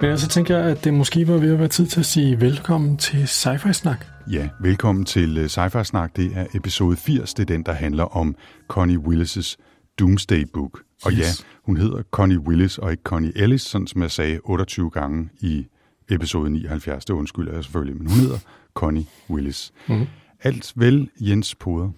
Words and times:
Men 0.00 0.18
så 0.18 0.28
tænker 0.28 0.58
jeg, 0.58 0.66
at 0.70 0.84
det 0.84 0.94
måske 0.94 1.28
var 1.28 1.36
ved 1.38 1.52
at 1.52 1.58
være 1.58 1.68
tid 1.68 1.86
til 1.86 2.00
at 2.00 2.06
sige 2.06 2.40
velkommen 2.40 2.96
til 2.96 3.24
Sci-Fi 3.24 3.72
Snak. 3.72 4.06
Ja, 4.30 4.48
velkommen 4.60 5.04
til 5.04 5.38
uh, 5.38 5.44
Sci-Fi 5.44 5.82
Snak. 5.82 6.16
Det 6.16 6.32
er 6.36 6.46
episode 6.54 6.96
80. 6.96 7.34
Det 7.34 7.42
er 7.42 7.46
den, 7.46 7.62
der 7.62 7.72
handler 7.72 8.04
om 8.16 8.34
Connie 8.68 8.98
Willis' 8.98 9.54
Doomsday 9.98 10.44
Book. 10.54 10.80
Og 11.04 11.12
Yes. 11.12 11.18
ja, 11.20 11.26
hun 11.66 11.76
hedder 11.76 12.02
Connie 12.10 12.38
Willis 12.40 12.78
og 12.78 12.90
ikke 12.90 13.02
Connie 13.02 13.32
Ellis, 13.36 13.62
sådan 13.62 13.86
som 13.86 14.02
jeg 14.02 14.10
sagde 14.10 14.40
28 14.44 14.90
gange 14.90 15.28
i 15.40 15.66
episode 16.10 16.50
79. 16.50 17.04
Det 17.04 17.14
undskylder 17.14 17.52
jeg 17.54 17.64
selvfølgelig, 17.64 17.96
men 17.96 18.06
hun 18.10 18.18
hedder 18.20 18.38
Connie 18.74 19.06
Willis. 19.30 19.72
Mm. 19.88 20.06
Alt 20.42 20.72
vel, 20.76 21.10
Jens 21.20 21.54
Poder. 21.54 21.90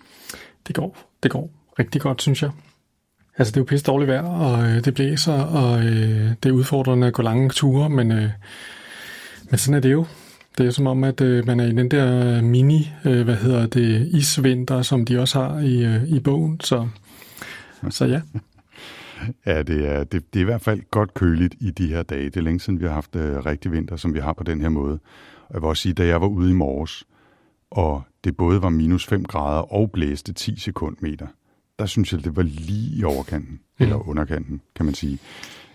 Det 0.67 0.75
går, 0.77 0.97
det 1.23 1.31
går 1.31 1.51
rigtig 1.79 2.01
godt, 2.01 2.23
synes 2.23 2.43
jeg. 2.43 2.51
Altså, 3.41 3.53
det 3.53 3.57
er 3.57 3.61
jo 3.61 3.65
pisse 3.65 3.87
dårligt 3.87 4.09
vejr, 4.09 4.23
og 4.23 4.65
øh, 4.65 4.85
det 4.85 4.95
blæser, 4.95 5.43
og 5.43 5.85
øh, 5.85 6.31
det 6.43 6.49
er 6.49 6.53
udfordrende 6.53 7.07
at 7.07 7.13
gå 7.13 7.23
lange 7.23 7.51
ture, 7.51 7.91
men, 7.91 8.13
øh, 8.13 8.31
men 9.51 9.59
sådan 9.59 9.75
er 9.75 9.81
det 9.81 9.93
jo. 9.93 10.07
Det 10.59 10.67
er 10.67 10.71
som 10.71 10.87
om, 10.87 11.05
at 11.05 11.21
øh, 11.21 11.47
man 11.47 11.61
er 11.61 11.67
i 11.67 11.73
den 11.73 11.91
der 11.91 12.37
øh, 12.37 12.45
mini, 12.45 12.91
øh, 13.05 13.25
hvad 13.25 13.37
hedder 13.37 13.67
det, 13.67 14.07
isvinter, 14.07 14.83
som 14.83 15.05
de 15.05 15.21
også 15.21 15.41
har 15.41 15.61
i, 15.61 15.85
øh, 15.85 16.09
i 16.09 16.21
bogen, 16.21 16.61
så, 16.61 16.89
så 17.91 18.05
ja. 18.05 18.21
Ja, 19.47 19.63
det 19.63 19.89
er, 19.89 20.05
det, 20.05 20.35
det 20.35 20.41
er 20.41 20.43
i 20.43 20.45
hvert 20.45 20.63
fald 20.63 20.81
godt 20.91 21.15
køligt 21.15 21.55
i 21.61 21.71
de 21.71 21.87
her 21.87 22.03
dage. 22.03 22.25
Det 22.25 22.37
er 22.37 22.41
længe 22.41 22.61
siden, 22.61 22.81
vi 22.81 22.87
har 22.87 22.93
haft 22.93 23.17
øh, 23.17 23.47
rigtig 23.47 23.73
vinter, 23.73 23.97
som 23.97 24.15
vi 24.15 24.19
har 24.19 24.33
på 24.33 24.45
den 24.45 24.61
her 24.61 24.69
måde. 24.69 24.99
Og 25.49 25.55
jeg 25.55 25.63
vil 25.63 25.69
også 25.69 25.83
sige, 25.83 25.93
da 25.93 26.07
jeg 26.07 26.21
var 26.21 26.27
ude 26.27 26.51
i 26.51 26.55
morges, 26.55 27.05
og 27.71 28.03
det 28.25 28.37
både 28.37 28.63
var 28.63 28.69
minus 28.69 29.07
5 29.07 29.25
grader 29.25 29.73
og 29.73 29.91
blæste 29.91 30.33
10 30.33 30.59
sekundmeter, 30.61 31.27
der 31.81 31.87
synes 31.87 32.13
jeg, 32.13 32.25
det 32.25 32.37
var 32.37 32.43
lige 32.43 32.97
i 32.97 33.05
overkanten, 33.05 33.53
mm. 33.53 33.83
eller 33.85 34.09
underkanten, 34.09 34.61
kan 34.77 34.85
man 34.85 34.95
sige. 34.95 35.19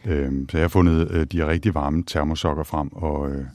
Øhm, 0.06 0.50
så 0.50 0.58
jeg 0.58 0.64
har 0.64 0.70
fundet 0.70 1.12
øh, 1.12 1.25
de 1.25 1.47
rigtig 1.47 1.73
varme 1.73 2.03
termosokker 2.03 2.64
frem, 2.64 2.89
og, 2.92 3.31
øh, 3.31 3.45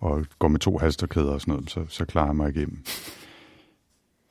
og 0.00 0.26
går 0.38 0.48
med 0.48 0.60
to 0.60 0.78
halsterkæder 0.78 1.32
og 1.32 1.40
sådan 1.40 1.54
noget, 1.54 1.70
så, 1.70 1.80
så 1.88 2.04
klarer 2.04 2.26
jeg 2.26 2.36
mig 2.36 2.56
igennem. 2.56 2.78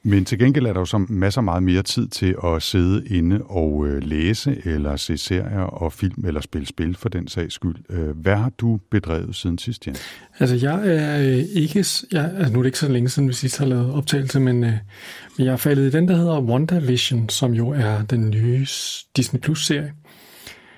Men 0.04 0.26
til 0.26 0.40
gengæld 0.40 0.66
er 0.66 0.74
der 0.74 0.80
jo 0.80 0.86
så 0.86 0.98
masser 0.98 1.42
meget 1.42 1.64
mere 1.64 1.84
tid 1.84 2.08
til 2.08 2.36
at 2.44 2.62
sidde 2.62 3.08
inde 3.08 3.42
og 3.44 3.88
øh, 3.88 4.04
læse, 4.04 4.62
eller 4.66 4.96
se 4.96 5.18
serier 5.18 5.60
og 5.60 5.94
film, 5.94 6.26
eller 6.26 6.42
spille 6.42 6.68
spil 6.68 6.96
for 6.98 7.10
den 7.10 7.28
sags 7.28 7.54
skyld. 7.54 7.76
Øh, 7.90 8.10
hvad 8.10 8.36
har 8.36 8.50
du 8.50 8.80
bedrevet 8.92 9.36
siden 9.36 9.58
sidst, 9.58 9.88
Jens? 9.88 10.02
Altså, 10.40 10.56
jeg 10.56 10.88
er 10.88 11.20
øh, 11.20 11.46
ikke... 11.54 11.86
Jeg, 12.12 12.32
altså, 12.38 12.54
nu 12.54 12.60
er 12.60 12.64
det 12.64 12.68
ikke 12.68 12.80
så 12.80 12.92
længe 12.92 13.10
siden, 13.10 13.30
vi 13.30 13.34
sidst 13.34 13.58
har 13.58 13.66
lavet 13.66 13.94
optagelse, 13.94 14.40
men, 14.40 14.64
øh, 14.64 14.74
men 15.38 15.46
jeg 15.46 15.54
er 15.54 15.58
faldet 15.58 15.94
i 15.94 15.98
den, 15.98 16.08
der 16.08 16.16
hedder 16.16 16.42
WandaVision, 16.42 17.30
som 17.30 17.54
jo 17.54 17.70
er 17.70 18.04
den 18.04 18.30
nye 18.30 18.68
Disney 19.16 19.40
Plus-serie, 19.40 19.94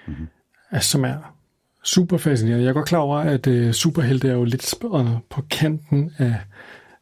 mm-hmm. 0.07 0.27
altså, 0.71 0.89
som 0.89 1.05
er 1.05 1.35
super 1.83 2.17
fascinerende. 2.17 2.63
Jeg 2.63 2.69
er 2.69 2.73
godt 2.73 2.87
klar 2.87 2.99
over, 2.99 3.17
at 3.17 3.47
øh, 3.47 3.73
superhelte 3.73 4.29
er 4.29 4.33
jo 4.33 4.43
lidt 4.43 4.73
på 5.29 5.41
kanten 5.51 6.11
af 6.17 6.35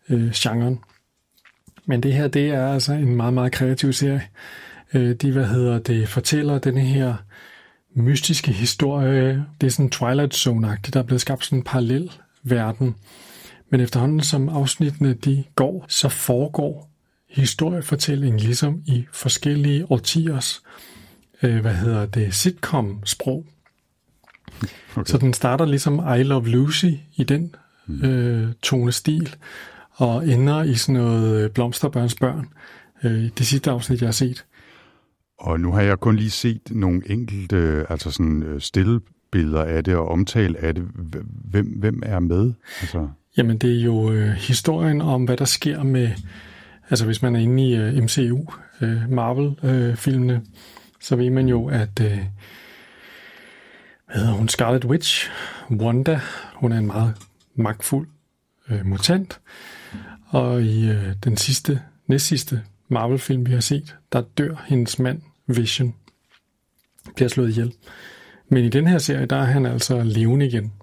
øh, 0.10 0.32
genren. 0.36 0.80
Men 1.92 2.04
det 2.04 2.14
her, 2.14 2.28
det 2.28 2.50
er 2.50 2.68
altså 2.68 2.94
en 2.94 3.16
meget, 3.16 3.34
meget 3.34 3.52
kreativ 3.52 3.94
serie. 3.94 4.22
Øh, 4.94 5.16
de, 5.16 5.32
hvad 5.32 5.46
hedder 5.46 5.80
det, 5.80 6.10
fortæller 6.10 6.60
den 6.60 6.78
her 6.78 7.16
mystiske 7.96 8.52
historie. 8.52 9.46
Det 9.62 9.68
er 9.68 9.72
sådan 9.72 9.90
Twilight 9.90 10.34
Zone-agtigt. 10.36 10.94
Der 10.94 11.00
er 11.00 11.04
blevet 11.04 11.22
skabt 11.22 11.46
sådan 11.46 11.60
en 11.60 11.64
parallel 11.64 12.12
verden. 12.44 12.96
Men 13.70 13.82
efterhånden 13.82 14.22
som 14.22 14.50
afsnittene 14.50 15.14
de 15.14 15.44
går, 15.56 15.86
så 15.88 16.10
foregår 16.10 16.92
historiefortællingen 17.30 18.40
ligesom 18.40 18.82
i 18.86 19.06
forskellige 19.14 19.92
årtiers, 19.92 20.62
øh, 21.44 21.62
hvad 21.62 21.74
hedder 21.74 22.06
det, 22.06 22.34
sitcom-sprog. 22.34 23.46
Okay. 24.96 25.12
Så 25.12 25.18
den 25.18 25.34
starter 25.34 25.66
ligesom 25.66 26.02
I 26.20 26.24
Love 26.24 26.48
Lucy 26.48 26.92
i 27.16 27.24
den 27.24 27.56
øh, 28.04 28.48
tonestil, 28.62 29.36
og 30.02 30.28
ender 30.28 30.64
i 30.64 30.76
sådan 30.76 31.02
noget 31.02 31.44
øh, 31.44 31.50
blomsterbørns 31.50 32.16
børn. 32.16 32.48
Øh, 33.04 33.30
det 33.38 33.48
sidste 33.48 33.72
afsnit, 33.72 34.02
jeg 34.02 34.08
har 34.08 34.12
set. 34.12 34.46
Og 35.40 35.60
nu 35.60 35.72
har 35.72 35.82
jeg 35.82 36.00
kun 36.00 36.16
lige 36.16 36.30
set 36.30 36.62
nogle 36.72 37.02
enkelte, 37.06 37.56
øh, 37.56 37.86
altså 37.90 38.12
sådan 38.12 38.44
øh, 38.44 38.62
stille 38.62 39.00
billeder 39.32 39.64
af 39.64 39.84
det 39.84 39.96
og 39.96 40.08
omtale 40.08 40.60
af 40.60 40.76
det. 40.76 40.84
Hvem, 41.52 41.66
hvem 41.66 42.02
er 42.06 42.20
med? 42.20 42.54
Altså, 42.82 43.08
Jamen, 43.38 43.58
det 43.58 43.80
er 43.80 43.84
jo 43.84 44.12
øh, 44.12 44.28
historien 44.28 45.02
om, 45.02 45.24
hvad 45.24 45.38
der 45.38 45.46
sker 45.46 45.84
med, 45.84 46.10
altså 46.90 47.06
hvis 47.06 47.22
man 47.22 47.36
er 47.36 47.40
inde 47.40 47.70
i 47.70 47.76
øh, 47.76 48.04
MCU, 48.04 48.46
øh, 48.82 49.10
Marvel-filmene, 49.10 50.42
så 51.02 51.16
ved 51.16 51.30
man 51.30 51.48
jo, 51.48 51.68
at, 51.68 52.00
øh, 52.02 52.20
hvad 54.06 54.16
hedder 54.16 54.34
hun, 54.34 54.50
Scarlet 54.50 54.86
Witch, 54.86 55.30
Wanda, 55.72 56.20
hun 56.56 56.72
er 56.72 56.78
en 56.78 56.88
meget 56.88 57.14
magtfuld 57.56 58.08
øh, 58.70 58.86
mutant, 58.86 59.40
og 60.32 60.62
i 60.62 60.90
øh, 60.90 61.16
den 61.24 61.38
sidste, 61.38 61.82
næstsidste 62.08 62.62
Marvel-film, 62.88 63.46
vi 63.46 63.52
har 63.52 63.60
set, 63.60 63.96
der 64.14 64.22
dør 64.38 64.66
hendes 64.68 65.00
mand, 65.00 65.22
Vision, 65.48 65.96
bliver 67.16 67.30
slået 67.30 67.50
ihjel. 67.50 67.74
Men 68.50 68.66
i 68.66 68.70
den 68.70 68.88
her 68.88 68.98
serie, 68.98 69.26
der 69.26 69.36
er 69.36 69.46
han 69.46 69.66
altså 69.66 70.04
levende 70.04 70.46
igen, 70.48 70.74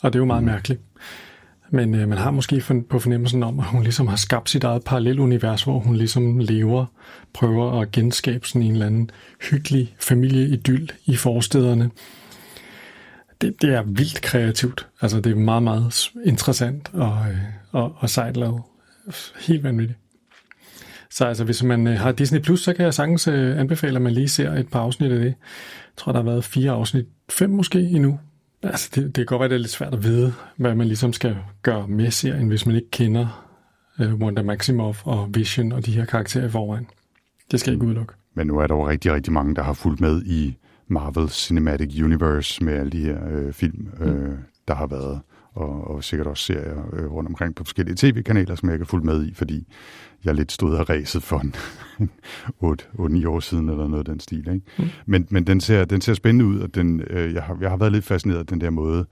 og 0.00 0.12
det 0.12 0.18
er 0.18 0.20
jo 0.20 0.26
meget 0.26 0.44
mærkeligt. 0.44 0.80
Men 1.70 1.94
øh, 1.94 2.08
man 2.08 2.18
har 2.18 2.30
måske 2.30 2.60
for, 2.60 2.82
på 2.90 2.98
fornemmelsen 2.98 3.42
om, 3.42 3.60
at 3.60 3.66
hun 3.66 3.82
ligesom 3.82 4.06
har 4.06 4.16
skabt 4.16 4.50
sit 4.50 4.64
eget 4.64 4.84
parallelunivers, 4.84 5.62
hvor 5.62 5.78
hun 5.78 5.96
ligesom 5.96 6.38
lever, 6.38 6.86
prøver 7.32 7.80
at 7.80 7.92
genskabe 7.92 8.48
sådan 8.48 8.62
en 8.62 8.72
eller 8.72 8.86
anden 8.86 9.10
hyggelig 9.50 9.94
familieidyl 10.00 10.88
i 11.04 11.16
forstederne. 11.16 11.90
Det, 13.40 13.62
det 13.62 13.74
er 13.74 13.82
vildt 13.82 14.20
kreativt. 14.22 14.86
Altså, 15.00 15.20
det 15.20 15.32
er 15.32 15.36
meget, 15.36 15.62
meget 15.62 16.10
interessant 16.24 16.90
og, 16.92 17.30
øh, 17.30 17.38
og, 17.72 17.94
og 17.98 18.10
sejt 18.10 18.36
lavet. 18.36 18.62
Helt 19.46 19.62
vanvittigt. 19.62 19.98
Så 21.10 21.24
altså, 21.24 21.44
hvis 21.44 21.62
man 21.62 21.86
øh, 21.86 21.98
har 21.98 22.12
Disney+, 22.12 22.40
Plus, 22.40 22.60
så 22.60 22.72
kan 22.72 22.84
jeg 22.84 22.94
sagtens 22.94 23.28
øh, 23.28 23.58
anbefale, 23.58 23.96
at 23.96 24.02
man 24.02 24.12
lige 24.12 24.28
ser 24.28 24.52
et 24.52 24.68
par 24.68 24.80
afsnit 24.80 25.12
af 25.12 25.18
det. 25.18 25.24
Jeg 25.24 25.34
tror, 25.96 26.12
der 26.12 26.18
har 26.18 26.30
været 26.30 26.44
fire 26.44 26.70
afsnit, 26.70 27.06
fem 27.30 27.50
måske 27.50 27.80
endnu. 27.80 28.18
Altså, 28.62 28.90
det, 28.94 29.04
det 29.04 29.14
kan 29.14 29.26
godt 29.26 29.40
være, 29.40 29.48
det 29.48 29.54
er 29.54 29.58
lidt 29.58 29.70
svært 29.70 29.94
at 29.94 30.02
vide, 30.02 30.34
hvad 30.56 30.74
man 30.74 30.86
ligesom 30.86 31.12
skal 31.12 31.36
gøre 31.62 31.88
med 31.88 32.10
serien, 32.10 32.48
hvis 32.48 32.66
man 32.66 32.76
ikke 32.76 32.90
kender 32.90 33.50
øh, 34.00 34.14
Wanda 34.14 34.42
Maximoff 34.42 35.06
og 35.06 35.28
Vision 35.34 35.72
og 35.72 35.86
de 35.86 35.92
her 35.92 36.04
karakterer 36.04 36.46
i 36.46 36.50
forvejen. 36.50 36.86
Det 37.50 37.60
skal 37.60 37.70
jeg 37.70 37.76
ikke 37.76 37.86
udelukke. 37.86 38.12
men 38.34 38.46
nu 38.46 38.58
er 38.58 38.66
der 38.66 38.74
jo 38.74 38.88
rigtig, 38.88 39.12
rigtig 39.12 39.32
mange, 39.32 39.54
der 39.54 39.62
har 39.62 39.72
fulgt 39.72 40.00
med 40.00 40.22
i 40.22 40.56
Marvel 40.88 41.28
Cinematic 41.28 42.02
Universe 42.02 42.64
med 42.64 42.72
alle 42.72 42.92
de 42.92 43.00
her 43.00 43.18
øh, 43.30 43.52
film, 43.52 43.88
øh, 44.00 44.38
der 44.68 44.74
har 44.74 44.86
været. 44.86 45.20
Og, 45.54 45.90
og 45.90 46.04
sikkert 46.04 46.26
også 46.26 46.44
serier 46.44 46.94
øh, 46.94 47.12
rundt 47.12 47.28
omkring 47.28 47.54
på 47.54 47.64
forskellige 47.64 47.96
tv-kanaler, 47.96 48.54
som 48.54 48.70
jeg 48.70 48.78
kan 48.78 48.86
fulgt 48.86 49.04
med 49.04 49.26
i, 49.26 49.34
fordi 49.34 49.66
jeg 50.24 50.34
lidt 50.34 50.52
stod 50.52 50.74
og 50.74 50.90
ræset 50.90 51.22
for 51.22 51.38
en 51.38 51.54
8-9 53.24 53.28
år 53.28 53.40
siden, 53.40 53.68
eller 53.68 53.88
noget 53.88 54.08
af 54.08 54.12
den 54.12 54.20
stil. 54.20 54.38
Ikke? 54.38 54.60
Mm. 54.78 54.84
Men, 55.06 55.26
men 55.30 55.46
den, 55.46 55.60
ser, 55.60 55.84
den 55.84 56.00
ser 56.00 56.14
spændende 56.14 56.44
ud, 56.44 56.60
og 56.60 56.74
den, 56.74 57.00
øh, 57.10 57.34
jeg, 57.34 57.42
har, 57.42 57.58
jeg 57.60 57.70
har 57.70 57.76
været 57.76 57.92
lidt 57.92 58.04
fascineret 58.04 58.38
af 58.38 58.46
den 58.46 58.60
der 58.60 58.70
måde, 58.70 59.06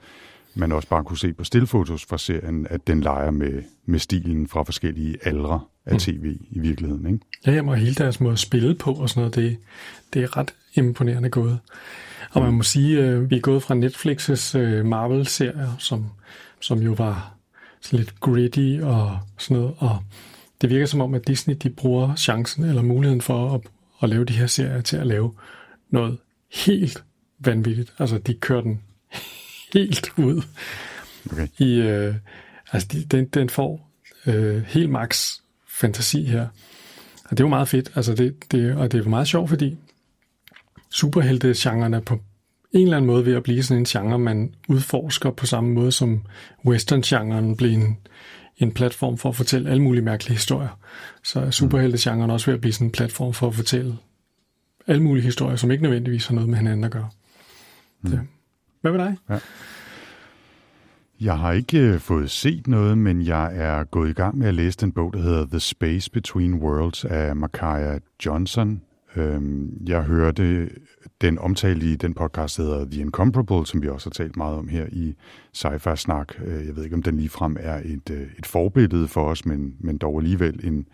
man 0.55 0.73
også 0.73 0.89
bare 0.89 1.05
kunne 1.05 1.19
se 1.19 1.33
på 1.33 1.45
stillfotos 1.45 2.05
fra 2.05 2.19
serien, 2.19 2.67
at 2.71 2.87
den 2.87 3.01
leger 3.01 3.31
med, 3.31 3.63
med 3.87 3.99
stilen 3.99 4.49
fra 4.49 4.63
forskellige 4.63 5.17
aldre 5.23 5.61
af 5.87 5.99
tv 5.99 6.37
i 6.51 6.59
virkeligheden. 6.59 7.07
Ikke? 7.07 7.19
Ja, 7.47 7.53
jamen, 7.53 7.69
og 7.69 7.77
hele 7.77 7.95
deres 7.95 8.21
måde 8.21 8.33
at 8.33 8.39
spille 8.39 8.75
på 8.75 8.93
og 8.93 9.09
sådan 9.09 9.21
noget, 9.21 9.35
det, 9.35 9.57
det 10.15 10.23
er 10.23 10.37
ret 10.37 10.55
imponerende 10.75 11.31
gået. 11.31 11.59
Og 12.31 12.43
man 12.43 12.53
må 12.53 12.63
sige, 12.63 13.03
at 13.03 13.31
vi 13.31 13.37
er 13.37 13.41
gået 13.41 13.63
fra 13.63 13.75
Netflix's 13.75 14.59
øh, 14.59 14.87
Marvel-serier, 14.87 15.77
som, 15.79 16.07
som 16.63 16.79
jo 16.79 16.93
var 16.93 17.35
sådan 17.81 17.99
lidt 17.99 18.21
gritty 18.21 18.79
og 18.83 19.19
sådan 19.39 19.57
noget, 19.57 19.75
og 19.79 19.99
det 20.61 20.71
virker 20.71 20.87
som 20.87 21.01
om, 21.01 21.15
at 21.15 21.27
Disney 21.27 21.55
de 21.63 21.71
bruger 21.71 22.17
chancen 22.17 22.65
eller 22.65 22.83
muligheden 22.83 23.21
for 23.21 23.55
at, 23.55 23.61
at 24.03 24.09
lave 24.09 24.25
de 24.25 24.33
her 24.33 24.47
serier 24.47 24.81
til 24.81 24.97
at 24.97 25.07
lave 25.07 25.35
noget 25.91 26.19
helt 26.53 27.05
vanvittigt. 27.39 27.93
Altså, 27.99 28.19
de 28.19 28.35
kører 28.35 28.61
den 28.61 28.83
helt 29.73 30.13
ud 30.17 30.43
Okay. 31.33 31.49
i, 31.59 31.81
øh, 31.81 32.15
altså 32.73 32.89
de, 32.93 33.05
den, 33.05 33.25
den 33.25 33.49
får 33.49 33.91
øh, 34.27 34.63
helt 34.63 34.91
max 34.91 35.39
fantasi 35.69 36.25
her. 36.25 36.49
Og 37.25 37.31
det 37.31 37.41
er 37.41 37.45
jo 37.45 37.49
meget 37.49 37.69
fedt, 37.69 37.93
altså 37.95 38.15
det, 38.15 38.53
det, 38.53 38.77
og 38.77 38.93
det 38.93 38.99
er 38.99 39.03
jo 39.03 39.11
meget 39.11 39.29
sjovt, 39.29 39.49
fordi 39.49 39.77
superhelte-genren 40.91 41.95
er 41.95 42.01
på 42.01 42.21
en 42.73 42.83
eller 42.83 42.97
anden 42.97 43.07
måde 43.07 43.27
ved 43.27 43.35
at 43.35 43.43
blive 43.43 43.63
sådan 43.63 43.79
en 43.81 43.85
genre, 43.85 44.19
man 44.19 44.55
udforsker 44.69 45.31
på 45.31 45.47
samme 45.47 45.73
måde 45.73 45.93
som 45.93 46.23
western-genren 46.67 47.57
blev 47.57 47.71
en, 47.71 47.99
en 48.57 48.73
platform 48.73 49.19
for 49.19 49.29
at 49.29 49.37
fortælle 49.37 49.71
alle 49.71 49.83
mulige 49.83 50.03
mærkelige 50.03 50.35
historier. 50.35 50.79
Så 51.23 51.41
er 51.41 51.51
superhelte-genren 51.51 52.31
også 52.31 52.47
ved 52.47 52.55
at 52.55 52.61
blive 52.61 52.73
sådan 52.73 52.87
en 52.87 52.93
platform 52.93 53.33
for 53.33 53.49
at 53.49 53.55
fortælle 53.55 53.97
alle 54.87 55.03
mulige 55.03 55.25
historier, 55.25 55.57
som 55.57 55.71
ikke 55.71 55.83
nødvendigvis 55.83 56.27
har 56.27 56.35
noget 56.35 56.49
med 56.49 56.59
hinanden 56.59 56.85
at 56.85 56.91
gøre. 56.91 57.09
Mm. 58.03 58.11
Så. 58.11 58.19
Hvad 58.81 58.93
med 58.93 59.01
dig? 59.01 59.17
Ja. 59.31 59.39
Jeg 61.21 61.39
har 61.39 61.53
ikke 61.53 61.79
øh, 61.79 61.99
fået 61.99 62.31
set 62.31 62.67
noget, 62.67 62.99
men 62.99 63.23
jeg 63.27 63.57
er 63.57 63.85
gået 63.85 64.11
i 64.11 64.13
gang 64.13 64.39
med 64.39 64.49
at 64.49 64.55
læse 64.55 64.79
den 64.79 64.93
bog, 64.93 65.13
der 65.13 65.23
hedder 65.23 65.47
The 65.47 65.61
Space 65.61 66.11
Between 66.11 66.55
Worlds 66.55 67.05
af 67.05 67.37
Makaya 67.37 67.99
Johnson. 68.27 68.83
Øh, 69.17 69.43
jeg 69.87 70.03
hørte 70.03 70.71
den 71.21 71.39
omtale 71.39 71.93
i 71.93 71.97
den 71.97 72.15
podcast, 72.15 72.57
der 72.57 72.63
hedder 72.63 72.85
The 72.91 73.01
Incomparable, 73.01 73.67
som 73.67 73.83
vi 73.83 73.89
også 73.89 74.11
har 74.11 74.25
talt 74.25 74.37
meget 74.37 74.57
om 74.57 74.69
her 74.69 74.87
i 74.93 75.15
sci 75.53 75.97
Snak. 75.97 76.35
Øh, 76.45 76.67
jeg 76.67 76.77
ved 76.77 76.85
ikke, 76.85 76.97
om 76.97 77.03
den 77.03 77.17
ligefrem 77.17 77.57
er 77.61 77.81
et, 77.85 78.11
øh, 78.11 78.27
et 78.39 78.47
forbillede 78.47 79.09
for 79.09 79.25
os, 79.25 79.47
men, 79.47 79.75
men 79.81 79.99
dog 79.99 80.19
alligevel 80.19 80.67
en, 80.67 80.87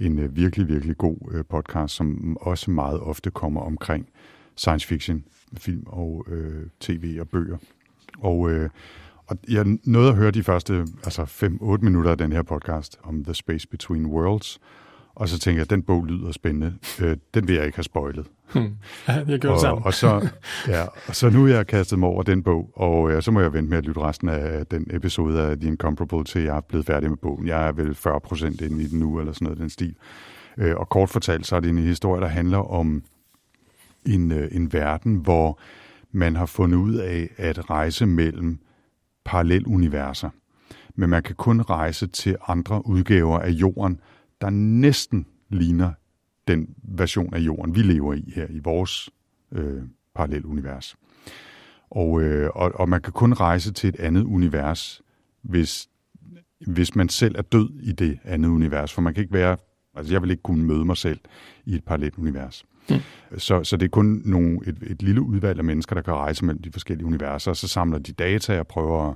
en 0.00 0.18
øh, 0.18 0.36
virkelig, 0.36 0.68
virkelig 0.68 0.96
god 0.96 1.44
podcast, 1.50 1.94
som 1.94 2.36
også 2.40 2.70
meget 2.70 3.00
ofte 3.00 3.30
kommer 3.30 3.60
omkring 3.60 4.08
science 4.56 4.86
fiction, 4.86 5.24
film 5.56 5.82
og 5.86 6.26
øh, 6.28 6.66
tv 6.80 7.16
og 7.20 7.28
bøger. 7.28 7.56
Og 8.18 8.50
øh, 8.50 8.70
og 9.26 9.36
jeg 9.48 9.78
nåede 9.84 10.08
at 10.08 10.16
høre 10.16 10.30
de 10.30 10.42
første 10.42 10.86
altså 11.04 11.22
5-8 11.22 11.84
minutter 11.84 12.10
af 12.10 12.18
den 12.18 12.32
her 12.32 12.42
podcast 12.42 12.98
om 13.02 13.24
The 13.24 13.34
Space 13.34 13.68
Between 13.68 14.06
Worlds, 14.06 14.60
og 15.16 15.28
så 15.28 15.38
tænkte 15.38 15.60
jeg, 15.60 15.70
den 15.70 15.82
bog 15.82 16.06
lyder 16.06 16.32
spændende. 16.32 16.74
Øh, 17.00 17.16
den 17.34 17.48
vil 17.48 17.54
jeg 17.54 17.64
ikke 17.64 17.76
have 17.76 17.84
spoilet. 17.84 18.26
Hmm. 18.52 18.76
Ja, 19.08 19.24
jeg 19.28 19.38
gjorde 19.38 19.54
og, 19.54 19.60
sammen. 19.60 19.84
og, 19.84 19.94
så, 19.94 20.28
ja, 20.68 20.82
og 21.08 21.16
så 21.16 21.30
nu 21.30 21.46
er 21.46 21.54
jeg 21.54 21.66
kastet 21.66 21.98
mig 21.98 22.08
over 22.08 22.22
den 22.22 22.42
bog, 22.42 22.70
og 22.74 23.10
ja, 23.10 23.20
så 23.20 23.30
må 23.30 23.40
jeg 23.40 23.52
vente 23.52 23.70
med 23.70 23.78
at 23.78 23.86
lytte 23.86 24.00
resten 24.00 24.28
af 24.28 24.66
den 24.66 24.86
episode 24.90 25.42
af 25.42 25.56
The 25.56 25.68
Incomparable, 25.68 26.24
til 26.24 26.42
jeg 26.42 26.56
er 26.56 26.60
blevet 26.60 26.86
færdig 26.86 27.10
med 27.10 27.16
bogen. 27.16 27.46
Jeg 27.46 27.68
er 27.68 27.72
vel 27.72 27.94
40 27.94 28.20
procent 28.20 28.60
inde 28.60 28.82
i 28.82 28.86
den 28.86 28.98
nu, 28.98 29.20
eller 29.20 29.32
sådan 29.32 29.44
noget 29.44 29.58
den 29.58 29.70
stil. 29.70 29.96
Øh, 30.58 30.76
og 30.76 30.88
kort 30.88 31.08
fortalt, 31.08 31.46
så 31.46 31.56
er 31.56 31.60
det 31.60 31.68
en 31.68 31.78
historie, 31.78 32.20
der 32.20 32.28
handler 32.28 32.58
om 32.58 33.02
en, 34.06 34.32
øh, 34.32 34.48
en 34.52 34.72
verden, 34.72 35.14
hvor 35.14 35.58
man 36.12 36.36
har 36.36 36.46
fundet 36.46 36.78
ud 36.78 36.94
af 36.94 37.28
at 37.36 37.70
rejse 37.70 38.06
mellem 38.06 38.58
paralleluniverser. 39.24 40.30
Men 40.94 41.10
man 41.10 41.22
kan 41.22 41.34
kun 41.34 41.60
rejse 41.60 42.06
til 42.06 42.36
andre 42.48 42.86
udgaver 42.86 43.38
af 43.38 43.50
jorden, 43.50 44.00
der 44.40 44.50
næsten 44.50 45.26
ligner 45.48 45.92
den 46.48 46.74
version 46.82 47.34
af 47.34 47.38
jorden, 47.38 47.74
vi 47.74 47.82
lever 47.82 48.14
i 48.14 48.32
her 48.34 48.46
i 48.50 48.58
vores 48.58 49.10
øh, 49.52 49.82
parallelunivers. 50.14 50.96
Og, 51.90 52.22
øh, 52.22 52.50
og, 52.54 52.72
og 52.74 52.88
man 52.88 53.02
kan 53.02 53.12
kun 53.12 53.32
rejse 53.32 53.72
til 53.72 53.88
et 53.88 53.96
andet 53.96 54.24
univers, 54.24 55.02
hvis, 55.42 55.88
hvis 56.66 56.94
man 56.94 57.08
selv 57.08 57.34
er 57.38 57.42
død 57.42 57.70
i 57.80 57.92
det 57.92 58.18
andet 58.24 58.48
univers. 58.48 58.92
For 58.92 59.02
man 59.02 59.14
kan 59.14 59.22
ikke 59.22 59.34
være, 59.34 59.56
altså 59.94 60.14
jeg 60.14 60.22
vil 60.22 60.30
ikke 60.30 60.42
kunne 60.42 60.64
møde 60.64 60.84
mig 60.84 60.96
selv 60.96 61.20
i 61.64 61.74
et 61.74 61.84
parallelt 61.84 62.18
univers. 62.18 62.64
Mm. 62.90 62.96
Så, 63.38 63.64
så 63.64 63.76
det 63.76 63.84
er 63.84 63.90
kun 63.90 64.22
nogle, 64.24 64.58
et, 64.66 64.76
et 64.86 65.02
lille 65.02 65.20
udvalg 65.20 65.58
af 65.58 65.64
mennesker, 65.64 65.94
der 65.94 66.02
kan 66.02 66.14
rejse 66.14 66.44
mellem 66.44 66.62
de 66.62 66.72
forskellige 66.72 67.06
universer, 67.06 67.50
og 67.50 67.56
så 67.56 67.68
samler 67.68 67.98
de 67.98 68.12
data 68.12 68.58
og 68.58 68.66
prøver 68.66 69.10
at, 69.10 69.14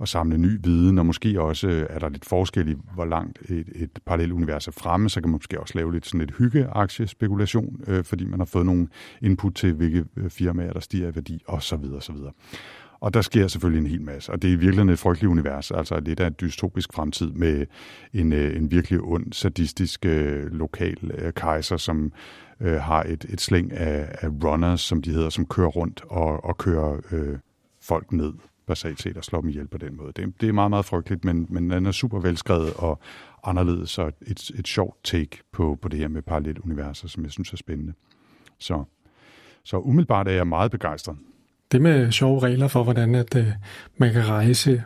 at 0.00 0.08
samle 0.08 0.38
ny 0.38 0.58
viden, 0.62 0.98
og 0.98 1.06
måske 1.06 1.40
også 1.40 1.68
øh, 1.68 1.86
er 1.90 1.98
der 1.98 2.08
lidt 2.08 2.24
forskel 2.24 2.68
i, 2.68 2.74
hvor 2.94 3.04
langt 3.04 3.38
et, 3.48 3.66
et 3.74 3.90
parallelt 4.06 4.32
univers 4.32 4.68
er 4.68 4.72
fremme, 4.72 5.10
så 5.10 5.20
kan 5.20 5.30
man 5.30 5.32
måske 5.32 5.60
også 5.60 5.72
lave 5.76 5.92
lidt 5.92 6.06
sådan 6.06 6.20
lidt 6.20 6.36
hyggeaktiespekulation, 6.38 7.80
øh, 7.86 8.04
fordi 8.04 8.24
man 8.24 8.40
har 8.40 8.46
fået 8.46 8.66
nogle 8.66 8.88
input 9.22 9.54
til, 9.54 9.72
hvilke 9.72 10.04
øh, 10.16 10.30
firmaer, 10.30 10.72
der 10.72 10.80
stiger 10.80 11.08
i 11.08 11.14
værdi, 11.14 11.42
osv. 11.46 11.84
osv. 11.96 12.16
Og 13.00 13.14
der 13.14 13.20
sker 13.20 13.48
selvfølgelig 13.48 13.80
en 13.80 13.90
hel 13.90 14.02
masse, 14.02 14.32
og 14.32 14.42
det 14.42 14.52
er 14.52 14.56
virkelig 14.56 14.92
et 14.92 14.98
frygteligt 14.98 15.30
univers, 15.30 15.70
altså 15.70 16.00
lidt 16.00 16.20
af 16.20 16.26
en 16.26 16.34
dystopisk 16.40 16.92
fremtid 16.92 17.32
med 17.32 17.66
en, 18.12 18.32
øh, 18.32 18.56
en 18.56 18.70
virkelig 18.70 19.00
ond, 19.00 19.32
sadistisk 19.32 20.06
øh, 20.06 20.52
lokal 20.52 21.10
øh, 21.14 21.32
kejser, 21.32 21.76
som 21.76 22.12
øh, 22.60 22.80
har 22.80 23.02
et, 23.02 23.26
et 23.28 23.40
slæng 23.40 23.72
af, 23.72 24.08
af 24.20 24.28
runners, 24.44 24.80
som 24.80 25.02
de 25.02 25.10
hedder, 25.10 25.30
som 25.30 25.46
kører 25.46 25.68
rundt 25.68 26.02
og, 26.08 26.44
og 26.44 26.58
kører 26.58 27.00
øh, 27.12 27.38
folk 27.82 28.12
ned 28.12 28.32
basalt 28.66 29.02
set 29.02 29.16
og 29.16 29.24
slår 29.24 29.40
dem 29.40 29.50
ihjel 29.50 29.68
på 29.68 29.78
den 29.78 29.96
måde. 29.96 30.12
Det, 30.16 30.40
det 30.40 30.48
er 30.48 30.52
meget, 30.52 30.70
meget 30.70 30.84
frygteligt, 30.84 31.24
men, 31.24 31.46
men 31.48 31.70
den 31.70 31.86
er 31.86 31.92
super 31.92 32.20
velskrevet 32.20 32.72
og 32.76 33.00
anderledes, 33.44 33.98
og 33.98 34.12
et, 34.26 34.50
et 34.58 34.68
sjovt 34.68 35.04
take 35.04 35.38
på, 35.52 35.78
på 35.82 35.88
det 35.88 35.98
her 35.98 36.08
med 36.08 36.22
parallelt 36.22 36.58
universer, 36.58 37.08
som 37.08 37.22
jeg 37.24 37.32
synes 37.32 37.52
er 37.52 37.56
spændende. 37.56 37.92
Så, 38.58 38.84
så 39.62 39.78
umiddelbart 39.78 40.28
er 40.28 40.32
jeg 40.32 40.46
meget 40.46 40.70
begejstret. 40.70 41.16
Det 41.72 41.82
med 41.82 42.12
sjove 42.12 42.40
regler 42.40 42.68
for, 42.68 42.84
hvordan 42.84 43.14
at, 43.14 43.36
øh, 43.36 43.46
man 43.96 44.12
kan 44.12 44.28
rejse 44.28 44.82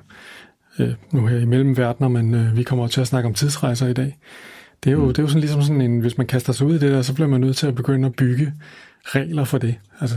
øh, 0.78 0.92
nu 1.12 1.26
her 1.26 1.38
i 1.38 1.44
mellemverdenen, 1.44 2.12
men 2.12 2.34
øh, 2.34 2.56
vi 2.56 2.62
kommer 2.62 2.86
til 2.86 3.00
at 3.00 3.06
snakke 3.06 3.26
om 3.26 3.34
tidsrejser 3.34 3.86
i 3.86 3.92
dag. 3.92 4.18
Det 4.84 4.90
er 4.90 4.94
jo, 4.94 5.04
mm. 5.04 5.08
det 5.08 5.18
er 5.18 5.22
jo 5.22 5.28
sådan 5.28 5.40
ligesom 5.40 5.62
sådan 5.62 5.80
en, 5.80 6.00
hvis 6.00 6.18
man 6.18 6.26
kaster 6.26 6.52
sig 6.52 6.66
ud 6.66 6.74
i 6.74 6.78
det 6.78 6.92
der, 6.92 7.02
så 7.02 7.14
bliver 7.14 7.28
man 7.28 7.40
nødt 7.40 7.56
til 7.56 7.66
at 7.66 7.74
begynde 7.74 8.06
at 8.06 8.14
bygge 8.14 8.52
regler 9.02 9.44
for 9.44 9.58
det. 9.58 9.74
Altså, 10.00 10.16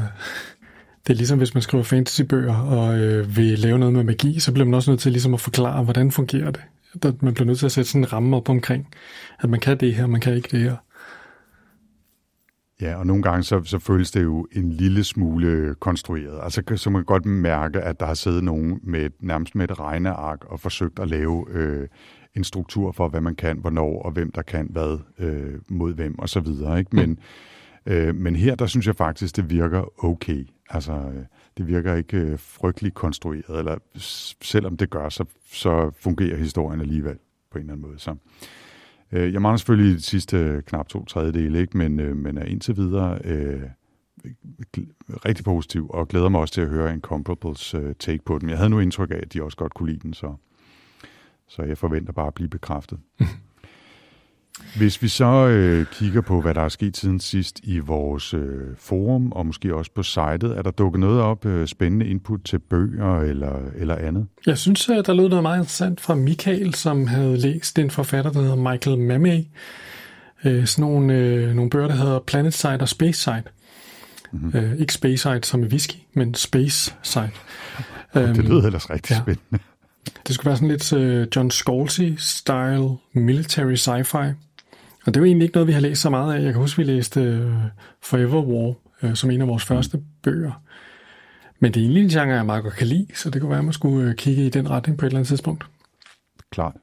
det 1.08 1.14
er 1.14 1.18
ligesom 1.18 1.38
hvis 1.38 1.54
man 1.54 1.62
skriver 1.62 1.84
fantasybøger 1.84 2.56
og 2.56 3.00
øh, 3.00 3.38
vil 3.38 3.60
lave 3.60 3.80
noget 3.80 3.94
med 3.94 4.04
magi, 4.04 4.40
så 4.40 4.52
bliver 4.52 4.66
man 4.66 4.74
også 4.74 4.92
nødt 4.92 5.02
til 5.02 5.12
ligesom 5.12 5.34
at 5.34 5.40
forklare, 5.40 5.84
hvordan 5.84 6.12
fungerer 6.12 6.52
det. 6.52 6.62
Man 7.22 7.34
bliver 7.34 7.46
nødt 7.46 7.60
til 7.60 7.66
at 7.66 7.72
sætte 7.72 7.90
sådan 7.90 8.02
en 8.02 8.14
ramme 8.14 8.38
op 8.38 8.50
omkring, 8.50 8.88
at 9.40 9.50
man 9.50 9.60
kan 9.60 9.78
det 9.78 9.96
her, 9.96 10.08
man 10.08 10.22
kan 10.22 10.34
ikke 10.34 10.50
det 10.52 10.60
her. 10.60 10.75
Ja, 12.81 12.95
og 12.95 13.07
nogle 13.07 13.24
gange 13.24 13.44
så, 13.44 13.63
så 13.63 13.79
føles 13.79 14.12
det 14.12 14.24
jo 14.24 14.47
en 14.51 14.71
lille 14.71 15.03
smule 15.03 15.75
konstrueret. 15.79 16.39
Altså 16.44 16.63
så 16.75 16.89
man 16.89 17.00
kan 17.00 17.06
godt 17.06 17.25
mærke, 17.25 17.81
at 17.81 18.00
der 18.00 18.06
har 18.06 18.13
siddet 18.13 18.44
nogen 18.44 18.79
med 18.83 19.09
nærmest 19.19 19.56
med 19.56 19.69
et 19.69 19.79
regneark 19.79 20.45
og 20.45 20.59
forsøgt 20.59 21.00
at 21.00 21.07
lave 21.07 21.45
øh, 21.50 21.88
en 22.35 22.44
struktur 22.44 22.91
for, 22.91 23.07
hvad 23.07 23.21
man 23.21 23.35
kan, 23.35 23.57
hvornår 23.57 24.01
og 24.01 24.12
hvem 24.12 24.31
der 24.31 24.41
kan 24.41 24.68
hvad 24.69 25.00
øh, 25.19 25.53
mod 25.69 25.94
hvem 25.94 26.19
og 26.19 26.29
så 26.29 26.39
videre. 26.39 26.79
Ikke? 26.79 26.95
Men, 26.95 27.09
mm. 27.09 27.91
øh, 27.91 28.15
men 28.15 28.35
her, 28.35 28.56
der 28.56 28.65
synes 28.65 28.88
jeg 28.88 28.95
faktisk, 28.95 29.35
det 29.35 29.50
virker 29.50 30.06
okay. 30.06 30.47
Altså, 30.69 30.94
øh, 30.94 31.25
det 31.57 31.68
virker 31.68 31.95
ikke 31.95 32.18
øh, 32.18 32.39
frygteligt 32.39 32.95
konstrueret, 32.95 33.59
eller 33.59 33.77
selvom 34.41 34.77
det 34.77 34.89
gør, 34.89 35.09
så, 35.09 35.25
så 35.51 35.91
fungerer 36.00 36.38
historien 36.38 36.81
alligevel 36.81 37.18
på 37.51 37.57
en 37.57 37.62
eller 37.62 37.73
anden 37.73 37.88
måde. 37.88 38.00
Så, 38.00 38.15
øh, 39.12 39.33
jeg 39.33 39.42
mangler 39.42 39.57
selvfølgelig 39.57 39.98
de 39.98 40.01
sidste 40.01 40.38
øh, 40.38 40.62
knap 40.62 40.88
to 40.88 41.06
tredjedele, 41.06 41.59
ikke? 41.59 41.77
Men, 41.77 42.00
øh, 42.00 42.15
men 42.15 42.38
er 42.38 42.45
indtil 42.45 42.77
videre 42.77 43.19
øh, 43.24 43.62
rigtig 45.25 45.45
positiv, 45.45 45.89
og 45.89 46.07
glæder 46.07 46.30
mig 46.30 46.42
også 46.42 46.54
til 46.54 46.62
at 46.62 46.69
høre 46.69 46.94
en 46.94 47.01
Comparables 47.01 47.74
øh, 47.74 47.95
take 48.00 48.24
på 48.25 48.39
den. 48.39 48.50
Jeg 48.50 48.57
havde 48.57 48.69
nu 48.69 48.80
indtryk 48.80 49.11
af, 49.11 49.19
at 49.23 49.33
de 49.33 49.44
også 49.44 49.57
godt 49.57 49.73
kunne 49.73 49.90
lide 49.92 49.99
den, 49.99 50.14
så 50.14 50.35
så 51.47 51.64
jeg 51.64 51.78
forventer 51.78 52.14
bare 52.14 52.28
at 52.28 52.33
blive 52.33 52.49
bekræftet. 52.49 52.99
Hvis 54.78 55.02
vi 55.02 55.07
så 55.07 55.47
øh, 55.47 55.85
kigger 55.85 56.21
på, 56.21 56.42
hvad 56.42 56.54
der 56.54 56.61
er 56.61 56.69
sket 56.69 56.97
siden 56.97 57.19
sidst 57.19 57.59
i 57.64 57.80
vores 57.80 58.33
øh, 58.33 58.61
forum, 58.78 59.31
og 59.31 59.45
måske 59.45 59.76
også 59.76 59.92
på 59.95 60.04
sitet, 60.04 60.44
er 60.44 60.61
der 60.61 60.71
dukket 60.71 60.99
noget 60.99 61.21
op, 61.21 61.45
øh, 61.45 61.68
spændende 61.68 62.07
input 62.07 62.40
til 62.45 62.59
bøger 62.59 63.21
eller, 63.21 63.59
eller 63.76 63.95
andet? 63.95 64.28
Jeg 64.45 64.57
synes, 64.57 64.90
at 64.90 65.06
der 65.06 65.14
lød 65.14 65.30
noget 65.30 65.44
meget 65.44 65.57
interessant 65.57 66.02
fra 66.02 66.16
Michael, 66.16 66.73
som 66.73 67.07
havde 67.07 67.37
læst 67.37 67.80
en 67.80 67.92
forfatter, 67.92 68.31
der 68.31 68.42
hedder 68.42 68.71
Michael 68.71 68.99
Mamey. 68.99 69.44
Øh, 70.45 70.66
sådan 70.66 70.90
nogle, 70.90 71.14
øh, 71.14 71.56
nogle 71.56 71.69
bøger, 71.69 71.87
der 71.87 71.95
hedder 71.95 72.19
Planet 72.19 72.54
Side 72.54 72.78
og 72.80 72.90
Space 72.90 73.21
Side. 73.21 73.44
Mm-hmm. 74.31 74.59
Øh, 74.59 74.76
ikke 74.80 74.94
Space 74.94 75.18
Side 75.18 75.44
som 75.44 75.64
i 75.64 75.68
whisky, 75.68 75.95
men 76.14 76.33
Space 76.33 76.95
Side. 77.04 77.30
Det 78.14 78.37
lyder 78.37 78.66
ellers 78.66 78.90
rigtig 78.90 79.11
ja. 79.11 79.21
spændende. 79.21 79.59
Det 80.28 80.35
skulle 80.35 80.45
være 80.45 80.56
sådan 80.56 80.68
lidt 80.68 80.94
uh, 80.94 81.28
John 81.35 81.52
Scalzi-style 81.52 83.19
military 83.19 83.76
sci-fi. 83.76 84.46
Og 85.07 85.14
det 85.14 85.21
var 85.21 85.26
egentlig 85.26 85.45
ikke 85.45 85.56
noget, 85.56 85.68
vi 85.68 85.73
har 85.73 85.80
læst 85.80 86.02
så 86.02 86.09
meget 86.09 86.33
af. 86.33 86.44
Jeg 86.44 86.54
kan 86.54 86.61
huske, 86.61 86.78
vi 86.78 86.83
læste 86.83 87.21
uh, 87.21 87.54
Forever 88.02 88.42
War 88.42 88.76
uh, 89.04 89.14
som 89.14 89.31
en 89.31 89.42
af 89.42 89.47
vores 89.47 89.66
første 89.66 89.99
bøger. 90.23 90.61
Men 91.59 91.71
det 91.71 91.80
er 91.80 91.83
egentlig 91.83 92.04
en 92.04 92.09
genre, 92.09 92.35
jeg 92.35 92.45
meget 92.45 92.64
godt 92.64 92.73
kan 92.73 92.87
lide, 92.87 93.07
så 93.14 93.30
det 93.30 93.42
kunne 93.42 93.49
være, 93.49 93.59
at 93.59 93.66
man 93.66 93.73
skulle 93.73 94.09
uh, 94.09 94.14
kigge 94.14 94.45
i 94.45 94.49
den 94.49 94.69
retning 94.69 94.97
på 94.97 95.06
et 95.06 95.07
eller 95.07 95.19
andet 95.19 95.28
tidspunkt. 95.28 95.66
Klart. 96.52 96.73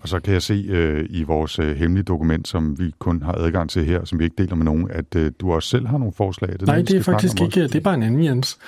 Og 0.00 0.08
så 0.08 0.20
kan 0.20 0.32
jeg 0.32 0.42
se 0.42 0.54
uh, 0.54 1.04
i 1.10 1.22
vores 1.22 1.58
uh, 1.58 1.70
hemmelige 1.70 2.04
dokument, 2.04 2.48
som 2.48 2.78
vi 2.78 2.94
kun 2.98 3.22
har 3.22 3.32
adgang 3.32 3.70
til 3.70 3.84
her, 3.84 4.04
som 4.04 4.18
vi 4.18 4.24
ikke 4.24 4.36
deler 4.42 4.54
med 4.54 4.64
nogen, 4.64 4.90
at 4.90 5.14
uh, 5.16 5.26
du 5.40 5.52
også 5.52 5.68
selv 5.68 5.86
har 5.86 5.98
nogle 5.98 6.12
forslag. 6.12 6.52
Det 6.52 6.62
Nej, 6.62 6.82
det 6.82 6.96
er 6.96 7.02
faktisk 7.02 7.40
ikke, 7.40 7.62
det 7.62 7.74
er 7.74 7.80
bare 7.80 7.94
en 7.94 8.02
anden 8.02 8.24
Jens 8.24 8.58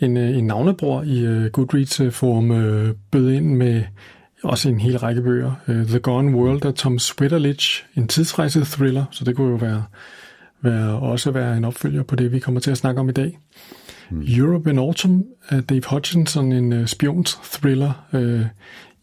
en, 0.00 0.16
øh, 0.16 0.38
en 0.38 0.46
navnebror 0.46 1.02
i 1.02 1.28
uh, 1.28 1.46
Goodreads-forum 1.46 2.50
uh, 2.50 2.90
bød 3.10 3.30
ind 3.30 3.56
med 3.56 3.82
også 4.44 4.68
en 4.68 4.80
hel 4.80 4.98
række 4.98 5.22
bøger. 5.22 5.52
Uh, 5.68 5.74
The 5.74 5.98
Gone 5.98 6.36
World 6.36 6.64
af 6.64 6.74
Tom 6.74 6.98
Swetterlich, 6.98 7.84
en 7.96 8.08
tidsrejse-thriller, 8.08 9.04
så 9.10 9.24
det 9.24 9.36
kunne 9.36 9.50
jo 9.50 9.56
være, 9.56 9.84
være 10.60 10.98
også 10.98 11.30
være 11.30 11.56
en 11.56 11.64
opfølger 11.64 12.02
på 12.02 12.16
det, 12.16 12.32
vi 12.32 12.38
kommer 12.38 12.60
til 12.60 12.70
at 12.70 12.78
snakke 12.78 13.00
om 13.00 13.08
i 13.08 13.12
dag. 13.12 13.38
Mm. 14.10 14.24
Europe 14.28 14.70
in 14.70 14.78
Autumn 14.78 15.24
af 15.48 15.62
Dave 15.64 15.82
Hutchinson, 15.90 16.52
en 16.52 16.72
uh, 16.72 16.86
spions-thriller 16.86 17.92
uh, 18.12 18.46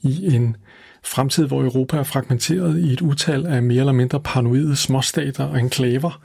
i 0.01 0.35
en 0.35 0.55
fremtid, 1.03 1.47
hvor 1.47 1.63
Europa 1.63 1.97
er 1.97 2.03
fragmenteret 2.03 2.79
i 2.79 2.93
et 2.93 3.01
utal 3.01 3.45
af 3.45 3.63
mere 3.63 3.79
eller 3.79 3.93
mindre 3.93 4.19
paranoide 4.19 4.75
småstater 4.75 5.43
og 5.43 5.59
enklaver. 5.59 6.21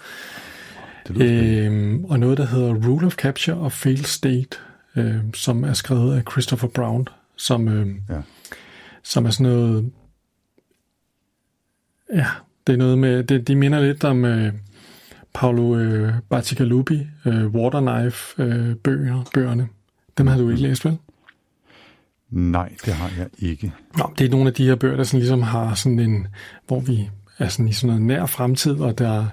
Øhm, 1.16 2.04
og 2.04 2.20
noget, 2.20 2.38
der 2.38 2.46
hedder 2.46 2.74
Rule 2.74 3.06
of 3.06 3.14
Capture 3.14 3.56
og 3.56 3.72
Failed 3.72 4.04
State, 4.04 4.58
øh, 4.96 5.16
som 5.34 5.64
er 5.64 5.72
skrevet 5.72 6.16
af 6.16 6.22
Christopher 6.30 6.68
Brown, 6.68 7.08
som, 7.36 7.68
øh, 7.68 7.86
Ja. 8.08 8.20
Som 9.02 9.26
er 9.26 9.30
sådan 9.30 9.52
noget... 9.52 9.92
Ja, 12.14 12.26
det 12.66 12.72
er 12.72 12.76
noget 12.76 12.98
med... 12.98 13.24
Det, 13.24 13.48
de 13.48 13.56
minder 13.56 13.80
lidt 13.80 14.04
om 14.04 14.24
øh, 14.24 14.52
Paolo 15.34 15.76
øh, 15.76 16.14
Bacigalupi, 16.28 17.06
øh, 17.24 17.46
Waterknife 17.46 18.42
øh, 18.42 18.74
bøger, 18.76 19.24
bøgerne. 19.34 19.68
Dem 20.18 20.26
har 20.26 20.38
du 20.38 20.50
ikke 20.50 20.62
læst, 20.62 20.84
vel? 20.84 20.98
Nej, 22.30 22.72
det 22.84 22.94
har 22.94 23.10
jeg 23.18 23.28
ikke. 23.38 23.72
Nå, 23.98 24.12
det 24.18 24.26
er 24.26 24.30
nogle 24.30 24.48
af 24.48 24.54
de 24.54 24.66
her 24.66 24.74
bøger, 24.74 24.96
der 24.96 25.04
sådan 25.04 25.20
ligesom 25.20 25.42
har 25.42 25.74
sådan 25.74 25.98
en, 25.98 26.26
hvor 26.66 26.80
vi 26.80 27.10
er 27.38 27.48
sådan 27.48 27.68
i 27.68 27.72
sådan 27.72 27.88
noget 27.88 28.02
nær 28.02 28.26
fremtid, 28.26 28.80
og 28.80 28.98
der, 28.98 29.26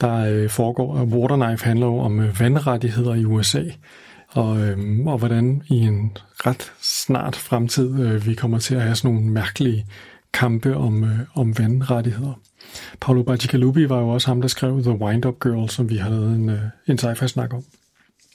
der 0.00 0.14
øh, 0.14 0.50
foregår, 0.50 0.94
og 0.94 1.06
Waterknife 1.06 1.64
handler 1.64 1.86
jo 1.86 1.98
om 1.98 2.20
øh, 2.20 2.40
vandrettigheder 2.40 3.14
i 3.14 3.24
USA, 3.24 3.62
og, 4.28 4.60
øh, 4.60 5.06
og 5.06 5.18
hvordan 5.18 5.62
i 5.66 5.78
en 5.78 6.16
ret 6.46 6.72
snart 6.80 7.36
fremtid 7.36 8.00
øh, 8.00 8.26
vi 8.26 8.34
kommer 8.34 8.58
til 8.58 8.74
at 8.74 8.82
have 8.82 8.94
sådan 8.94 9.14
nogle 9.14 9.30
mærkelige 9.30 9.86
kampe 10.32 10.76
om, 10.76 11.04
øh, 11.04 11.18
om 11.34 11.58
vandrettigheder. 11.58 12.40
Paolo 13.00 13.22
Bacigalupi 13.22 13.88
var 13.88 14.00
jo 14.00 14.08
også 14.08 14.28
ham, 14.28 14.40
der 14.40 14.48
skrev 14.48 14.82
The 14.82 14.92
Wind-Up 14.92 15.38
Girl, 15.40 15.68
som 15.68 15.90
vi 15.90 15.96
har 15.96 16.10
lavet 16.10 16.34
en, 16.34 16.48
øh, 16.48 16.60
en 16.86 16.98
sci-fi-snak 16.98 17.54
om. 17.54 17.64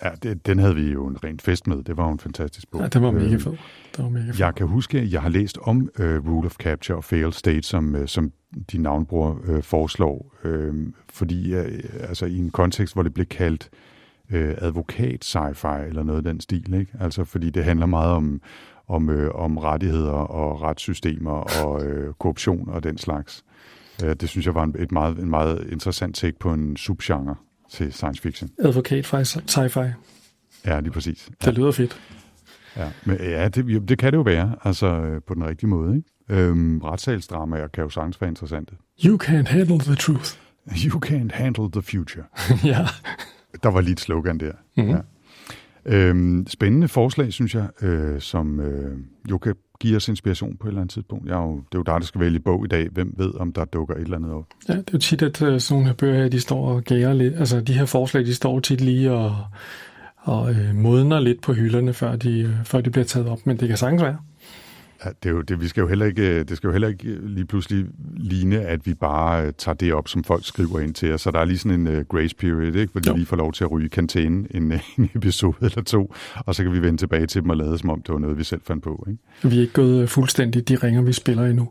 Ja, 0.04 0.10
det, 0.24 0.46
den 0.46 0.60
havde 0.60 0.76
vi 0.76 0.92
jo 0.92 1.08
en 1.08 1.24
rent 1.24 1.42
fest 1.42 1.68
med. 1.68 1.84
Det 1.84 1.98
var 1.98 2.06
jo 2.06 2.12
en 2.12 2.20
fantastisk 2.20 2.72
bog. 2.72 2.82
Ja, 2.82 2.88
den 2.88 3.02
var 3.04 3.12
mega 3.12 3.34
Øh, 3.34 3.40
fed. 3.40 3.52
Den 3.98 4.04
var 4.04 4.10
mega 4.10 4.32
fed. 4.32 4.40
Jeg 4.40 4.56
kan 4.56 4.68
huske, 4.68 5.00
at 5.00 5.12
jeg 5.12 5.22
har 5.22 5.30
læst 5.30 5.58
om 5.62 5.90
uh, 6.00 6.06
Rule 6.06 6.46
of 6.46 6.56
Capture 6.56 6.98
og 6.98 7.04
Failed 7.04 7.32
State, 7.32 7.62
som, 7.62 7.96
uh, 7.96 8.06
som 8.06 8.32
de 8.72 8.78
navnbrugere 8.78 9.38
uh, 9.48 9.64
foreslår, 9.64 10.36
uh, 10.46 10.76
fordi 11.14 11.56
uh, 11.56 11.66
altså 12.00 12.26
i 12.26 12.38
en 12.38 12.50
kontekst, 12.50 12.94
hvor 12.94 13.04
det 13.04 13.14
blev 13.14 13.26
kaldt 13.26 13.70
uh, 13.72 13.78
advokat 14.32 15.26
sci-fi 15.26 15.88
eller 15.88 16.04
noget 16.04 16.18
af 16.18 16.24
den 16.24 16.40
stil, 16.40 16.74
ikke? 16.74 16.92
Altså 17.00 17.24
fordi 17.24 17.50
det 17.50 17.64
handler 17.64 17.86
meget 17.86 18.12
om, 18.12 18.42
om, 18.88 19.10
uh, 19.10 19.28
om 19.36 19.58
rettigheder 19.58 20.12
og 20.12 20.62
retssystemer 20.62 21.64
og 21.64 21.82
uh, 21.86 22.14
korruption 22.20 22.70
og 22.70 22.84
den 22.84 22.98
slags. 22.98 23.44
Uh, 24.04 24.10
det 24.10 24.30
synes 24.30 24.46
jeg 24.46 24.56
var 24.56 24.64
en, 24.64 24.76
et 24.80 24.92
meget, 24.92 25.20
en 25.20 25.30
meget 25.30 25.68
interessant 25.72 26.16
take 26.16 26.40
på 26.40 26.54
en 26.54 26.78
subgenre 26.78 27.36
til 27.70 27.94
science 27.94 28.22
fiction. 28.22 28.50
Advokat 28.60 29.14
sci-fi. 29.14 29.88
Ja, 30.66 30.80
lige 30.80 30.92
præcis. 30.92 31.30
Ja. 31.44 31.50
Det 31.50 31.58
lyder 31.58 31.72
fedt. 31.72 32.02
Ja, 32.78 32.92
men 33.06 33.18
ja 33.18 33.48
det, 33.48 33.66
jo, 33.66 33.80
det 33.80 33.98
kan 33.98 34.12
det 34.12 34.18
jo 34.18 34.22
være, 34.22 34.56
altså 34.64 34.88
øh, 34.88 35.22
på 35.28 35.34
den 35.34 35.46
rigtige 35.46 35.70
måde. 35.70 35.96
Ikke? 35.96 36.10
Øhm, 36.30 36.80
retssalsdramaer 36.80 37.68
kan 37.68 37.84
jo 37.84 37.90
sagtens 37.90 38.22
være 38.22 38.30
interessante. 38.30 38.76
You 39.06 39.18
can't 39.24 39.50
handle 39.50 39.80
the 39.80 39.96
truth. 39.96 40.38
You 40.86 41.02
can't 41.06 41.34
handle 41.34 41.72
the 41.72 41.82
future. 41.82 42.24
ja. 42.74 42.88
Der 43.64 43.70
var 43.70 43.82
lige 43.82 43.92
et 43.92 44.00
slogan 44.00 44.38
der. 44.38 44.52
Mhm. 44.78 44.90
Ja. 44.90 44.98
Øhm, 45.86 46.48
spændende 46.48 46.88
forslag, 46.88 47.34
synes 47.34 47.56
jeg, 47.56 47.68
øh, 47.82 48.22
som 48.22 48.60
øh, 48.60 48.98
jo 49.32 49.38
kan 49.38 49.56
give 49.80 49.96
os 49.96 50.08
inspiration 50.08 50.58
på 50.58 50.68
et 50.68 50.70
eller 50.70 50.82
andet 50.82 50.94
tidspunkt. 50.94 51.28
Jeg 51.28 51.34
er 51.34 51.44
jo, 51.44 51.56
det 51.56 51.76
er 51.76 51.80
jo 51.80 51.84
dig, 51.84 51.94
der 51.94 52.06
skal 52.06 52.22
vælge 52.22 52.40
bog 52.40 52.66
i 52.66 52.68
dag. 52.68 52.88
Hvem 52.92 53.14
ved, 53.18 53.34
om 53.40 53.54
der 53.54 53.66
dukker 53.66 53.96
et 53.96 54.02
eller 54.02 54.18
andet 54.18 54.32
op? 54.32 54.46
Ja, 54.70 54.74
det 54.74 54.80
er 54.80 54.94
jo 54.94 55.00
tit, 55.00 55.22
at 55.22 55.42
uh, 55.42 55.60
sådan 55.60 55.76
nogle 55.76 55.88
her 55.88 55.94
bøger 55.94 56.22
her, 56.22 56.30
de 56.30 56.40
står 56.40 56.68
og 56.70 56.84
gærer 56.84 57.14
lidt. 57.14 57.34
Altså, 57.36 57.62
de 57.62 57.74
her 57.74 57.86
forslag, 57.86 58.26
de 58.26 58.34
står 58.34 58.60
tit 58.60 58.82
lige 58.82 59.12
og, 59.12 59.36
og 60.18 60.52
øh, 60.52 60.76
modner 60.76 61.20
lidt 61.20 61.42
på 61.42 61.54
hylderne, 61.54 61.94
før 61.94 62.16
de, 62.16 62.40
øh, 62.40 62.66
før 62.66 62.82
de 62.82 62.90
bliver 62.90 63.06
taget 63.06 63.30
op. 63.30 63.40
Men 63.46 63.58
det 63.58 63.68
kan 63.68 63.78
sagtens 63.78 64.02
være. 64.02 64.18
Det, 65.24 65.30
er 65.30 65.34
jo, 65.34 65.42
det, 65.42 65.62
vi 65.62 65.68
skal 65.68 65.82
jo 65.82 65.88
heller 65.88 66.06
ikke, 66.06 66.44
det 66.44 66.58
skal 66.58 66.68
jo 66.68 66.72
heller 66.72 66.88
ikke 66.88 67.28
lige 67.28 67.46
pludselig 67.46 67.86
ligne, 68.18 68.60
at 68.62 68.86
vi 68.86 68.94
bare 68.94 69.46
øh, 69.46 69.54
tager 69.58 69.76
det 69.76 69.94
op, 69.94 70.08
som 70.08 70.24
folk 70.24 70.46
skriver 70.46 70.80
ind 70.80 70.94
til 70.94 71.14
os. 71.14 71.22
Så 71.22 71.32
der 71.32 71.40
er 71.40 71.46
lige 71.46 71.58
sådan 71.58 71.88
en 71.88 71.98
uh, 71.98 72.02
grace 72.04 72.36
period, 72.36 72.76
ikke? 72.76 72.92
hvor 72.92 73.02
de 73.02 73.10
Jo. 73.10 73.16
lige 73.16 73.26
får 73.26 73.36
lov 73.38 73.54
til 73.54 73.64
at 73.64 73.72
ryge 73.72 73.86
i 73.86 73.90
kantænen 73.90 74.48
en, 74.52 74.72
øh, 74.72 74.80
en 74.98 75.10
episode 75.16 75.58
eller 75.62 75.82
to, 75.84 76.14
og 76.36 76.56
så 76.56 76.64
kan 76.64 76.72
vi 76.72 76.82
vende 76.82 76.98
tilbage 76.98 77.26
til 77.28 77.42
dem 77.42 77.50
og 77.50 77.58
lade 77.58 77.78
som 77.78 77.90
om, 77.90 78.02
det 78.02 78.14
var 78.14 78.20
noget, 78.20 78.38
vi 78.38 78.44
selv 78.44 78.62
fandt 78.66 78.84
på. 78.84 79.06
Ikke? 79.10 79.50
Vi 79.50 79.58
er 79.58 79.62
ikke 79.62 79.74
gået 79.74 80.02
øh, 80.02 80.08
fuldstændig 80.08 80.68
de 80.68 80.76
ringer, 80.76 81.02
vi 81.02 81.14
spiller 81.14 81.46
endnu. 81.46 81.70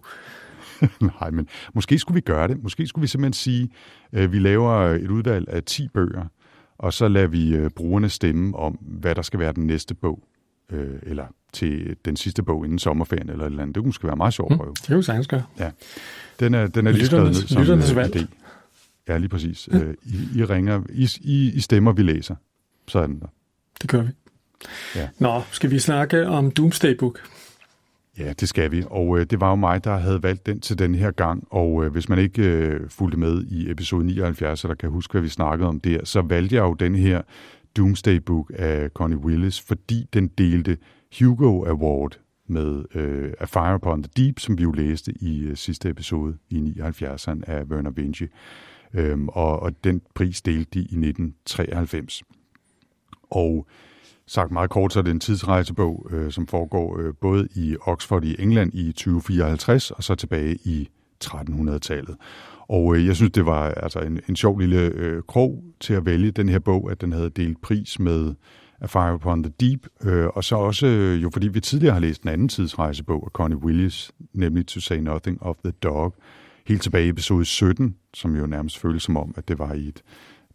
Nej, 1.20 1.30
men 1.30 1.48
måske 1.74 1.98
skulle 1.98 2.14
vi 2.14 2.20
gøre 2.20 2.48
det. 2.48 2.62
Måske 2.62 2.86
skulle 2.86 3.02
vi 3.02 3.06
simpelthen 3.06 3.32
sige, 3.32 3.70
at 4.12 4.32
vi 4.32 4.38
laver 4.38 4.72
et 4.74 5.10
udvalg 5.10 5.48
af 5.48 5.62
10 5.62 5.88
bøger, 5.88 6.24
og 6.78 6.92
så 6.92 7.08
lader 7.08 7.26
vi 7.26 7.54
øh, 7.54 7.70
brugerne 7.70 8.08
stemme 8.08 8.56
om, 8.56 8.72
hvad 8.80 9.14
der 9.14 9.22
skal 9.22 9.40
være 9.40 9.52
den 9.52 9.66
næste 9.66 9.94
bog, 9.94 10.22
øh, 10.72 10.98
eller 11.02 11.26
til 11.52 11.96
den 12.04 12.16
sidste 12.16 12.42
bog 12.42 12.64
inden 12.64 12.78
sommerferien, 12.78 13.30
eller 13.30 13.44
et 13.44 13.50
eller 13.50 13.62
andet. 13.62 13.74
Det 13.74 13.80
kunne 13.80 13.88
måske 13.88 14.06
være 14.06 14.16
meget 14.16 14.34
sjovt 14.34 14.52
at 14.52 14.58
prøve. 14.58 14.72
Det 14.72 14.86
kan 14.86 14.96
vi 14.96 15.02
sagtens 15.02 15.26
gøre. 15.26 15.42
Den 16.40 16.54
er, 16.54 16.66
den 16.66 16.86
er 16.86 16.92
lige 16.92 17.06
skrevet 17.06 17.26
ned 17.26 17.34
som 17.34 17.62
lytternes 17.62 17.90
øh, 17.90 17.96
valg. 17.96 18.16
idé. 18.16 18.26
Ja, 19.08 19.18
lige 19.18 19.28
præcis. 19.28 19.68
Ja. 19.72 19.78
I, 20.04 20.38
I 20.38 20.44
ringer, 20.44 20.82
I, 20.92 21.08
I, 21.20 21.52
I 21.54 21.60
stemmer, 21.60 21.92
vi 21.92 22.02
læser. 22.02 22.34
Så 22.88 22.98
er 22.98 23.06
den 23.06 23.20
der. 23.20 23.26
Det 23.82 23.90
gør 23.90 24.02
vi. 24.02 24.10
Ja. 24.96 25.08
Nå, 25.18 25.42
skal 25.50 25.70
vi 25.70 25.78
snakke 25.78 26.28
om 26.28 26.50
Doomsday 26.50 26.96
Book? 26.98 27.20
Ja, 28.18 28.32
det 28.32 28.48
skal 28.48 28.70
vi. 28.70 28.84
Og 28.90 29.18
øh, 29.18 29.26
det 29.30 29.40
var 29.40 29.50
jo 29.50 29.54
mig, 29.54 29.84
der 29.84 29.96
havde 29.96 30.22
valgt 30.22 30.46
den 30.46 30.60
til 30.60 30.78
den 30.78 30.94
her 30.94 31.10
gang. 31.10 31.44
Og 31.50 31.84
øh, 31.84 31.92
hvis 31.92 32.08
man 32.08 32.18
ikke 32.18 32.42
øh, 32.42 32.90
fulgte 32.90 33.18
med 33.18 33.44
i 33.44 33.70
episode 33.70 34.06
79, 34.06 34.64
eller 34.64 34.74
kan 34.74 34.90
huske, 34.90 35.12
hvad 35.12 35.22
vi 35.22 35.28
snakkede 35.28 35.68
om 35.68 35.80
der, 35.80 36.04
så 36.04 36.20
valgte 36.22 36.56
jeg 36.56 36.62
jo 36.62 36.74
den 36.74 36.94
her 36.94 37.22
Doomsday 37.76 38.16
Book 38.16 38.52
af 38.54 38.90
Connie 38.90 39.18
Willis, 39.18 39.60
fordi 39.60 40.06
den 40.12 40.28
delte 40.28 40.78
Hugo 41.18 41.64
Award 41.64 42.18
med 42.46 42.84
øh, 42.94 43.32
A 43.40 43.44
Fire 43.44 43.74
Upon 43.74 44.02
the 44.02 44.10
Deep, 44.16 44.38
som 44.38 44.58
vi 44.58 44.62
jo 44.62 44.72
læste 44.72 45.12
i 45.20 45.42
øh, 45.42 45.56
sidste 45.56 45.88
episode 45.88 46.36
i 46.50 46.74
79'eren 46.78 47.40
af 47.46 47.62
Werner 47.64 47.90
Vinci. 47.90 48.26
Øhm, 48.94 49.28
og, 49.28 49.60
og 49.60 49.84
den 49.84 50.02
pris 50.14 50.42
delte 50.42 50.70
de 50.74 50.78
i 50.78 50.82
1993. 50.82 52.22
Og 53.30 53.66
sagt 54.26 54.50
meget 54.50 54.70
kort, 54.70 54.92
så 54.92 54.98
er 54.98 55.02
det 55.02 55.10
en 55.10 55.20
tidsrejsebog, 55.20 56.06
øh, 56.10 56.32
som 56.32 56.46
foregår 56.46 56.98
øh, 56.98 57.14
både 57.20 57.48
i 57.54 57.76
Oxford 57.80 58.24
i 58.24 58.36
England 58.38 58.74
i 58.74 58.92
2054 58.92 59.90
og 59.90 60.04
så 60.04 60.14
tilbage 60.14 60.58
i 60.64 60.88
1300-tallet. 61.26 62.16
Og 62.68 62.96
øh, 62.96 63.06
jeg 63.06 63.16
synes, 63.16 63.32
det 63.32 63.46
var 63.46 63.68
altså 63.68 63.98
en, 63.98 64.20
en 64.28 64.36
sjov 64.36 64.58
lille 64.58 64.80
øh, 64.80 65.22
krog 65.28 65.64
til 65.80 65.94
at 65.94 66.06
vælge 66.06 66.30
den 66.30 66.48
her 66.48 66.58
bog, 66.58 66.90
at 66.90 67.00
den 67.00 67.12
havde 67.12 67.30
delt 67.30 67.60
pris 67.62 67.98
med 67.98 68.34
A 68.80 68.86
Fire 68.86 69.14
Upon 69.14 69.42
the 69.42 69.52
Deep, 69.60 69.86
øh, 70.04 70.26
og 70.26 70.44
så 70.44 70.56
også 70.56 70.86
øh, 70.86 71.22
jo 71.22 71.30
fordi 71.32 71.48
vi 71.48 71.60
tidligere 71.60 71.92
har 71.92 72.00
læst 72.00 72.22
en 72.22 72.28
anden 72.28 72.48
tidsrejsebog 72.48 73.22
af 73.26 73.30
Connie 73.30 73.58
Willis, 73.58 74.12
nemlig 74.32 74.66
To 74.66 74.80
Say 74.80 74.96
Nothing 74.96 75.42
of 75.42 75.56
the 75.64 75.72
Dog, 75.82 76.14
helt 76.66 76.82
tilbage 76.82 77.06
i 77.06 77.08
episode 77.08 77.44
17, 77.44 77.96
som 78.14 78.36
jo 78.36 78.46
nærmest 78.46 78.78
føles 78.78 79.02
som 79.02 79.16
om, 79.16 79.34
at 79.36 79.48
det 79.48 79.58
var 79.58 79.72
i 79.72 79.88
et 79.88 80.02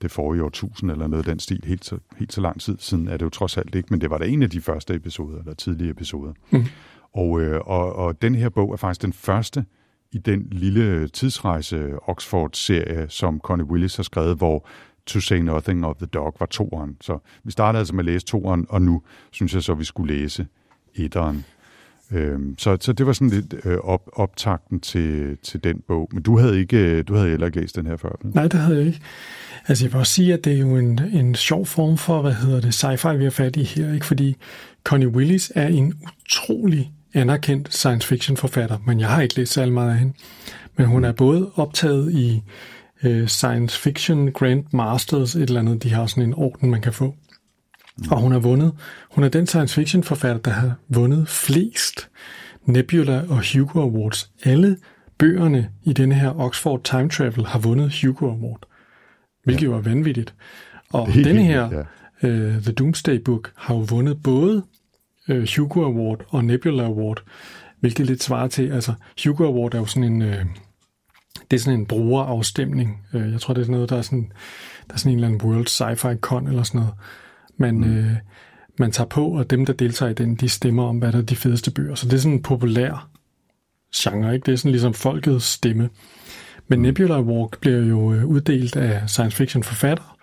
det 0.02 0.12
forrige 0.12 0.44
årtusind 0.44 0.92
eller 0.92 1.08
noget 1.08 1.28
af 1.28 1.32
den 1.32 1.40
stil, 1.40 1.64
helt 1.66 1.86
så, 1.86 1.98
helt 2.18 2.34
så 2.34 2.42
lang 2.42 2.62
tid 2.62 2.78
siden 2.80 3.08
er 3.08 3.18
det 3.18 3.26
jo 3.26 3.30
trods 3.30 3.58
alt 3.58 3.76
ikke, 3.76 3.88
men 3.92 4.02
det 4.02 4.10
var 4.10 4.18
da 4.18 4.26
en 4.26 4.44
af 4.44 4.50
de 4.50 4.62
første 4.62 4.96
episoder, 4.96 5.40
eller 5.40 5.54
tidlige 5.54 5.90
episoder. 5.90 6.34
Mhm. 6.50 6.66
Og, 7.14 7.42
øh, 7.42 7.62
og, 7.66 7.94
og 7.96 8.22
den 8.22 8.36
her 8.36 8.50
bog 8.50 8.74
er 8.74 8.78
faktisk 8.78 9.02
den 9.02 9.14
første 9.14 9.66
i 10.12 10.18
den 10.18 10.48
lille 10.52 11.08
tidsrejse 11.08 11.94
Oxford-serie, 12.08 13.06
som 13.10 13.40
Connie 13.40 13.66
Willis 13.66 13.96
har 13.96 14.04
skrevet, 14.04 14.38
hvor 14.38 14.68
To 15.06 15.20
Say 15.20 15.38
Nothing 15.38 15.86
of 15.86 15.96
the 15.96 16.06
Dog 16.06 16.36
var 16.40 16.46
toeren. 16.46 16.98
Så 17.02 17.18
vi 17.44 17.52
startede 17.52 17.80
altså 17.80 17.96
med 17.96 18.00
at 18.00 18.06
læse 18.06 18.26
toeren, 18.26 18.66
og 18.70 18.82
nu 18.82 19.02
synes 19.32 19.54
jeg 19.54 19.64
så, 19.64 19.72
at 19.72 19.80
vi 19.80 19.84
skulle 19.84 20.16
læse 20.16 20.48
etteren. 20.96 21.46
Øhm, 22.12 22.56
så, 22.58 22.78
så 22.82 22.94
det 22.94 23.06
var 23.06 23.14
sådan 23.14 23.30
lidt 23.30 23.56
øh, 23.66 23.78
op, 23.78 24.10
optakten 24.14 24.80
til, 24.80 25.38
til 25.44 25.64
den 25.64 25.82
bog. 25.88 26.10
Men 26.14 26.24
du 26.24 26.38
havde 26.38 26.60
ikke, 26.60 26.78
øh, 26.78 27.04
du 27.08 27.16
havde 27.16 27.30
heller 27.30 27.46
ikke 27.46 27.62
læst 27.62 27.76
den 27.76 27.86
her 27.86 27.98
før. 27.98 28.20
Nej, 28.24 28.48
det 28.48 28.60
havde 28.60 28.78
jeg 28.78 28.88
ikke. 28.88 29.02
Altså, 29.68 29.86
jeg 29.86 29.94
vil 29.94 30.00
også 30.00 30.14
sige, 30.14 30.34
at 30.34 30.46
det 30.46 30.54
er 30.54 30.58
jo 30.58 30.78
en, 30.78 31.00
en 31.14 31.36
sjov 31.36 31.66
form 31.66 31.98
for, 31.98 32.22
hvad 32.22 32.34
hedder 32.34 32.62
det, 32.62 32.84
sci-fi, 32.84 33.16
vi 33.16 33.24
har 33.24 33.32
fat 33.32 33.56
i 33.56 33.64
her, 33.64 33.94
ikke? 33.94 34.06
Fordi 34.06 34.36
Connie 34.84 35.08
Willis 35.08 35.52
er 35.56 35.68
en 35.68 35.94
utrolig 36.04 36.92
anerkendt 37.18 37.74
science 37.74 38.08
fiction 38.08 38.38
forfatter, 38.38 38.78
men 38.86 39.00
jeg 39.00 39.10
har 39.10 39.22
ikke 39.22 39.36
læst 39.36 39.54
særlig 39.54 39.74
meget 39.74 39.92
af 39.92 39.98
hende. 39.98 40.14
Men 40.78 40.86
hun 40.86 41.06
er 41.06 41.12
både 41.12 41.52
optaget 41.56 42.14
i 42.14 42.44
øh, 43.04 43.28
Science 43.28 43.80
Fiction 43.80 44.32
Grand 44.32 44.64
Masters, 44.74 45.36
et 45.36 45.42
eller 45.42 45.60
andet, 45.60 45.84
de 45.84 45.94
har 45.94 46.06
sådan 46.06 46.24
en 46.24 46.34
orden, 46.34 46.72
man 46.72 46.82
kan 46.82 46.94
få. 46.94 47.16
Og 48.12 48.22
hun 48.22 48.32
har 48.32 48.40
vundet, 48.40 48.74
hun 49.12 49.24
er 49.24 49.30
den 49.30 49.48
science 49.48 49.76
fiction 49.76 50.04
forfatter, 50.04 50.42
der 50.42 50.52
har 50.52 50.76
vundet 50.90 51.28
flest 51.28 52.10
Nebula 52.66 53.24
og 53.30 53.44
Hugo 53.54 53.82
Awards. 53.82 54.32
Alle 54.44 54.78
bøgerne 55.18 55.70
i 55.84 55.94
denne 55.94 56.16
her 56.16 56.40
Oxford 56.40 56.84
Time 56.84 57.10
Travel 57.10 57.46
har 57.46 57.60
vundet 57.60 58.02
Hugo 58.02 58.26
Award, 58.26 58.68
hvilket 59.44 59.66
jo 59.66 59.76
er 59.76 59.82
vanvittigt. 59.82 60.34
Og 60.94 61.08
denne 61.14 61.44
her, 61.44 61.70
vildt, 62.22 62.58
uh, 62.58 62.64
The 62.64 62.72
Doomsday 62.72 63.20
Book, 63.26 63.52
har 63.56 63.76
jo 63.76 63.82
vundet 63.82 64.24
både 64.24 64.64
uh, 65.30 65.48
Hugo 65.56 65.84
Award 65.84 66.26
og 66.30 66.46
Nebula 66.46 66.84
Award, 66.84 67.24
hvilket 67.80 68.06
lidt 68.06 68.24
svarer 68.24 68.48
til, 68.48 68.72
altså 68.72 68.94
Hugo 69.24 69.46
Award 69.46 69.74
er 69.74 69.80
jo 69.80 69.86
sådan 69.86 70.14
en, 70.14 70.22
uh, 70.22 70.46
det 71.52 71.58
er 71.58 71.62
sådan 71.62 71.80
en 71.80 71.86
brugerafstemning. 71.86 73.02
Uh, 73.14 73.32
jeg 73.32 73.42
tror, 73.42 73.54
det 73.54 73.62
er 73.62 73.66
sådan 73.66 73.74
noget, 73.74 73.90
der 73.90 73.98
er 73.98 74.02
sådan, 74.02 74.32
der 74.88 74.94
er 74.94 74.98
sådan 74.98 75.12
en 75.12 75.18
eller 75.18 75.28
anden 75.28 75.50
World 75.50 75.68
Sci-Fi 75.68 76.20
Con 76.20 76.48
eller 76.48 76.64
sådan 76.64 76.80
noget. 76.80 76.94
Man, 77.58 77.78
mm. 77.78 77.98
øh, 77.98 78.12
man 78.80 78.92
tager 78.92 79.08
på, 79.08 79.28
og 79.28 79.50
dem, 79.50 79.66
der 79.66 79.74
deltager 79.74 80.10
i 80.10 80.14
den, 80.14 80.36
de 80.36 80.50
stemmer 80.50 80.84
om, 80.84 80.98
hvad 80.98 81.12
der 81.12 81.18
er 81.18 81.22
de 81.22 81.36
fedeste 81.36 81.72
bøger. 81.72 81.96
Så 81.96 82.06
det 82.06 82.14
er 82.14 82.18
sådan 82.18 82.34
en 82.34 82.44
populær 82.44 83.10
genre, 83.96 84.34
ikke? 84.34 84.46
Det 84.46 84.52
er 84.52 84.58
sådan 84.58 84.72
ligesom 84.72 84.94
folkets 84.94 85.46
stemme. 85.46 85.90
Men 86.68 86.82
Nebula 86.82 87.22
Walk 87.22 87.60
bliver 87.62 87.80
jo 87.80 88.14
øh, 88.14 88.26
uddelt 88.26 88.76
af 88.76 89.10
science 89.10 89.38
fiction 89.38 89.64
forfatter, 89.64 90.18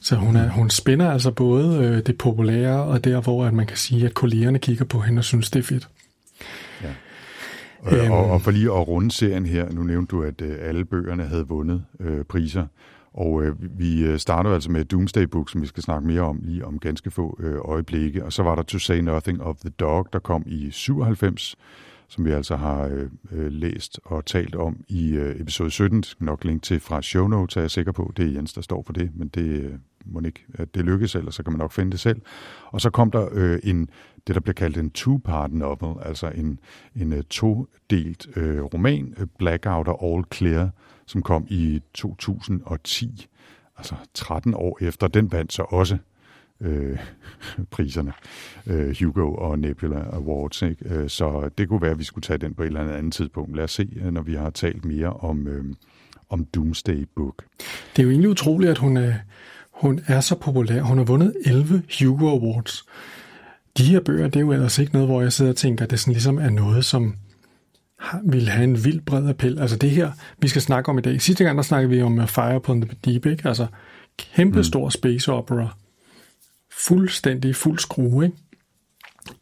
så 0.00 0.16
hun, 0.16 0.36
er, 0.36 0.48
hun 0.48 0.70
spænder 0.70 1.10
altså 1.10 1.30
både 1.30 1.84
øh, 1.84 2.06
det 2.06 2.18
populære 2.18 2.82
og 2.82 3.04
der, 3.04 3.20
hvor 3.20 3.44
at 3.44 3.54
man 3.54 3.66
kan 3.66 3.76
sige, 3.76 4.06
at 4.06 4.14
kollegerne 4.14 4.58
kigger 4.58 4.84
på 4.84 5.00
hende 5.00 5.20
og 5.20 5.24
synes, 5.24 5.50
det 5.50 5.58
er 5.58 5.62
fedt. 5.62 5.88
Ja. 6.82 6.92
Og, 7.78 7.96
øhm, 7.96 8.10
og, 8.10 8.30
og 8.30 8.42
for 8.42 8.50
lige 8.50 8.66
at 8.66 8.88
runde 8.88 9.10
serien 9.10 9.46
her, 9.46 9.72
nu 9.72 9.82
nævnte 9.82 10.16
du, 10.16 10.22
at 10.22 10.40
øh, 10.40 10.56
alle 10.60 10.84
bøgerne 10.84 11.24
havde 11.24 11.48
vundet 11.48 11.84
øh, 12.00 12.24
priser, 12.24 12.66
og 13.14 13.42
øh, 13.42 13.54
vi 13.78 14.18
starter 14.18 14.54
altså 14.54 14.70
med 14.70 14.84
Doomsday 14.84 15.22
Book, 15.22 15.50
som 15.50 15.62
vi 15.62 15.66
skal 15.66 15.82
snakke 15.82 16.06
mere 16.06 16.20
om 16.20 16.40
lige 16.42 16.64
om 16.64 16.78
ganske 16.78 17.10
få 17.10 17.38
øh, 17.40 17.58
øjeblikke, 17.64 18.24
og 18.24 18.32
så 18.32 18.42
var 18.42 18.54
der 18.54 18.62
To 18.62 18.78
Say 18.78 18.98
Nothing 18.98 19.42
of 19.42 19.56
the 19.56 19.70
Dog, 19.70 20.08
der 20.12 20.18
kom 20.18 20.42
i 20.46 20.70
97, 20.70 21.56
som 22.10 22.24
vi 22.24 22.30
altså 22.30 22.56
har 22.56 22.84
øh, 22.84 23.10
øh, 23.32 23.52
læst 23.52 24.00
og 24.04 24.26
talt 24.26 24.54
om 24.54 24.84
i 24.88 25.10
øh, 25.10 25.40
episode 25.40 25.70
17. 25.70 26.02
Skal 26.02 26.24
nok 26.24 26.44
link 26.44 26.62
til 26.62 26.80
fra 26.80 27.02
show 27.02 27.26
notes, 27.26 27.56
er 27.56 27.60
jeg 27.60 27.70
sikker 27.70 27.92
på. 27.92 28.12
Det 28.16 28.26
er 28.26 28.30
Jens, 28.30 28.52
der 28.52 28.60
står 28.60 28.82
for 28.86 28.92
det, 28.92 29.10
men 29.14 29.28
det 29.28 29.42
øh, 29.42 29.72
må 30.04 30.20
ikke 30.20 30.44
at 30.54 30.74
det 30.74 30.84
lykkes, 30.84 31.14
eller 31.14 31.30
så 31.30 31.42
kan 31.42 31.52
man 31.52 31.58
nok 31.58 31.72
finde 31.72 31.90
det 31.90 32.00
selv. 32.00 32.20
Og 32.66 32.80
så 32.80 32.90
kom 32.90 33.10
der 33.10 33.28
øh, 33.32 33.58
en, 33.62 33.88
det, 34.26 34.34
der 34.34 34.40
bliver 34.40 34.54
kaldt 34.54 34.76
en 34.76 34.90
two-part 34.98 35.52
novel, 35.52 36.02
altså 36.02 36.32
en, 36.34 36.58
en 36.96 37.12
uh, 37.12 37.20
todelt 37.30 38.28
øh, 38.36 38.62
roman, 38.62 39.14
øh, 39.18 39.26
Blackout 39.38 39.88
og 39.88 40.04
All 40.04 40.24
Clear, 40.34 40.70
som 41.06 41.22
kom 41.22 41.46
i 41.48 41.80
2010, 41.94 43.26
altså 43.76 43.94
13 44.14 44.54
år 44.54 44.78
efter. 44.80 45.08
Den 45.08 45.32
vandt 45.32 45.52
så 45.52 45.62
også 45.62 45.98
øh, 46.60 46.98
priserne, 47.70 48.12
øh, 48.66 48.96
Hugo 49.00 49.34
og 49.34 49.58
Nebula 49.58 50.04
Awards. 50.12 50.62
Ikke? 50.62 50.94
Øh, 50.94 51.08
så 51.08 51.50
det 51.58 51.68
kunne 51.68 51.82
være, 51.82 51.90
at 51.90 51.98
vi 51.98 52.04
skulle 52.04 52.22
tage 52.22 52.38
den 52.38 52.54
på 52.54 52.62
et 52.62 52.66
eller 52.66 52.96
andet 52.96 53.12
tidspunkt. 53.12 53.56
Lad 53.56 53.64
os 53.64 53.70
se, 53.70 53.88
øh, 54.04 54.12
når 54.12 54.22
vi 54.22 54.34
har 54.34 54.50
talt 54.50 54.84
mere 54.84 55.12
om, 55.12 55.46
øh, 55.46 55.64
om 56.30 56.44
Doomsday 56.44 57.06
Book. 57.16 57.44
Det 57.96 58.02
er 58.02 58.02
jo 58.02 58.10
egentlig 58.10 58.30
utroligt, 58.30 58.70
at 58.70 58.78
hun 58.78 58.96
er, 58.96 59.14
hun 59.72 60.00
er 60.06 60.20
så 60.20 60.38
populær. 60.38 60.82
Hun 60.82 60.98
har 60.98 61.04
vundet 61.04 61.34
11 61.44 61.82
Hugo 62.00 62.28
Awards. 62.28 62.84
De 63.78 63.84
her 63.84 64.00
bøger, 64.00 64.24
det 64.24 64.36
er 64.36 64.40
jo 64.40 64.52
ellers 64.52 64.78
ikke 64.78 64.92
noget, 64.92 65.08
hvor 65.08 65.22
jeg 65.22 65.32
sidder 65.32 65.50
og 65.50 65.56
tænker, 65.56 65.84
at 65.84 65.90
det 65.90 66.00
sådan 66.00 66.12
ligesom 66.12 66.38
er 66.38 66.50
noget, 66.50 66.84
som 66.84 67.14
vil 68.24 68.48
have 68.48 68.64
en 68.64 68.84
vild 68.84 69.00
bred 69.00 69.28
appel. 69.28 69.58
Altså 69.58 69.76
det 69.76 69.90
her, 69.90 70.12
vi 70.38 70.48
skal 70.48 70.62
snakke 70.62 70.88
om 70.88 70.98
i 70.98 71.00
dag. 71.00 71.22
Sidste 71.22 71.44
gang, 71.44 71.56
der 71.56 71.62
snakkede 71.62 71.90
vi 71.90 72.02
om 72.02 72.28
Fire 72.28 72.56
upon 72.56 72.80
the 72.80 72.96
Deep, 73.04 73.26
ikke? 73.26 73.48
Altså 73.48 73.66
kæmpe 74.18 74.64
stor 74.64 74.84
mm. 74.84 74.90
space 74.90 75.32
opera 75.32 75.76
fuldstændig 76.86 77.56
fuld 77.56 77.78
skrue. 77.78 78.24
Ikke? 78.24 78.36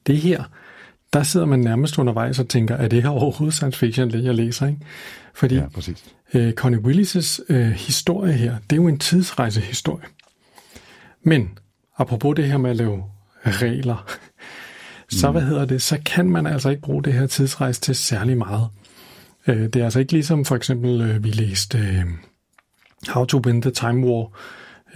Det 0.06 0.18
her, 0.18 0.44
der 1.12 1.22
sidder 1.22 1.46
man 1.46 1.60
nærmest 1.60 1.98
undervejs 1.98 2.38
og 2.38 2.48
tænker, 2.48 2.76
er 2.76 2.88
det 2.88 3.02
her 3.02 3.10
overhovedet 3.10 3.54
science 3.54 3.78
fiction, 3.78 4.10
det 4.10 4.24
jeg 4.24 4.34
læser? 4.34 4.66
Ikke? 4.66 4.80
Fordi 5.34 5.54
ja, 5.54 5.68
præcis. 5.74 6.04
Øh, 6.34 6.52
Connie 6.52 6.80
Willis' 6.80 7.40
øh, 7.48 7.70
historie 7.70 8.32
her, 8.32 8.56
det 8.70 8.72
er 8.72 8.82
jo 8.82 8.88
en 8.88 8.98
tidsrejsehistorie. 8.98 10.04
Men 11.22 11.58
apropos 11.98 12.36
det 12.36 12.44
her 12.44 12.58
med 12.58 12.70
at 12.70 12.76
lave 12.76 13.04
regler, 13.44 14.06
så 15.08 15.26
mm. 15.26 15.32
hvad 15.32 15.42
hedder 15.42 15.64
det, 15.64 15.82
så 15.82 15.98
kan 16.06 16.30
man 16.30 16.46
altså 16.46 16.68
ikke 16.70 16.82
bruge 16.82 17.04
det 17.04 17.12
her 17.12 17.26
tidsrejse 17.26 17.80
til 17.80 17.94
særlig 17.94 18.38
meget. 18.38 18.68
Øh, 19.46 19.60
det 19.60 19.76
er 19.76 19.84
altså 19.84 20.00
ikke 20.00 20.12
ligesom 20.12 20.44
for 20.44 20.56
eksempel, 20.56 21.00
øh, 21.00 21.24
vi 21.24 21.30
læste 21.30 21.78
øh, 21.78 22.04
How 23.08 23.24
to 23.24 23.40
Win 23.46 23.62
the 23.62 23.70
Time 23.70 24.06
War, 24.06 24.30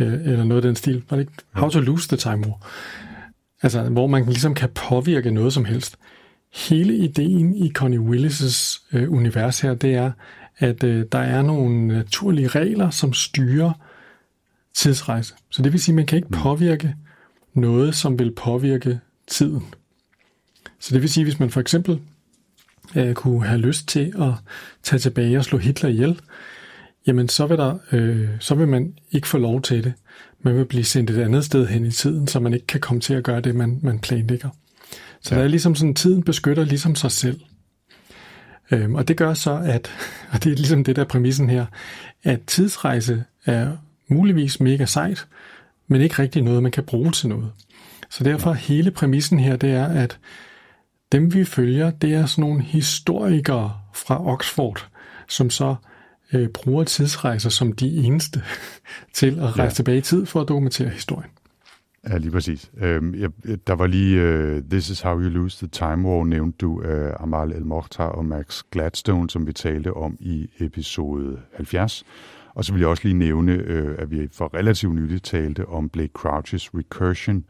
eller 0.06 0.44
noget 0.44 0.64
af 0.64 0.68
den 0.68 0.76
stil. 0.76 1.04
Var 1.10 1.16
det 1.16 1.22
ikke? 1.22 1.32
How 1.52 1.68
to 1.68 1.80
Lose 1.80 2.08
the 2.08 2.16
Time 2.16 2.46
War. 2.46 2.66
Altså, 3.62 3.82
hvor 3.82 4.06
man 4.06 4.24
ligesom 4.24 4.54
kan 4.54 4.68
påvirke 4.68 5.30
noget 5.30 5.52
som 5.52 5.64
helst. 5.64 5.96
Hele 6.68 6.94
ideen 6.96 7.56
i 7.56 7.72
Connie 7.72 8.00
Willis' 8.00 8.82
øh, 8.92 9.12
univers 9.12 9.60
her, 9.60 9.74
det 9.74 9.94
er, 9.94 10.12
at 10.58 10.84
øh, 10.84 11.06
der 11.12 11.18
er 11.18 11.42
nogle 11.42 11.86
naturlige 11.86 12.48
regler, 12.48 12.90
som 12.90 13.12
styrer 13.12 13.72
tidsrejse. 14.74 15.34
Så 15.50 15.62
det 15.62 15.72
vil 15.72 15.80
sige, 15.80 15.92
at 15.92 15.96
man 15.96 16.06
kan 16.06 16.16
ikke 16.16 16.28
mm. 16.30 16.38
påvirke 16.38 16.94
noget, 17.54 17.94
som 17.94 18.18
vil 18.18 18.34
påvirke 18.34 19.00
tiden. 19.26 19.62
Så 20.78 20.94
det 20.94 21.02
vil 21.02 21.10
sige, 21.10 21.24
hvis 21.24 21.40
man 21.40 21.50
for 21.50 21.60
eksempel 21.60 22.00
øh, 22.96 23.14
kunne 23.14 23.44
have 23.44 23.60
lyst 23.60 23.88
til 23.88 24.12
at 24.18 24.32
tage 24.82 25.00
tilbage 25.00 25.38
og 25.38 25.44
slå 25.44 25.58
Hitler 25.58 25.90
ihjel, 25.90 26.20
jamen 27.06 27.28
så 27.28 27.46
vil, 27.46 27.58
der, 27.58 27.78
øh, 27.92 28.28
så 28.40 28.54
vil 28.54 28.68
man 28.68 28.94
ikke 29.10 29.28
få 29.28 29.38
lov 29.38 29.62
til 29.62 29.84
det. 29.84 29.92
Man 30.40 30.56
vil 30.56 30.64
blive 30.64 30.84
sendt 30.84 31.10
et 31.10 31.18
andet 31.18 31.44
sted 31.44 31.66
hen 31.66 31.86
i 31.86 31.90
tiden, 31.90 32.28
så 32.28 32.40
man 32.40 32.54
ikke 32.54 32.66
kan 32.66 32.80
komme 32.80 33.00
til 33.00 33.14
at 33.14 33.24
gøre 33.24 33.40
det, 33.40 33.54
man, 33.54 33.78
man 33.82 33.98
planlægger. 33.98 34.48
Så 35.20 35.34
ja. 35.34 35.38
der 35.38 35.44
er 35.44 35.48
ligesom 35.48 35.74
sådan, 35.74 35.94
tiden 35.94 36.22
beskytter 36.22 36.64
ligesom 36.64 36.94
sig 36.94 37.10
selv. 37.10 37.40
Øhm, 38.70 38.94
og 38.94 39.08
det 39.08 39.16
gør 39.16 39.34
så, 39.34 39.62
at, 39.64 39.90
og 40.32 40.44
det 40.44 40.52
er 40.52 40.56
ligesom 40.56 40.84
det 40.84 40.96
der 40.96 41.04
præmissen 41.04 41.50
her, 41.50 41.66
at 42.22 42.40
tidsrejse 42.46 43.24
er 43.46 43.76
muligvis 44.08 44.60
mega 44.60 44.84
sejt, 44.84 45.26
men 45.86 46.00
ikke 46.00 46.22
rigtig 46.22 46.42
noget, 46.42 46.62
man 46.62 46.72
kan 46.72 46.84
bruge 46.84 47.12
til 47.12 47.28
noget. 47.28 47.50
Så 48.10 48.24
derfor 48.24 48.50
ja. 48.50 48.56
hele 48.56 48.90
præmissen 48.90 49.38
her, 49.38 49.56
det 49.56 49.70
er, 49.70 49.86
at 49.86 50.18
dem 51.12 51.34
vi 51.34 51.44
følger, 51.44 51.90
det 51.90 52.14
er 52.14 52.26
sådan 52.26 52.42
nogle 52.42 52.62
historikere 52.62 53.72
fra 53.94 54.26
Oxford, 54.26 54.88
som 55.28 55.50
så 55.50 55.74
øh, 56.32 56.48
bruger 56.48 56.84
tidsrejser 56.84 57.50
som 57.50 57.72
de 57.72 57.96
eneste 57.96 58.42
til 59.12 59.38
at 59.38 59.58
rejse 59.58 59.62
ja. 59.62 59.70
tilbage 59.70 59.98
i 59.98 60.00
tid 60.00 60.26
for 60.26 60.40
at 60.40 60.48
dokumentere 60.48 60.88
historien. 60.88 61.30
Ja, 62.08 62.18
lige 62.18 62.30
præcis. 62.30 62.70
Øhm, 62.80 63.14
jeg, 63.14 63.30
der 63.66 63.72
var 63.72 63.86
lige 63.86 64.20
uh, 64.22 64.62
This 64.70 64.90
is 64.90 65.00
how 65.00 65.20
you 65.20 65.28
lose 65.28 65.58
the 65.58 65.68
time 65.68 66.08
war, 66.08 66.24
nævnte 66.24 66.58
du 66.58 66.78
uh, 66.78 67.22
Amal 67.22 67.52
El 67.52 67.64
Mokhtar 67.64 68.06
og 68.06 68.24
Max 68.24 68.62
Gladstone, 68.70 69.30
som 69.30 69.46
vi 69.46 69.52
talte 69.52 69.94
om 69.94 70.16
i 70.20 70.50
episode 70.58 71.38
70. 71.54 72.04
Og 72.54 72.64
så 72.64 72.72
vil 72.72 72.80
jeg 72.80 72.88
også 72.88 73.04
lige 73.04 73.18
nævne, 73.18 73.52
uh, 73.54 73.94
at 73.98 74.10
vi 74.10 74.28
for 74.32 74.54
relativt 74.54 74.94
nyligt 74.94 75.24
talte 75.24 75.66
om 75.66 75.88
Blake 75.88 76.12
Crouch's 76.18 76.68
Recursion, 76.74 77.44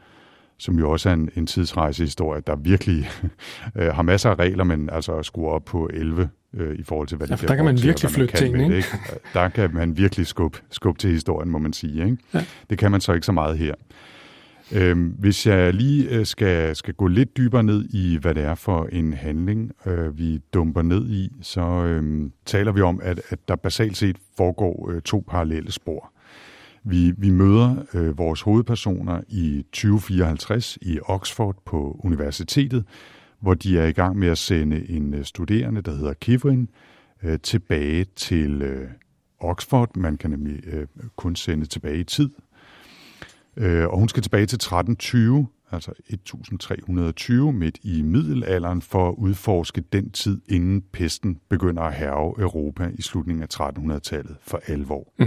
som 0.62 0.78
jo 0.78 0.90
også 0.90 1.08
er 1.08 1.12
en, 1.12 1.30
en 1.36 1.46
tidsrejsehistorie, 1.46 2.42
der 2.46 2.56
virkelig 2.56 3.10
uh, 3.74 3.82
har 3.96 4.02
masser 4.02 4.30
af 4.30 4.38
regler, 4.38 4.64
men 4.64 4.90
altså 4.90 5.22
skruer 5.22 5.50
op 5.50 5.64
på 5.64 5.90
11 5.92 6.28
øh, 6.54 6.78
i 6.78 6.82
forhold 6.82 7.08
til, 7.08 7.16
hvad 7.16 7.28
ja, 7.28 7.34
det 7.34 7.48
der 7.48 7.54
kan 7.54 7.64
man 7.64 7.74
virkelig 7.74 7.96
til, 7.96 8.08
flytte 8.08 8.36
ting, 8.36 8.62
ikke? 8.62 8.76
ikke? 8.76 8.88
Der 9.34 9.48
kan 9.48 9.74
man 9.74 9.96
virkelig 9.96 10.26
skubbe, 10.26 10.58
skub 10.70 10.98
til 10.98 11.10
historien, 11.10 11.50
må 11.50 11.58
man 11.58 11.72
sige. 11.72 12.04
Ikke? 12.04 12.16
Ja. 12.34 12.44
Det 12.70 12.78
kan 12.78 12.90
man 12.90 13.00
så 13.00 13.12
ikke 13.12 13.26
så 13.26 13.32
meget 13.32 13.58
her. 13.58 13.74
Øhm, 14.72 15.14
hvis 15.18 15.46
jeg 15.46 15.74
lige 15.74 16.08
øh, 16.08 16.26
skal, 16.26 16.76
skal 16.76 16.94
gå 16.94 17.06
lidt 17.06 17.36
dybere 17.36 17.62
ned 17.62 17.84
i, 17.90 18.18
hvad 18.20 18.34
det 18.34 18.44
er 18.44 18.54
for 18.54 18.88
en 18.92 19.12
handling, 19.12 19.72
øh, 19.86 20.18
vi 20.18 20.38
dumper 20.54 20.82
ned 20.82 21.10
i, 21.10 21.32
så 21.42 21.60
øh, 21.60 22.30
taler 22.46 22.72
vi 22.72 22.80
om, 22.80 23.00
at, 23.02 23.20
at 23.28 23.38
der 23.48 23.56
basalt 23.56 23.96
set 23.96 24.16
foregår 24.36 24.90
øh, 24.90 25.02
to 25.02 25.24
parallelle 25.28 25.72
spor. 25.72 26.12
Vi, 26.84 27.12
vi 27.18 27.30
møder 27.30 27.76
øh, 27.94 28.18
vores 28.18 28.40
hovedpersoner 28.40 29.20
i 29.28 29.64
2054 29.72 30.78
i 30.82 30.98
Oxford 31.02 31.56
på 31.66 32.00
universitetet, 32.04 32.84
hvor 33.40 33.54
de 33.54 33.78
er 33.78 33.86
i 33.86 33.92
gang 33.92 34.18
med 34.18 34.28
at 34.28 34.38
sende 34.38 34.90
en 34.90 35.14
øh, 35.14 35.24
studerende, 35.24 35.82
der 35.82 35.92
hedder 35.94 36.12
Kivrin, 36.14 36.68
øh, 37.22 37.38
tilbage 37.42 38.04
til 38.16 38.62
øh, 38.62 38.88
Oxford. 39.40 39.96
Man 39.96 40.16
kan 40.16 40.30
nemlig 40.30 40.66
øh, 40.66 40.86
kun 41.16 41.36
sende 41.36 41.66
tilbage 41.66 41.98
i 41.98 42.04
tid. 42.04 42.30
Øh, 43.56 43.86
Og 43.88 43.98
hun 43.98 44.08
skal 44.08 44.22
tilbage 44.22 44.46
til 44.46 44.56
1320, 44.56 45.46
altså 45.70 45.90
1320 45.90 47.52
midt 47.52 47.78
i 47.82 48.02
middelalderen, 48.02 48.82
for 48.82 49.08
at 49.08 49.14
udforske 49.18 49.80
den 49.92 50.10
tid, 50.10 50.40
inden 50.48 50.82
pesten 50.92 51.38
begynder 51.48 51.82
at 51.82 51.94
herve 51.94 52.40
Europa 52.40 52.90
i 52.94 53.02
slutningen 53.02 53.42
af 53.42 53.60
1300-tallet 53.60 54.36
for 54.42 54.60
alvor. 54.66 55.12
Mm. 55.18 55.26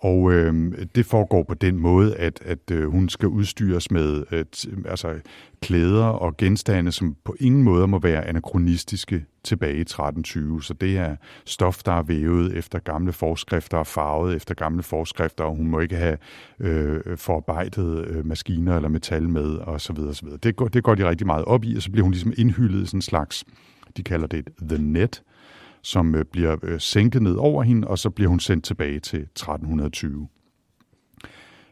Og 0.00 0.32
øh, 0.32 0.72
det 0.94 1.06
foregår 1.06 1.42
på 1.42 1.54
den 1.54 1.76
måde, 1.76 2.16
at, 2.16 2.40
at 2.44 2.70
øh, 2.70 2.90
hun 2.90 3.08
skal 3.08 3.28
udstyres 3.28 3.90
med 3.90 4.24
øh, 4.30 4.40
at, 4.40 4.66
altså, 4.86 5.14
klæder 5.62 6.04
og 6.04 6.36
genstande, 6.36 6.92
som 6.92 7.16
på 7.24 7.36
ingen 7.40 7.62
måde 7.62 7.86
må 7.86 7.98
være 7.98 8.24
anakronistiske 8.24 9.24
tilbage 9.44 9.76
i 9.76 9.80
1320. 9.80 10.62
Så 10.62 10.74
det 10.74 10.98
er 10.98 11.16
stof, 11.44 11.82
der 11.82 11.92
er 11.92 12.02
vævet 12.02 12.56
efter 12.56 12.78
gamle 12.78 13.12
forskrifter 13.12 13.78
og 13.78 13.86
farvet 13.86 14.36
efter 14.36 14.54
gamle 14.54 14.82
forskrifter, 14.82 15.44
og 15.44 15.56
hun 15.56 15.66
må 15.66 15.80
ikke 15.80 15.96
have 15.96 16.18
øh, 16.60 17.16
forarbejdet 17.16 18.06
øh, 18.06 18.26
maskiner 18.26 18.76
eller 18.76 18.88
metal 18.88 19.28
med, 19.28 19.54
og 19.56 19.80
så 19.80 19.92
videre, 19.92 20.10
og 20.10 20.16
så 20.16 20.24
videre. 20.24 20.38
Det 20.42 20.56
går, 20.56 20.68
det 20.68 20.82
går 20.82 20.94
de 20.94 21.08
rigtig 21.08 21.26
meget 21.26 21.44
op 21.44 21.64
i, 21.64 21.76
og 21.76 21.82
så 21.82 21.90
bliver 21.90 22.02
hun 22.02 22.12
ligesom 22.12 22.32
indhyldet 22.36 22.82
i 22.82 22.86
sådan 22.86 22.98
en 22.98 23.02
slags, 23.02 23.44
de 23.96 24.02
kalder 24.02 24.26
det 24.26 24.38
et 24.38 24.68
the 24.68 24.82
net, 24.82 25.22
som 25.82 26.14
øh, 26.14 26.24
bliver 26.24 26.56
øh, 26.62 26.80
sænket 26.80 27.22
ned 27.22 27.34
over 27.34 27.62
hende, 27.62 27.88
og 27.88 27.98
så 27.98 28.10
bliver 28.10 28.28
hun 28.28 28.40
sendt 28.40 28.64
tilbage 28.64 29.00
til 29.00 29.20
1320. 29.20 30.28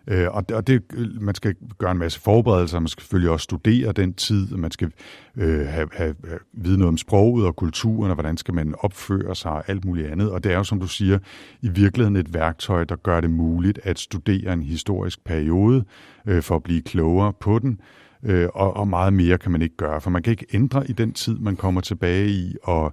Øh, 0.09 0.29
og 0.31 0.49
det, 0.49 0.57
og 0.57 0.67
det, 0.67 0.83
øh, 0.95 1.23
man 1.23 1.35
skal 1.35 1.55
gøre 1.79 1.91
en 1.91 1.99
masse 1.99 2.21
forberedelser, 2.21 2.81
man 2.81 2.89
skal 2.89 3.03
selvfølgelig 3.03 3.31
også 3.31 3.45
studere 3.45 3.93
den 3.93 4.15
tid, 4.15 4.49
man 4.49 4.71
skal 4.71 4.91
øh, 5.37 5.67
have, 5.67 5.89
have, 5.93 6.15
have 6.25 6.39
vide 6.53 6.79
noget 6.79 6.89
om 6.89 6.99
sproget 6.99 7.47
og 7.47 7.57
kulturen, 7.57 8.11
og 8.11 8.15
hvordan 8.15 8.37
skal 8.37 8.55
man 8.55 8.75
opføre 8.79 9.35
sig 9.35 9.51
og 9.51 9.71
alt 9.71 9.85
muligt 9.85 10.09
andet. 10.09 10.31
Og 10.31 10.45
det 10.45 10.53
er 10.53 10.57
jo, 10.57 10.65
som 10.65 10.81
du 10.81 10.87
siger, 10.87 11.19
i 11.63 11.69
virkeligheden 11.69 12.17
et 12.17 12.35
værktøj, 12.35 12.85
der 12.85 12.97
gør 12.97 13.21
det 13.21 13.31
muligt 13.31 13.81
at 13.83 13.99
studere 13.99 14.53
en 14.53 14.63
historisk 14.63 15.25
periode 15.25 15.85
øh, 16.27 16.43
for 16.43 16.57
at 16.57 16.63
blive 16.63 16.83
klogere 16.83 17.33
på 17.33 17.59
den. 17.59 17.81
Øh, 18.23 18.49
og, 18.55 18.77
og 18.77 18.89
meget 18.89 19.13
mere 19.13 19.39
kan 19.39 19.53
man 19.53 19.63
ikke 19.63 19.77
gøre, 19.77 20.01
for 20.01 20.11
man 20.11 20.23
kan 20.23 20.31
ikke 20.31 20.47
ændre 20.53 20.91
i 20.91 20.93
den 20.93 21.13
tid, 21.13 21.39
man 21.39 21.57
kommer 21.57 21.81
tilbage 21.81 22.29
i, 22.29 22.57
og 22.63 22.93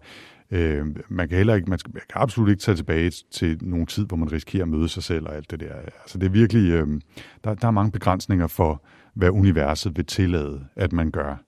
Øh, 0.54 0.86
man 1.10 1.30
kan 1.30 1.38
heller 1.38 1.56
ikke, 1.56 1.70
man, 1.70 1.80
skal, 1.80 1.94
man 1.94 2.02
kan 2.10 2.22
absolut 2.22 2.50
ikke 2.50 2.62
tage 2.62 2.76
tilbage 2.76 3.12
til 3.32 3.58
nogen 3.62 3.88
tid, 3.88 4.06
hvor 4.06 4.18
man 4.18 4.32
risikerer 4.32 4.64
at 4.64 4.70
møde 4.70 4.90
sig 4.90 5.04
selv 5.04 5.28
og 5.28 5.36
alt 5.36 5.52
det 5.52 5.60
der. 5.60 5.76
Altså 5.76 6.18
det 6.18 6.26
er 6.26 6.30
virkelig, 6.30 6.72
øh, 6.72 6.88
der, 7.44 7.54
der 7.54 7.68
er 7.68 7.72
mange 7.72 7.92
begrænsninger 7.92 8.48
for, 8.48 8.84
hvad 9.14 9.30
universet 9.30 9.98
vil 9.98 10.06
tillade, 10.06 10.66
at 10.76 10.94
man 10.94 11.12
gør 11.12 11.44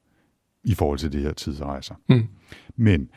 i 0.63 0.73
forhold 0.73 0.99
til 0.99 1.13
de 1.13 1.19
her 1.19 1.33
tidsrejser. 1.33 1.95
Mm. 2.09 2.27
Men 2.75 3.09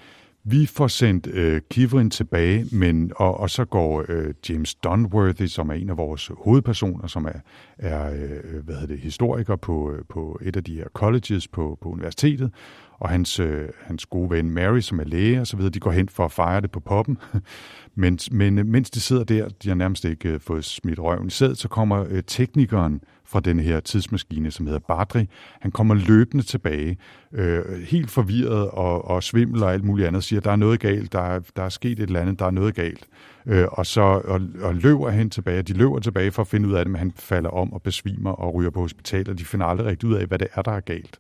vi 0.45 0.67
får 0.67 0.87
sendt 0.87 1.27
øh, 1.27 1.61
Kivrin 1.71 2.11
tilbage, 2.11 2.67
men, 2.73 3.13
og, 3.17 3.41
og 3.41 3.51
så 3.51 3.65
går 3.65 4.05
øh, 4.09 4.35
James 4.49 4.75
Dunworthy, 4.75 5.47
som 5.47 5.69
er 5.69 5.75
en 5.75 5.91
af 5.91 5.97
vores 5.97 6.31
hovedpersoner, 6.39 7.07
som 7.07 7.25
er, 7.25 7.41
er 7.79 8.11
øh, 8.11 8.65
hvad 8.65 8.75
hedder 8.75 8.87
det, 8.87 8.99
historiker 8.99 9.57
på, 9.57 9.93
øh, 9.93 10.05
på 10.09 10.39
et 10.43 10.57
af 10.57 10.65
de 10.65 10.75
her 10.75 10.89
colleges 10.95 11.49
på, 11.49 11.79
på 11.81 11.89
universitetet, 11.89 12.53
og 13.01 13.09
hans, 13.09 13.41
øh, 13.41 13.69
hans 13.83 14.07
gode 14.07 14.31
ven 14.31 14.51
Mary, 14.51 14.81
som 14.81 15.01
er 15.01 15.05
læge 15.05 15.41
og 15.41 15.47
så 15.47 15.57
videre, 15.57 15.71
de 15.71 15.81
går 15.81 15.91
hen 15.91 16.09
for 16.09 16.25
at 16.25 16.33
fejre 16.33 16.61
det 16.61 16.71
på 16.71 16.81
poppen. 16.81 17.19
men, 17.95 18.19
men 18.31 18.59
øh, 18.59 18.67
mens 18.67 18.91
de 18.91 19.01
sidder 19.01 19.25
der, 19.25 19.49
de 19.49 19.69
har 19.69 19.75
nærmest 19.75 20.05
ikke 20.05 20.29
øh, 20.29 20.41
fået 20.41 20.65
smidt 20.65 20.99
røven 20.99 21.27
i 21.27 21.31
sæd, 21.31 21.55
så 21.55 21.69
kommer 21.69 22.07
øh, 22.09 22.23
teknikeren 22.27 23.01
fra 23.25 23.41
den 23.41 23.61
her 23.61 23.81
tidsmaskine, 23.81 24.51
som 24.51 24.67
hedder 24.67 24.81
Badri. 24.89 25.29
Han 25.61 25.71
kommer 25.71 25.95
løbende 25.95 26.45
tilbage, 26.45 26.97
øh, 27.33 27.65
helt 27.83 28.11
forvirret 28.11 28.71
og, 28.71 29.05
og 29.05 29.23
svimmel 29.23 29.63
og 29.63 29.73
alt 29.73 29.85
muligt 29.85 30.09
andet, 30.09 30.25
siger, 30.25 30.41
der 30.41 30.51
er 30.51 30.57
noget 30.57 30.81
galt, 30.81 31.13
der 31.13 31.21
er, 31.21 31.41
der 31.57 31.63
er 31.63 31.69
sket 31.69 31.99
et 31.99 32.03
eller 32.03 32.21
andet, 32.21 32.39
der 32.39 32.47
er 32.47 32.51
noget 32.51 32.75
galt. 32.75 33.07
Øh, 33.47 33.67
og 33.71 33.87
så 33.87 34.01
og, 34.01 34.41
og 34.63 34.75
løber 34.75 35.11
hen 35.11 35.31
tilbage. 35.31 35.63
De 35.63 35.73
løber 35.73 35.99
tilbage 35.99 36.31
for 36.31 36.43
at 36.43 36.49
finde 36.49 36.69
ud 36.69 36.75
af 36.75 36.85
det, 36.85 36.93
men 36.93 36.99
han 36.99 37.13
falder 37.17 37.51
om 37.51 37.73
og 37.73 37.83
besvimer 37.83 38.31
og 38.31 38.55
ryger 38.55 38.71
på 38.71 38.81
hospitalet, 38.81 39.29
og 39.29 39.39
de 39.39 39.45
finder 39.45 39.67
aldrig 39.67 39.87
rigtig 39.87 40.09
ud 40.09 40.15
af, 40.15 40.27
hvad 40.27 40.39
det 40.39 40.49
er, 40.55 40.63
der 40.63 40.73
er 40.73 40.81
galt. 40.81 41.19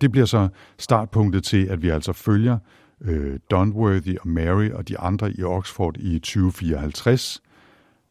Det 0.00 0.12
bliver 0.12 0.26
så 0.26 0.48
startpunktet 0.78 1.44
til, 1.44 1.66
at 1.66 1.82
vi 1.82 1.88
altså 1.88 2.12
følger 2.12 2.58
øh, 3.00 3.38
Dunworthy 3.50 4.16
og 4.20 4.28
Mary 4.28 4.70
og 4.70 4.88
de 4.88 4.98
andre 4.98 5.32
i 5.32 5.42
Oxford 5.42 5.96
i 5.98 6.18
2054, 6.18 7.42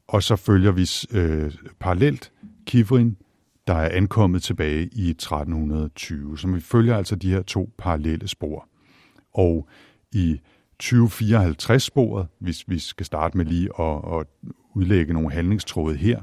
og 0.08 0.24
så 0.24 0.36
følger 0.36 0.71
vi 0.71 0.89
øh, 1.19 1.54
parallelt 1.80 2.32
Kivrin, 2.65 3.17
der 3.67 3.74
er 3.74 3.89
ankommet 3.98 4.43
tilbage 4.43 4.89
i 4.91 5.10
1320. 5.10 6.38
Så 6.38 6.48
vi 6.48 6.60
følger 6.60 6.98
altså 6.98 7.15
de 7.15 7.30
her 7.30 7.41
to 7.41 7.69
parallelle 7.78 8.28
spor. 8.28 8.67
Og 9.34 9.67
i 10.12 10.41
2054-sporet, 10.84 12.28
hvis 12.39 12.63
vi 12.67 12.80
skal 12.80 13.06
starte 13.06 13.38
med 13.38 13.45
lige 13.45 13.69
at, 13.80 14.19
at 14.19 14.28
udlægge 14.76 15.13
nogle 15.13 15.32
handlingstråde 15.32 15.95
her, 15.95 16.21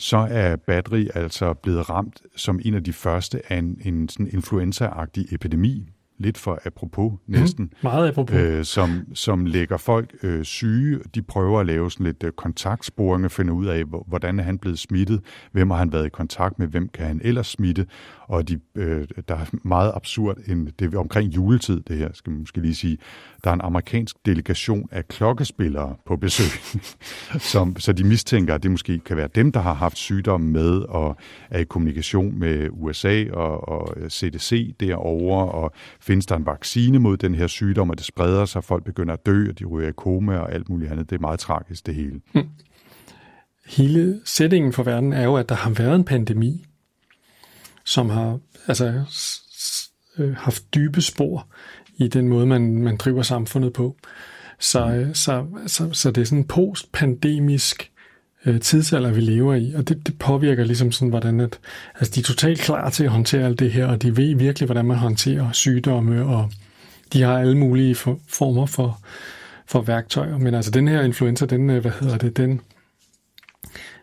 så 0.00 0.16
er 0.30 0.56
Badri 0.56 1.08
altså 1.14 1.54
blevet 1.54 1.90
ramt 1.90 2.22
som 2.36 2.60
en 2.64 2.74
af 2.74 2.84
de 2.84 2.92
første 2.92 3.52
af 3.52 3.56
en, 3.56 3.80
en 3.84 4.08
sådan 4.08 4.26
influenza-agtig 4.26 5.34
epidemi, 5.34 5.88
lidt 6.20 6.38
for 6.38 6.58
apropos 6.64 7.12
næsten. 7.26 7.64
Mm, 7.64 7.76
meget 7.82 8.08
apropos. 8.08 8.36
Øh, 8.36 8.64
som, 8.64 9.06
som 9.14 9.46
lægger 9.46 9.76
folk 9.76 10.14
øh, 10.22 10.44
syge. 10.44 10.98
De 11.14 11.22
prøver 11.22 11.60
at 11.60 11.66
lave 11.66 11.90
sådan 11.90 12.06
lidt 12.06 12.22
øh, 12.22 12.32
kontaktsporing 12.32 13.24
og 13.24 13.30
finde 13.30 13.52
ud 13.52 13.66
af, 13.66 13.84
hvordan 14.06 14.38
er 14.38 14.42
han 14.42 14.58
blevet 14.58 14.78
smittet, 14.78 15.20
hvem 15.52 15.70
har 15.70 15.78
han 15.78 15.92
været 15.92 16.06
i 16.06 16.08
kontakt 16.08 16.58
med, 16.58 16.66
hvem 16.66 16.88
kan 16.88 17.06
han 17.06 17.20
ellers 17.24 17.46
smitte. 17.46 17.86
Og 18.30 18.48
de, 18.48 18.60
øh, 18.74 19.06
der 19.28 19.34
er 19.34 19.44
meget 19.64 19.92
absurd, 19.94 20.36
en, 20.46 20.70
det 20.78 20.94
er 20.94 20.98
omkring 20.98 21.34
juletid 21.34 21.80
det 21.80 21.96
her, 21.96 22.08
skal 22.14 22.30
man 22.30 22.40
måske 22.40 22.60
lige 22.60 22.74
sige. 22.74 22.98
Der 23.44 23.50
er 23.50 23.54
en 23.54 23.60
amerikansk 23.60 24.16
delegation 24.26 24.88
af 24.90 25.08
klokkespillere 25.08 25.96
på 26.06 26.16
besøg, 26.16 26.80
som, 27.52 27.76
så 27.78 27.92
de 27.92 28.04
mistænker, 28.04 28.54
at 28.54 28.62
det 28.62 28.70
måske 28.70 28.98
kan 28.98 29.16
være 29.16 29.28
dem, 29.34 29.52
der 29.52 29.60
har 29.60 29.74
haft 29.74 29.96
sygdommen 29.96 30.52
med 30.52 30.78
og 30.78 31.16
er 31.50 31.58
i 31.58 31.64
kommunikation 31.64 32.38
med 32.38 32.68
USA 32.70 33.24
og, 33.32 33.68
og 33.68 33.96
CDC 34.10 34.74
derovre, 34.80 35.52
og 35.52 35.72
findes 36.10 36.26
der 36.26 36.36
en 36.36 36.46
vaccine 36.46 36.98
mod 36.98 37.16
den 37.16 37.34
her 37.34 37.46
sygdom, 37.46 37.90
og 37.90 37.98
det 37.98 38.06
spreder 38.06 38.44
sig, 38.44 38.64
folk 38.64 38.84
begynder 38.84 39.14
at 39.14 39.26
dø, 39.26 39.48
og 39.48 39.58
de 39.58 39.64
ryger 39.64 39.88
i 39.88 39.92
koma 39.96 40.38
og 40.38 40.52
alt 40.52 40.68
muligt 40.68 40.92
andet. 40.92 41.10
Det 41.10 41.16
er 41.16 41.20
meget 41.20 41.40
tragisk, 41.40 41.86
det 41.86 41.94
hele. 41.94 42.20
Hmm. 42.32 42.48
Hele 43.66 44.20
sætningen 44.24 44.72
for 44.72 44.82
verden 44.82 45.12
er 45.12 45.24
jo, 45.24 45.36
at 45.36 45.48
der 45.48 45.54
har 45.54 45.70
været 45.70 45.94
en 45.94 46.04
pandemi, 46.04 46.66
som 47.84 48.10
har 48.10 48.38
altså, 48.66 49.04
øh, 50.18 50.36
haft 50.36 50.74
dybe 50.74 51.00
spor 51.00 51.46
i 51.96 52.08
den 52.08 52.28
måde, 52.28 52.46
man, 52.46 52.82
man 52.82 52.96
driver 52.96 53.22
samfundet 53.22 53.72
på. 53.72 53.96
Så, 54.58 54.86
mm. 54.86 55.14
så, 55.14 55.46
så, 55.66 55.92
så 55.92 56.10
det 56.10 56.20
er 56.20 56.24
sådan 56.24 56.38
en 56.38 56.44
postpandemisk 56.44 57.92
øh, 58.46 58.60
tidsalder, 58.60 59.10
vi 59.12 59.20
lever 59.20 59.54
i, 59.54 59.72
og 59.76 59.88
det, 59.88 60.06
det 60.06 60.18
påvirker 60.18 60.64
ligesom 60.64 60.92
sådan, 60.92 61.08
hvordan 61.08 61.40
at, 61.40 61.58
altså 61.94 62.14
de 62.14 62.20
er 62.20 62.24
totalt 62.24 62.60
klar 62.60 62.90
til 62.90 63.04
at 63.04 63.10
håndtere 63.10 63.46
alt 63.46 63.58
det 63.58 63.72
her, 63.72 63.86
og 63.86 64.02
de 64.02 64.16
ved 64.16 64.36
virkelig, 64.36 64.66
hvordan 64.66 64.84
man 64.84 64.96
håndterer 64.96 65.52
sygdomme, 65.52 66.24
og 66.24 66.50
de 67.12 67.22
har 67.22 67.38
alle 67.38 67.58
mulige 67.58 67.94
for, 67.94 68.18
former 68.28 68.66
for, 68.66 69.00
for 69.66 69.80
værktøjer. 69.80 70.38
Men 70.38 70.54
altså 70.54 70.70
den 70.70 70.88
her 70.88 71.02
influenza, 71.02 71.46
den, 71.46 71.70
øh, 71.70 71.80
hvad 71.80 71.92
hedder 72.00 72.18
det, 72.18 72.36
den, 72.36 72.60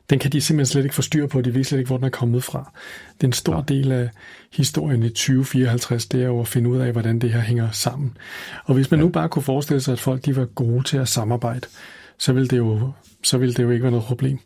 den 0.09 0.19
kan 0.19 0.31
de 0.31 0.41
simpelthen 0.41 0.71
slet 0.71 0.83
ikke 0.83 0.95
få 0.95 1.01
styr 1.01 1.27
på, 1.27 1.41
de 1.41 1.53
ved 1.53 1.63
slet 1.63 1.79
ikke, 1.79 1.87
hvor 1.87 1.97
den 1.97 2.05
er 2.05 2.09
kommet 2.09 2.43
fra. 2.43 2.71
Det 3.13 3.23
er 3.23 3.27
en 3.27 3.33
stor 3.33 3.55
ja. 3.55 3.61
del 3.67 3.91
af 3.91 4.09
historien 4.53 5.03
i 5.03 5.09
2054, 5.09 6.05
det 6.05 6.21
er 6.21 6.25
jo 6.25 6.39
at 6.39 6.47
finde 6.47 6.69
ud 6.69 6.77
af, 6.77 6.91
hvordan 6.91 7.19
det 7.19 7.33
her 7.33 7.39
hænger 7.39 7.71
sammen. 7.71 8.17
Og 8.65 8.73
hvis 8.73 8.91
man 8.91 8.99
ja. 8.99 9.05
nu 9.05 9.09
bare 9.09 9.29
kunne 9.29 9.43
forestille 9.43 9.81
sig, 9.81 9.91
at 9.91 9.99
folk 9.99 10.25
de 10.25 10.35
var 10.35 10.45
gode 10.45 10.83
til 10.83 10.97
at 10.97 11.07
samarbejde, 11.07 11.67
så 12.19 12.33
ville 12.33 12.47
det 12.47 12.57
jo, 12.57 12.91
så 13.23 13.37
ville 13.37 13.53
det 13.53 13.63
jo 13.63 13.69
ikke 13.69 13.83
være 13.83 13.91
noget 13.91 14.05
problem. 14.05 14.39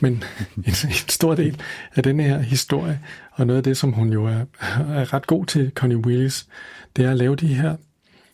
Men 0.00 0.12
en, 0.56 0.64
en 0.66 0.92
stor 1.08 1.34
del 1.34 1.60
af 1.94 2.02
denne 2.02 2.22
her 2.22 2.38
historie, 2.38 3.00
og 3.32 3.46
noget 3.46 3.56
af 3.56 3.64
det, 3.64 3.76
som 3.76 3.92
hun 3.92 4.12
jo 4.12 4.26
er, 4.26 4.44
er 4.78 5.12
ret 5.12 5.26
god 5.26 5.46
til, 5.46 5.72
Connie 5.74 5.98
Willis, 5.98 6.46
det 6.96 7.04
er 7.04 7.10
at 7.10 7.16
lave 7.16 7.36
de 7.36 7.54
her 7.54 7.76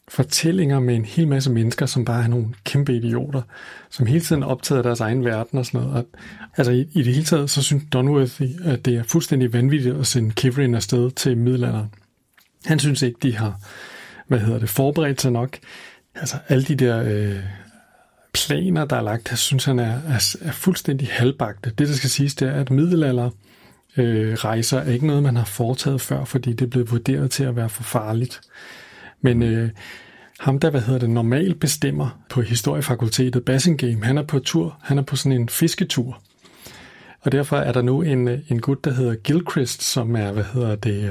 fortællinger 0.09 0.81
med 0.81 0.97
en 0.97 1.05
hel 1.05 1.29
masse 1.29 1.51
mennesker, 1.51 1.87
som 1.87 2.05
bare 2.05 2.25
er 2.25 2.29
nogle 2.29 2.47
kæmpe 2.65 2.97
idioter, 2.97 3.43
som 3.91 4.07
hele 4.07 4.21
tiden 4.21 4.43
optager 4.43 4.83
deres 4.83 5.01
egen 5.01 5.25
verden 5.25 5.59
og 5.59 5.67
sådan 5.67 5.81
noget. 5.81 5.97
Og, 5.97 6.07
altså 6.57 6.73
i, 6.73 6.81
i 6.81 7.03
det 7.03 7.15
hele 7.15 7.25
taget, 7.25 7.51
så 7.51 7.63
synes 7.63 7.85
Donworthy, 7.93 8.65
at 8.65 8.85
det 8.85 8.97
er 8.97 9.03
fuldstændig 9.03 9.53
vanvittigt 9.53 9.97
at 9.97 10.07
sende 10.07 10.31
Kivrin 10.31 10.75
afsted 10.75 11.11
til 11.11 11.37
middelalderen. 11.37 11.91
Han 12.67 12.79
synes 12.79 13.03
ikke, 13.03 13.19
de 13.23 13.37
har, 13.37 13.61
hvad 14.29 14.39
hedder 14.39 14.59
det, 14.59 14.69
forberedt 14.69 15.21
sig 15.21 15.33
nok. 15.33 15.59
Altså 16.15 16.37
alle 16.49 16.65
de 16.65 16.75
der 16.75 17.03
øh, 17.03 17.41
planer, 18.47 18.85
der 18.85 18.97
er 18.97 19.03
lagt, 19.03 19.31
jeg 19.31 19.39
synes 19.39 19.65
han 19.65 19.79
er, 19.79 20.01
er, 20.09 20.37
er 20.43 20.53
fuldstændig 20.53 21.09
halvbagte. 21.11 21.71
Det, 21.71 21.89
der 21.89 21.95
skal 21.95 22.11
siges, 22.11 22.35
det 22.35 22.49
er, 22.49 22.53
at 22.53 22.71
middelalder 22.71 23.31
øh, 23.97 24.35
rejser 24.35 24.79
er 24.79 24.93
ikke 24.93 25.07
noget, 25.07 25.23
man 25.23 25.37
har 25.37 25.45
foretaget 25.45 26.01
før, 26.01 26.25
fordi 26.25 26.53
det 26.53 26.71
blev 26.71 26.91
vurderet 26.91 27.31
til 27.31 27.45
at 27.45 27.57
være 27.57 27.69
for 27.69 27.83
farligt. 27.83 28.41
Men 29.21 29.43
øh, 29.43 29.71
ham, 30.41 30.59
der 30.59 30.71
hvad 30.71 30.81
hedder 30.81 31.01
det, 31.01 31.11
normalt 31.11 31.61
bestemmer 31.61 32.21
på 32.31 32.43
historiefakultetet, 32.43 33.45
Bassingame, 33.45 34.05
han 34.05 34.19
er 34.19 34.23
på 34.23 34.39
tur, 34.39 34.79
han 34.83 34.99
er 34.99 35.03
på 35.03 35.17
sådan 35.17 35.41
en 35.41 35.49
fisketur. 35.49 36.23
Og 37.21 37.33
derfor 37.33 37.57
er 37.57 37.73
der 37.73 37.83
nu 37.83 38.03
en, 38.03 38.29
en 38.49 38.61
gut, 38.61 38.85
der 38.85 38.93
hedder 38.93 39.15
Gilchrist, 39.15 39.83
som 39.83 40.17
er, 40.17 40.33
hvad 40.33 40.45
hedder 40.55 40.77
det, 40.77 41.11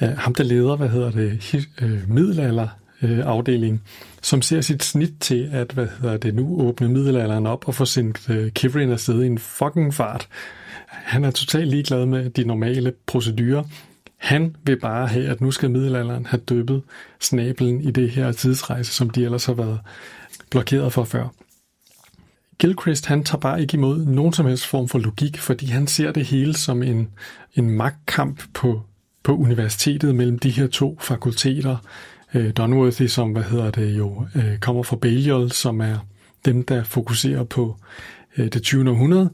øh, 0.00 0.08
ham 0.08 0.34
der 0.34 0.44
leder, 0.44 0.76
hvad 0.76 0.88
hedder 0.88 1.10
det, 1.10 1.66
øh, 1.82 2.10
middelalder 2.10 2.68
øh, 3.02 3.18
afdeling, 3.26 3.82
som 4.22 4.42
ser 4.42 4.60
sit 4.60 4.84
snit 4.84 5.12
til 5.20 5.48
at, 5.52 5.72
hvad 5.72 5.88
hedder 6.00 6.16
det, 6.16 6.34
nu 6.34 6.60
åbne 6.60 6.88
middelalderen 6.88 7.46
op 7.46 7.68
og 7.68 7.74
få 7.74 7.84
sendt 7.84 8.30
øh, 8.30 8.50
Kivrin 8.50 8.92
afsted 8.92 9.22
i 9.22 9.26
en 9.26 9.38
fucking 9.38 9.94
fart. 9.94 10.28
Han 10.86 11.24
er 11.24 11.30
totalt 11.30 11.68
ligeglad 11.68 12.06
med 12.06 12.30
de 12.30 12.44
normale 12.44 12.92
procedurer. 13.06 13.64
Han 14.16 14.56
vil 14.64 14.80
bare 14.80 15.06
have, 15.06 15.28
at 15.28 15.40
nu 15.40 15.50
skal 15.50 15.70
middelalderen 15.70 16.26
have 16.26 16.40
døbet 16.40 16.82
snabelen 17.20 17.80
i 17.80 17.90
det 17.90 18.10
her 18.10 18.32
tidsrejse, 18.32 18.92
som 18.92 19.10
de 19.10 19.24
ellers 19.24 19.44
har 19.44 19.52
været 19.52 19.80
blokeret 20.50 20.92
for 20.92 21.04
før. 21.04 21.28
Gilchrist 22.58 23.06
han 23.06 23.24
tager 23.24 23.40
bare 23.40 23.60
ikke 23.60 23.76
imod 23.76 24.04
nogen 24.04 24.32
som 24.32 24.46
helst 24.46 24.66
form 24.66 24.88
for 24.88 24.98
logik, 24.98 25.38
fordi 25.38 25.66
han 25.66 25.86
ser 25.86 26.12
det 26.12 26.24
hele 26.24 26.54
som 26.54 26.82
en, 26.82 27.08
en 27.54 27.70
magtkamp 27.70 28.42
på, 28.54 28.82
på 29.22 29.36
universitetet 29.36 30.14
mellem 30.14 30.38
de 30.38 30.50
her 30.50 30.66
to 30.66 30.98
fakulteter. 31.00 31.76
Øh, 32.34 32.52
Dunworthy, 32.56 33.06
som 33.06 33.32
hvad 33.32 33.42
hedder 33.42 33.70
det 33.70 33.98
jo, 33.98 34.26
øh, 34.34 34.58
kommer 34.58 34.82
fra 34.82 34.96
Balliol, 34.96 35.50
som 35.50 35.80
er 35.80 35.98
dem, 36.44 36.64
der 36.64 36.84
fokuserer 36.84 37.44
på 37.44 37.76
øh, 38.36 38.52
det 38.52 38.62
20. 38.62 38.90
århundrede. 38.90 39.30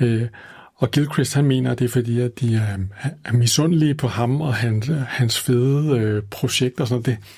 Øh, 0.00 0.28
og 0.76 0.90
Gilchrist 0.90 1.34
han 1.34 1.44
mener, 1.44 1.70
at 1.70 1.78
det 1.78 1.84
er 1.84 1.88
fordi, 1.88 2.20
at 2.20 2.40
de 2.40 2.56
er, 2.56 2.78
er 3.24 3.32
misundelige 3.32 3.94
på 3.94 4.08
ham 4.08 4.40
og 4.40 4.54
hans, 4.54 4.90
hans 5.06 5.40
fede 5.40 5.98
øh, 5.98 6.22
projekt 6.22 6.80
og 6.80 6.88
sådan 6.88 7.02
noget. 7.06 7.06
Det. 7.06 7.28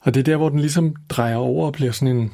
Og 0.00 0.14
det 0.14 0.20
er 0.20 0.24
der, 0.24 0.36
hvor 0.36 0.48
den 0.48 0.60
ligesom 0.60 0.96
drejer 1.08 1.36
over 1.36 1.66
og 1.66 1.72
bliver 1.72 1.92
sådan 1.92 2.16
en 2.16 2.32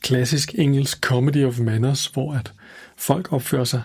klassisk 0.00 0.54
engelsk 0.58 1.00
comedy 1.00 1.44
of 1.44 1.58
manners, 1.58 2.06
hvor 2.06 2.34
at 2.34 2.52
folk 2.96 3.32
opfører 3.32 3.64
sig 3.64 3.82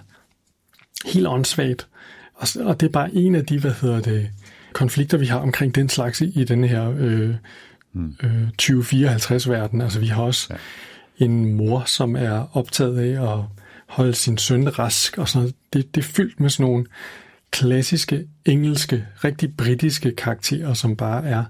helt 1.05 1.27
åndssvagt. 1.27 1.87
Og, 2.33 2.47
og 2.59 2.79
det 2.79 2.87
er 2.87 2.91
bare 2.91 3.15
en 3.15 3.35
af 3.35 3.45
de, 3.45 3.59
hvad 3.59 3.73
hedder 3.81 4.01
det, 4.01 4.29
konflikter, 4.73 5.17
vi 5.17 5.25
har 5.25 5.39
omkring 5.39 5.75
den 5.75 5.89
slags 5.89 6.21
i, 6.21 6.41
i 6.41 6.43
denne 6.43 6.67
her 6.67 6.93
øh, 6.97 7.35
mm. 7.93 8.15
øh, 8.23 8.47
2054-verden. 8.61 9.81
Altså 9.81 9.99
vi 9.99 10.07
har 10.07 10.23
også 10.23 10.47
ja. 11.19 11.25
en 11.25 11.55
mor, 11.55 11.83
som 11.85 12.15
er 12.15 12.57
optaget 12.57 12.99
af 12.99 13.33
at 13.33 13.43
holde 13.87 14.13
sin 14.13 14.37
søn 14.37 14.79
rask 14.79 15.17
og 15.17 15.29
sådan 15.29 15.41
noget. 15.41 15.55
Det, 15.73 15.95
det 15.95 16.01
er 16.01 16.05
fyldt 16.05 16.39
med 16.39 16.49
sådan 16.49 16.65
nogle 16.65 16.85
klassiske, 17.51 18.27
engelske, 18.45 19.05
rigtig 19.23 19.57
britiske 19.57 20.15
karakterer, 20.15 20.73
som 20.73 20.95
bare 20.95 21.25
er 21.25 21.43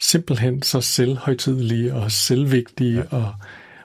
simpelthen 0.00 0.62
så 0.62 0.80
selvhøjtidelige 0.80 1.94
og 1.94 2.12
selvvigtige 2.12 2.96
ja. 2.96 3.16
og, 3.16 3.34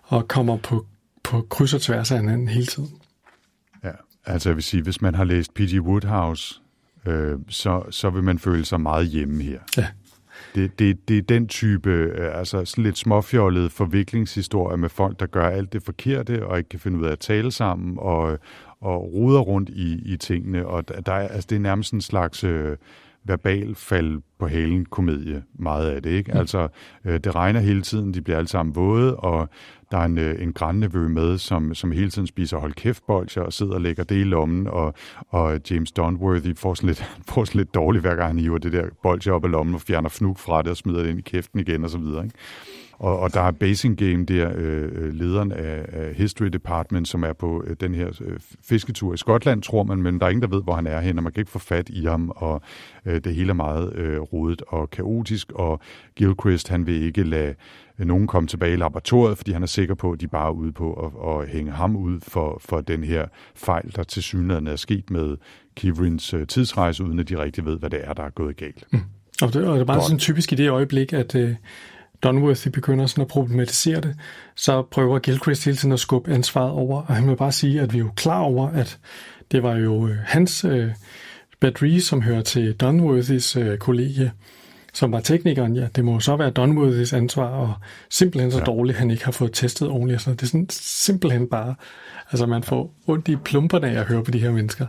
og 0.04 0.28
kommer 0.28 0.58
på, 0.58 0.86
på 1.24 1.48
kryds 1.50 1.74
og 1.74 1.82
tværs 1.82 2.12
af 2.12 2.20
hinanden 2.20 2.48
hele 2.48 2.66
tiden. 2.66 2.90
Ja, 3.84 3.92
altså 4.26 4.50
jeg 4.50 4.56
vil 4.56 4.64
sige, 4.64 4.84
hvis 4.84 5.02
man 5.02 5.16
har 5.16 5.24
læst 5.24 5.54
P.G. 5.54 5.82
Woodhouse, 5.82 6.62
øh, 7.08 7.40
så, 7.50 7.84
så 7.90 8.10
vil 8.10 8.24
man 8.24 8.40
føle 8.40 8.66
sig 8.66 8.82
meget 8.82 9.08
hjemme 9.08 9.44
her. 9.44 9.60
Ja. 9.78 9.88
Det, 10.56 10.80
det, 10.80 11.10
det 11.10 11.18
er 11.18 11.22
den 11.22 11.48
type, 11.48 11.90
øh, 11.90 12.40
altså 12.40 12.66
sådan 12.66 12.84
lidt 12.84 12.98
småfjollet 12.98 13.72
forviklingshistorie 13.72 14.78
med 14.78 14.90
folk, 14.90 15.20
der 15.20 15.26
gør 15.26 15.50
alt 15.50 15.74
det 15.74 15.84
forkerte 15.84 16.46
og 16.46 16.58
ikke 16.58 16.70
kan 16.70 16.80
finde 16.80 17.00
ud 17.00 17.06
af 17.06 17.12
at 17.12 17.20
tale 17.20 17.52
sammen 17.52 17.96
og, 18.00 18.40
og 18.82 19.14
ruder 19.14 19.40
rundt 19.40 19.70
i, 19.70 20.14
i 20.14 20.18
tingene. 20.18 20.68
Og 20.68 21.06
der 21.06 21.14
er, 21.14 21.28
altså, 21.28 21.48
det 21.50 21.56
er 21.56 21.60
nærmest 21.60 21.94
en 21.94 22.02
slags 22.02 22.44
øh, 22.44 22.78
verbal 23.26 23.76
fald 23.76 24.22
på 24.40 24.48
halen 24.48 24.86
komedie, 24.86 25.44
meget 25.60 25.90
af 25.90 26.04
det. 26.04 26.10
Ikke? 26.10 26.32
Mm. 26.32 26.40
Altså, 26.40 26.68
øh, 27.06 27.20
det 27.20 27.36
regner 27.36 27.60
hele 27.60 27.82
tiden, 27.82 28.14
de 28.14 28.22
bliver 28.22 28.38
alle 28.38 28.48
sammen 28.48 28.76
våde, 28.76 29.16
og 29.16 29.50
der 29.92 29.98
er 29.98 30.06
en, 30.06 30.18
øh, 30.18 30.42
en 30.42 30.54
grandnevø 30.54 31.08
med, 31.08 31.38
som, 31.38 31.74
som 31.74 31.92
hele 31.92 32.10
tiden 32.10 32.28
spiser 32.28 32.58
hold 32.58 32.74
kæft 32.74 33.06
bolcher 33.08 33.42
og 33.42 33.54
sidder 33.54 33.74
og 33.74 33.82
lægger 33.82 34.04
det 34.04 34.16
i 34.16 34.24
lommen, 34.24 34.68
og, 34.68 34.94
og 35.30 35.60
James 35.72 35.92
Donworthy 35.92 36.58
får 36.58 36.74
sådan, 36.74 36.88
lidt, 36.88 37.12
får 37.30 37.46
sådan 37.46 37.60
lidt 37.60 37.76
dårligt, 37.76 38.04
hver 38.04 38.16
gang 38.16 38.28
han 38.28 38.40
hiver 38.40 38.58
det 38.58 38.74
der 38.74 38.86
bolcher 39.04 39.34
op 39.34 39.46
i 39.46 39.48
lommen 39.48 39.76
og 39.76 39.82
fjerner 39.82 40.10
fnug 40.10 40.40
fra 40.40 40.62
det 40.62 40.72
og 40.72 40.78
smider 40.78 41.02
det 41.04 41.10
ind 41.10 41.20
i 41.20 41.22
kæften 41.22 41.60
igen 41.60 41.84
og 41.84 41.90
så 41.90 41.98
videre. 41.98 42.24
Ikke? 42.24 42.38
Og, 42.98 43.20
og 43.20 43.34
der 43.34 43.42
er 43.42 43.52
Basing 43.52 43.98
Game 43.98 44.26
der, 44.26 44.52
øh, 44.56 44.90
øh, 44.92 45.14
lederen 45.14 45.52
af, 45.52 45.86
af 45.88 46.14
History 46.14 46.48
Department, 46.48 47.08
som 47.08 47.24
er 47.24 47.34
på 47.34 47.64
øh, 47.68 47.76
den 47.80 47.96
her 47.96 48.08
øh, 48.22 48.40
fisketur 48.64 49.14
i 49.14 49.18
Skotland, 49.18 49.62
tror 49.62 49.84
man, 49.84 50.02
men 50.02 50.20
der 50.20 50.26
er 50.26 50.30
ingen, 50.30 50.42
der 50.42 50.56
ved, 50.56 50.64
hvor 50.64 50.76
han 50.76 50.88
er 50.88 51.00
hen, 51.00 51.18
og 51.18 51.24
man 51.24 51.34
kan 51.34 51.42
ikke 51.42 51.52
få 51.52 51.60
fat 51.60 51.90
i 51.90 52.06
ham, 52.06 52.32
og 52.36 52.62
øh, 53.06 53.22
det 53.24 53.36
hele 53.36 53.50
er 53.50 53.54
meget 53.54 53.96
øh, 53.96 54.20
rodet 54.20 54.62
og 54.68 54.90
kaotisk, 54.90 55.52
og 55.52 55.80
Gilchrist, 56.16 56.70
han 56.70 56.86
vil 56.86 57.04
ikke 57.04 57.24
lade 57.24 57.56
nogen 57.98 58.28
komme 58.28 58.48
tilbage 58.48 58.74
i 58.74 58.76
laboratoriet, 58.76 59.38
fordi 59.38 59.52
han 59.52 59.64
er 59.64 59.68
sikker 59.68 59.96
på, 59.96 60.12
at 60.12 60.22
de 60.22 60.28
bare 60.28 60.48
er 60.48 60.52
ude 60.52 60.72
på 60.72 60.94
at, 60.94 61.42
at 61.42 61.50
hænge 61.50 61.72
ham 61.72 61.96
ud 61.96 62.20
for, 62.22 62.62
for 62.66 62.82
den 62.82 63.04
her 63.04 63.26
fejl, 63.56 63.94
der 63.96 64.04
til 64.04 64.24
synligheden 64.24 64.68
er 64.68 64.76
sket 64.76 65.10
med 65.10 65.38
Kivrins 65.76 66.34
øh, 66.34 66.48
tidsrejse, 66.48 67.04
uden 67.04 67.20
at 67.20 67.30
de 67.30 67.44
rigtig 67.44 67.66
ved, 67.66 67.80
hvad 67.80 67.90
det 67.90 68.00
er, 68.04 68.14
der 68.14 68.24
er 68.24 68.30
gået 68.30 68.58
galt. 68.58 68.86
Mm. 68.92 69.00
Og 69.42 69.54
det, 69.54 69.68
og 69.68 69.74
det 69.74 69.82
er 69.82 69.86
bare 69.86 70.02
sådan 70.02 70.20
typisk 70.20 70.52
i 70.52 70.56
det 70.56 70.70
øjeblik, 70.70 71.14
at, 71.14 71.36
øh, 71.36 71.56
Dunworthy 72.26 72.70
begynder 72.70 73.06
sådan 73.06 73.22
at 73.22 73.28
problematisere 73.28 74.02
det, 74.02 74.16
så 74.56 74.82
prøver 74.92 75.20
Gilchrist 75.20 75.66
hele 75.66 75.78
tiden 75.78 75.92
at 75.92 76.00
skubbe 76.00 76.32
ansvaret 76.32 76.72
over, 76.72 77.02
og 77.02 77.16
han 77.16 77.30
vil 77.30 77.36
bare 77.36 77.52
sige, 77.52 77.82
at 77.82 77.94
vi 77.94 77.98
er 77.98 78.04
jo 78.04 78.12
klar 78.16 78.40
over, 78.40 78.70
at 78.70 78.98
det 79.52 79.64
var 79.64 79.76
jo 79.76 80.08
øh, 80.08 80.16
hans 80.26 80.66
øh, 80.66 80.92
Badri, 81.60 82.00
som 82.00 82.22
hører 82.22 82.42
til 82.42 82.74
Dunworthys 82.74 83.56
øh, 83.56 83.78
kollegie, 83.78 84.32
som 84.94 85.12
var 85.12 85.20
teknikeren, 85.20 85.76
ja, 85.76 85.88
det 85.96 86.06
må 86.06 86.20
så 86.20 86.36
være 86.36 86.50
Dunworthys 86.50 87.14
ansvar, 87.14 87.48
og 87.48 87.74
simpelthen 88.10 88.52
så 88.52 88.58
ja. 88.58 88.64
dårligt, 88.64 88.98
han 88.98 89.12
ikke 89.12 89.26
har 89.26 89.32
fået 89.32 89.54
testet 89.54 89.88
ordentligt. 89.88 90.22
Så 90.22 90.32
det 90.32 90.42
er 90.42 90.48
sådan 90.48 90.68
simpelthen 90.70 91.48
bare, 91.48 91.76
altså 92.32 92.46
man 92.46 92.64
får 92.64 92.94
ondt 93.08 93.28
i 93.28 93.36
plumperne 93.36 93.88
af 93.88 94.00
at 94.00 94.06
høre 94.06 94.24
på 94.24 94.32
de 94.32 94.40
her 94.40 94.52
mennesker. 94.52 94.88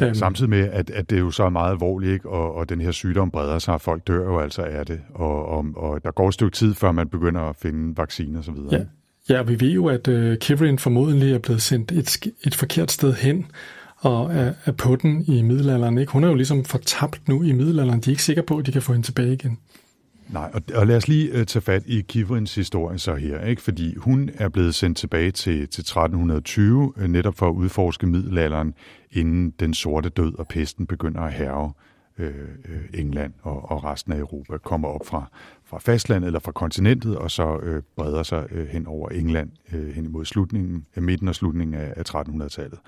Ja, 0.00 0.06
øhm. 0.06 0.14
Samtidig 0.14 0.50
med, 0.50 0.68
at, 0.72 0.90
at 0.90 1.10
det 1.10 1.18
jo 1.18 1.30
så 1.30 1.44
er 1.44 1.48
meget 1.48 1.70
alvorligt, 1.70 2.12
ikke? 2.12 2.28
Og, 2.28 2.54
og 2.54 2.68
den 2.68 2.80
her 2.80 2.90
sygdom 2.90 3.30
breder 3.30 3.58
sig, 3.58 3.74
og 3.74 3.80
folk 3.80 4.06
dør 4.06 4.24
jo 4.24 4.38
altså 4.38 4.62
af 4.62 4.86
det, 4.86 5.00
og, 5.14 5.46
og, 5.46 5.64
og 5.76 6.04
der 6.04 6.10
går 6.10 6.28
et 6.28 6.34
stykke 6.34 6.56
tid, 6.56 6.74
før 6.74 6.92
man 6.92 7.08
begynder 7.08 7.40
at 7.40 7.56
finde 7.56 7.96
vacciner 7.96 8.38
osv. 8.38 8.54
Ja. 8.72 8.84
ja, 9.28 9.42
vi 9.42 9.60
ved 9.60 9.70
jo, 9.70 9.86
at 9.86 10.08
uh, 10.08 10.34
Kivrin 10.40 10.78
formodentlig 10.78 11.32
er 11.32 11.38
blevet 11.38 11.62
sendt 11.62 11.92
et, 11.92 12.18
et 12.46 12.54
forkert 12.54 12.90
sted 12.90 13.14
hen, 13.14 13.46
og 13.98 14.34
er, 14.34 14.52
er 14.64 14.72
på 14.72 14.96
den 14.96 15.24
i 15.26 15.42
middelalderen. 15.42 15.98
Ikke? 15.98 16.12
Hun 16.12 16.24
er 16.24 16.28
jo 16.28 16.34
ligesom 16.34 16.64
fortabt 16.64 17.28
nu 17.28 17.42
i 17.42 17.52
middelalderen. 17.52 18.00
De 18.00 18.10
er 18.10 18.12
ikke 18.12 18.22
sikre 18.22 18.42
på, 18.42 18.58
at 18.58 18.66
de 18.66 18.72
kan 18.72 18.82
få 18.82 18.92
hende 18.92 19.06
tilbage 19.06 19.32
igen. 19.32 19.58
Nej, 20.28 20.50
og, 20.54 20.62
og 20.74 20.86
lad 20.86 20.96
os 20.96 21.08
lige 21.08 21.32
uh, 21.32 21.44
tage 21.44 21.62
fat 21.62 21.82
i 21.86 22.00
Kivrins 22.00 22.54
historie 22.54 22.98
så 22.98 23.14
her, 23.14 23.40
ikke? 23.44 23.62
fordi 23.62 23.96
hun 23.96 24.30
er 24.34 24.48
blevet 24.48 24.74
sendt 24.74 24.98
tilbage 24.98 25.30
til, 25.30 25.68
til 25.68 25.80
1320, 25.80 26.78
uh, 26.78 27.02
øh, 27.02 27.08
netop 27.08 27.34
for 27.34 27.48
at 27.48 27.52
udforske 27.52 28.06
middelalderen, 28.06 28.74
inden 29.10 29.50
den 29.60 29.74
sorte 29.74 30.08
død 30.08 30.38
og 30.38 30.48
pesten 30.48 30.86
begynder 30.86 31.20
at 31.20 31.32
herve 31.32 31.72
øh, 32.18 32.34
øh, 32.68 33.00
England 33.00 33.32
og, 33.42 33.70
og 33.70 33.84
resten 33.84 34.12
af 34.12 34.18
Europa, 34.18 34.58
kommer 34.58 34.88
op 34.88 35.06
fra, 35.06 35.30
fra 35.68 35.78
fastlandet 35.78 36.26
eller 36.26 36.40
fra 36.40 36.52
kontinentet, 36.52 37.16
og 37.16 37.30
så 37.30 37.58
øh, 37.62 37.82
breder 37.96 38.22
sig 38.22 38.46
øh, 38.50 38.68
hen 38.68 38.86
over 38.86 39.08
England 39.08 39.50
øh, 39.72 39.94
hen 39.94 40.04
imod 40.04 40.24
slutningen, 40.24 40.86
øh, 40.96 41.02
midten 41.02 41.28
og 41.28 41.34
slutningen 41.34 41.74
af, 41.74 41.92
af 41.96 42.14
1300-tallet. 42.14 42.78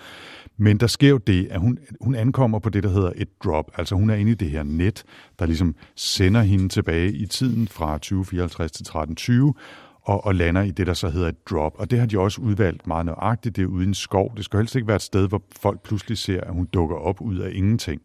Men 0.57 0.77
der 0.77 0.87
sker 0.87 1.09
jo 1.09 1.17
det, 1.17 1.49
at 1.51 1.61
hun, 1.61 1.79
hun 2.01 2.15
ankommer 2.15 2.59
på 2.59 2.71
det, 2.71 2.83
der 2.83 2.89
hedder 2.89 3.13
et 3.17 3.29
drop. 3.45 3.71
Altså 3.77 3.95
hun 3.95 4.11
er 4.11 4.15
inde 4.15 4.33
i 4.33 4.35
det 4.35 4.51
her 4.51 4.63
net, 4.63 5.05
der 5.39 5.47
ligesom 5.47 5.75
sender 5.95 6.43
hende 6.43 6.69
tilbage 6.69 7.13
i 7.13 7.27
tiden 7.27 7.69
fra 7.69 7.93
2054 7.93 8.73
til 8.73 8.83
1320, 8.83 9.55
og, 10.03 10.25
og 10.25 10.35
lander 10.35 10.63
i 10.63 10.71
det, 10.71 10.87
der 10.87 10.95
så 10.95 11.09
hedder 11.09 11.29
et 11.29 11.49
drop. 11.51 11.73
Og 11.79 11.91
det 11.91 11.99
har 11.99 12.07
de 12.07 12.19
også 12.19 12.41
udvalgt 12.41 12.87
meget 12.87 13.07
nøjagtigt. 13.07 13.57
Det 13.57 13.63
er 13.63 13.67
ude 13.67 13.85
i 13.85 13.89
en 13.89 13.95
skov. 13.95 14.33
Det 14.37 14.45
skal 14.45 14.59
helst 14.59 14.75
ikke 14.75 14.89
være 14.89 14.97
et 14.97 15.03
sted, 15.03 15.29
hvor 15.29 15.43
folk 15.61 15.83
pludselig 15.83 16.19
ser, 16.19 16.41
at 16.41 16.53
hun 16.53 16.67
dukker 16.67 16.97
op 16.97 17.21
ud 17.21 17.39
af 17.39 17.51
ingenting. 17.55 18.01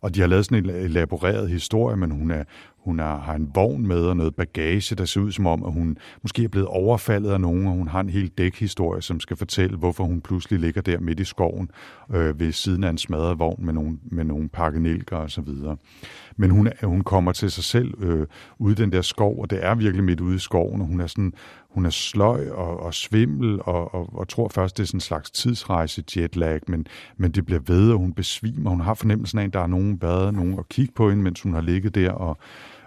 Og 0.00 0.14
de 0.14 0.20
har 0.20 0.26
lavet 0.26 0.44
sådan 0.44 0.64
en 0.64 0.70
elaboreret 0.70 1.50
historie, 1.50 1.96
men 1.96 2.10
hun, 2.10 2.30
er, 2.30 2.44
hun 2.84 2.98
har, 2.98 3.18
har 3.18 3.34
en 3.34 3.50
vogn 3.54 3.86
med 3.86 4.00
og 4.02 4.16
noget 4.16 4.34
bagage, 4.34 4.94
der 4.94 5.04
ser 5.04 5.20
ud 5.20 5.32
som 5.32 5.46
om, 5.46 5.64
at 5.64 5.72
hun 5.72 5.98
måske 6.22 6.44
er 6.44 6.48
blevet 6.48 6.68
overfaldet 6.68 7.30
af 7.30 7.40
nogen, 7.40 7.66
og 7.66 7.72
hun 7.72 7.88
har 7.88 8.00
en 8.00 8.10
hel 8.10 8.28
dækhistorie, 8.28 9.02
som 9.02 9.20
skal 9.20 9.36
fortælle, 9.36 9.76
hvorfor 9.76 10.04
hun 10.04 10.20
pludselig 10.20 10.60
ligger 10.60 10.80
der 10.80 11.00
midt 11.00 11.20
i 11.20 11.24
skoven 11.24 11.70
øh, 12.14 12.40
ved 12.40 12.52
siden 12.52 12.84
af 12.84 12.90
en 12.90 12.98
smadret 12.98 13.38
vogn 13.38 13.66
med 13.66 13.72
nogle, 13.72 13.98
med 14.02 14.24
nogle 14.24 14.48
pakkenelker 14.48 15.16
og 15.16 15.30
så 15.30 15.40
videre. 15.40 15.76
Men 16.36 16.50
hun, 16.50 16.68
hun 16.82 17.00
kommer 17.00 17.32
til 17.32 17.50
sig 17.50 17.64
selv 17.64 18.02
øh, 18.02 18.26
ude 18.58 18.72
i 18.72 18.74
den 18.74 18.92
der 18.92 19.02
skov, 19.02 19.40
og 19.40 19.50
det 19.50 19.64
er 19.64 19.74
virkelig 19.74 20.04
midt 20.04 20.20
ude 20.20 20.36
i 20.36 20.38
skoven, 20.38 20.80
og 20.80 20.86
hun 20.86 21.00
er 21.00 21.06
sådan, 21.06 21.32
hun 21.70 21.86
er 21.86 21.90
sløj 21.90 22.48
og, 22.48 22.80
og 22.80 22.94
svimmel, 22.94 23.60
og, 23.62 23.94
og, 23.94 24.18
og 24.18 24.28
tror 24.28 24.48
først, 24.48 24.76
det 24.76 24.82
er 24.82 24.86
sådan 24.86 24.96
en 24.96 25.00
slags 25.00 25.30
tidsrejse 25.30 26.04
jetlag, 26.16 26.60
men, 26.66 26.86
men 27.16 27.30
det 27.30 27.46
bliver 27.46 27.60
ved, 27.66 27.92
og 27.92 27.98
hun 27.98 28.12
besvimer. 28.12 28.70
Hun 28.70 28.80
har 28.80 28.94
fornemmelsen 28.94 29.38
af, 29.38 29.44
at 29.44 29.52
der 29.52 29.60
er 29.60 29.66
nogen 29.66 30.02
været, 30.02 30.34
nogen 30.34 30.58
at 30.58 30.68
kigge 30.68 30.92
på 30.96 31.10
hende, 31.10 31.22
mens 31.22 31.42
hun 31.42 31.54
har 31.54 31.60
ligget 31.60 31.94
der 31.94 32.10
og, 32.10 32.38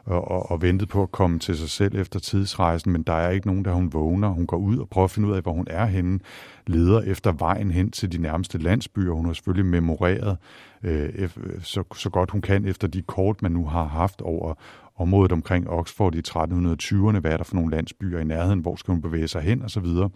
og, 0.05 0.31
og, 0.31 0.51
og 0.51 0.61
ventet 0.61 0.89
på 0.89 1.03
at 1.03 1.11
komme 1.11 1.39
til 1.39 1.57
sig 1.57 1.69
selv 1.69 1.95
efter 1.95 2.19
tidsrejsen, 2.19 2.91
men 2.91 3.03
der 3.03 3.13
er 3.13 3.29
ikke 3.29 3.47
nogen, 3.47 3.65
der 3.65 3.73
hun 3.73 3.93
vågner. 3.93 4.27
Hun 4.27 4.47
går 4.47 4.57
ud 4.57 4.77
og 4.77 4.89
prøver 4.89 5.05
at 5.05 5.11
finde 5.11 5.27
ud 5.27 5.33
af, 5.33 5.41
hvor 5.41 5.53
hun 5.53 5.67
er 5.69 5.85
henne, 5.85 6.19
leder 6.67 7.01
efter 7.01 7.31
vejen 7.31 7.71
hen 7.71 7.91
til 7.91 8.11
de 8.11 8.17
nærmeste 8.17 8.57
landsbyer. 8.57 9.11
Hun 9.11 9.25
har 9.25 9.33
selvfølgelig 9.33 9.65
memoreret 9.65 10.37
øh, 10.83 11.09
øh 11.15 11.29
så, 11.61 11.83
så 11.95 12.09
godt 12.09 12.31
hun 12.31 12.41
kan 12.41 12.65
efter 12.65 12.87
de 12.87 13.01
kort, 13.01 13.41
man 13.41 13.51
nu 13.51 13.65
har 13.65 13.83
haft 13.83 14.21
over 14.21 14.53
området 14.97 15.31
omkring 15.31 15.69
Oxford 15.69 16.15
i 16.15 16.21
1320'erne. 16.27 17.19
Hvad 17.19 17.31
er 17.31 17.37
der 17.37 17.43
for 17.43 17.55
nogle 17.55 17.75
landsbyer 17.75 18.19
i 18.19 18.23
nærheden? 18.23 18.59
Hvor 18.59 18.75
skal 18.75 18.91
hun 18.91 19.01
bevæge 19.01 19.27
sig 19.27 19.41
hen? 19.41 19.61
Og 19.61 19.71
så 19.71 19.79
videre. 19.79 20.09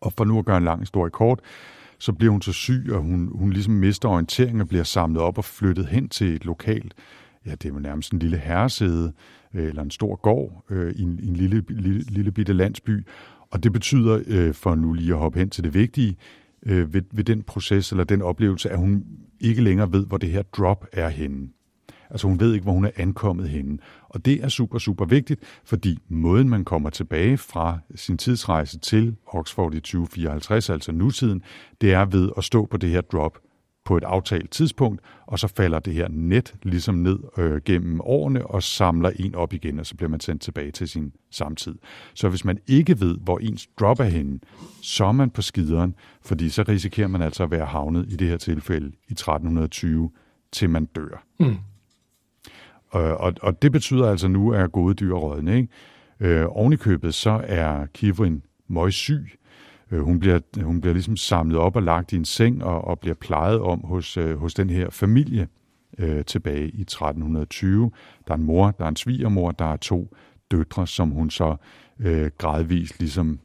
Og 0.00 0.12
for 0.12 0.24
nu 0.24 0.38
at 0.38 0.44
gøre 0.44 0.56
en 0.56 0.64
lang 0.64 0.80
historie 0.80 1.10
kort, 1.10 1.40
så 1.98 2.12
bliver 2.12 2.30
hun 2.30 2.42
så 2.42 2.52
syg, 2.52 2.86
og 2.92 3.00
hun, 3.00 3.30
hun 3.34 3.52
ligesom 3.52 3.74
mister 3.74 4.08
orienteringen 4.08 4.60
og 4.60 4.68
bliver 4.68 4.84
samlet 4.84 5.22
op 5.22 5.38
og 5.38 5.44
flyttet 5.44 5.86
hen 5.86 6.08
til 6.08 6.34
et 6.34 6.44
lokalt 6.44 6.94
ja, 7.50 7.54
det 7.54 7.64
er 7.68 7.74
jo 7.74 7.78
nærmest 7.78 8.12
en 8.12 8.18
lille 8.18 8.36
herresæde, 8.36 9.12
øh, 9.54 9.68
eller 9.68 9.82
en 9.82 9.90
stor 9.90 10.16
gård 10.16 10.64
øh, 10.70 10.92
i, 10.92 11.02
en, 11.02 11.18
i 11.22 11.28
en 11.28 11.36
lille, 11.36 11.64
lille, 11.68 12.00
lille 12.00 12.32
bitte 12.32 12.52
landsby. 12.52 13.06
Og 13.50 13.62
det 13.62 13.72
betyder, 13.72 14.22
øh, 14.26 14.54
for 14.54 14.74
nu 14.74 14.92
lige 14.92 15.12
at 15.12 15.18
hoppe 15.18 15.38
hen 15.38 15.50
til 15.50 15.64
det 15.64 15.74
vigtige, 15.74 16.16
øh, 16.66 16.94
ved, 16.94 17.02
ved 17.12 17.24
den 17.24 17.42
proces 17.42 17.90
eller 17.90 18.04
den 18.04 18.22
oplevelse, 18.22 18.70
at 18.70 18.78
hun 18.78 19.04
ikke 19.40 19.62
længere 19.62 19.92
ved, 19.92 20.06
hvor 20.06 20.16
det 20.16 20.30
her 20.30 20.42
drop 20.42 20.86
er 20.92 21.08
henne. 21.08 21.48
Altså 22.10 22.26
hun 22.26 22.40
ved 22.40 22.54
ikke, 22.54 22.64
hvor 22.64 22.72
hun 22.72 22.84
er 22.84 22.90
ankommet 22.96 23.48
henne. 23.48 23.78
Og 24.08 24.24
det 24.24 24.44
er 24.44 24.48
super, 24.48 24.78
super 24.78 25.04
vigtigt, 25.04 25.40
fordi 25.64 25.98
måden, 26.08 26.48
man 26.48 26.64
kommer 26.64 26.90
tilbage 26.90 27.38
fra 27.38 27.78
sin 27.94 28.18
tidsrejse 28.18 28.78
til 28.78 29.16
Oxford 29.26 29.74
i 29.74 29.80
2054, 29.80 30.70
altså 30.70 30.92
nutiden, 30.92 31.42
det 31.80 31.92
er 31.92 32.04
ved 32.04 32.30
at 32.36 32.44
stå 32.44 32.66
på 32.66 32.76
det 32.76 32.90
her 32.90 33.00
drop 33.00 33.38
på 33.84 33.96
et 33.96 34.04
aftalt 34.04 34.50
tidspunkt, 34.50 35.00
og 35.26 35.38
så 35.38 35.48
falder 35.48 35.78
det 35.78 35.94
her 35.94 36.08
net 36.08 36.54
ligesom 36.62 36.94
ned 36.94 37.18
øh, 37.38 37.60
gennem 37.64 38.00
årene 38.00 38.46
og 38.46 38.62
samler 38.62 39.10
en 39.16 39.34
op 39.34 39.52
igen, 39.52 39.78
og 39.78 39.86
så 39.86 39.96
bliver 39.96 40.10
man 40.10 40.20
sendt 40.20 40.42
tilbage 40.42 40.70
til 40.70 40.88
sin 40.88 41.12
samtid. 41.30 41.74
Så 42.14 42.28
hvis 42.28 42.44
man 42.44 42.58
ikke 42.66 43.00
ved, 43.00 43.18
hvor 43.18 43.38
ens 43.38 43.68
drop 43.80 44.00
er 44.00 44.04
henne, 44.04 44.40
så 44.82 45.04
er 45.04 45.12
man 45.12 45.30
på 45.30 45.42
skideren, 45.42 45.94
fordi 46.22 46.48
så 46.48 46.64
risikerer 46.68 47.08
man 47.08 47.22
altså 47.22 47.42
at 47.42 47.50
være 47.50 47.66
havnet 47.66 48.06
i 48.12 48.16
det 48.16 48.28
her 48.28 48.36
tilfælde 48.36 48.86
i 48.86 49.12
1320, 49.12 50.10
til 50.52 50.70
man 50.70 50.84
dør. 50.84 51.24
Mm. 51.40 51.56
Og, 52.88 53.16
og, 53.16 53.32
og 53.42 53.62
det 53.62 53.72
betyder 53.72 54.10
altså 54.10 54.28
nu, 54.28 54.52
at 54.52 54.72
gode 54.72 54.94
dyr 54.94 55.14
rådne. 55.14 55.56
Ikke? 55.56 55.68
Øh, 56.20 56.46
oven 56.48 56.72
i 56.72 56.76
købet, 56.76 57.14
så 57.14 57.40
er 57.44 57.86
Kivrin 57.86 58.42
møgsyg, 58.68 59.30
Øh, 59.32 59.39
Øh, 59.90 60.00
hun, 60.00 60.20
bliver, 60.20 60.40
hun 60.62 60.80
bliver 60.80 60.94
ligesom 60.94 61.16
samlet 61.16 61.58
op 61.58 61.76
og 61.76 61.82
lagt 61.82 62.12
i 62.12 62.16
en 62.16 62.24
seng 62.24 62.64
og, 62.64 62.84
og 62.84 63.00
bliver 63.00 63.14
plejet 63.14 63.60
om 63.60 63.80
hos, 63.84 64.16
øh, 64.16 64.38
hos 64.38 64.54
den 64.54 64.70
her 64.70 64.90
familie 64.90 65.48
øh, 65.98 66.24
tilbage 66.24 66.70
i 66.70 66.80
1320. 66.80 67.90
Der 68.26 68.32
er 68.32 68.38
en 68.38 68.44
mor, 68.44 68.70
der 68.70 68.84
er 68.84 68.88
en 68.88 68.96
svigermor, 68.96 69.50
der 69.50 69.64
er 69.64 69.76
to 69.76 70.16
døtre, 70.50 70.86
som 70.86 71.10
hun 71.10 71.30
så 71.30 71.56
øh, 72.00 72.30
gradvist 72.38 72.98
ligesom 72.98 73.40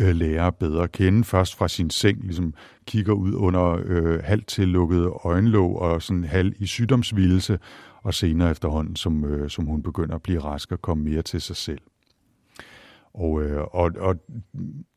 øh, 0.00 0.14
lærer 0.14 0.50
bedre 0.50 0.82
at 0.82 0.92
kende. 0.92 1.24
Først 1.24 1.56
fra 1.56 1.68
sin 1.68 1.90
seng, 1.90 2.20
ligesom 2.22 2.54
kigger 2.86 3.12
ud 3.12 3.34
under 3.34 3.80
øh, 3.84 4.20
halvt 4.24 4.46
tillukkede 4.46 5.06
øjenlåg 5.06 5.78
og 5.78 6.02
sådan 6.02 6.24
halv 6.24 6.52
i 6.58 6.66
sygdomsvildelse, 6.66 7.58
og 8.02 8.14
senere 8.14 8.50
efterhånden, 8.50 8.96
som, 8.96 9.24
øh, 9.24 9.50
som 9.50 9.66
hun 9.66 9.82
begynder 9.82 10.14
at 10.14 10.22
blive 10.22 10.40
rask 10.40 10.72
og 10.72 10.82
komme 10.82 11.04
mere 11.04 11.22
til 11.22 11.40
sig 11.40 11.56
selv. 11.56 11.80
Og, 13.14 13.42
øh, 13.42 13.62
og, 13.62 13.90
og 13.98 14.16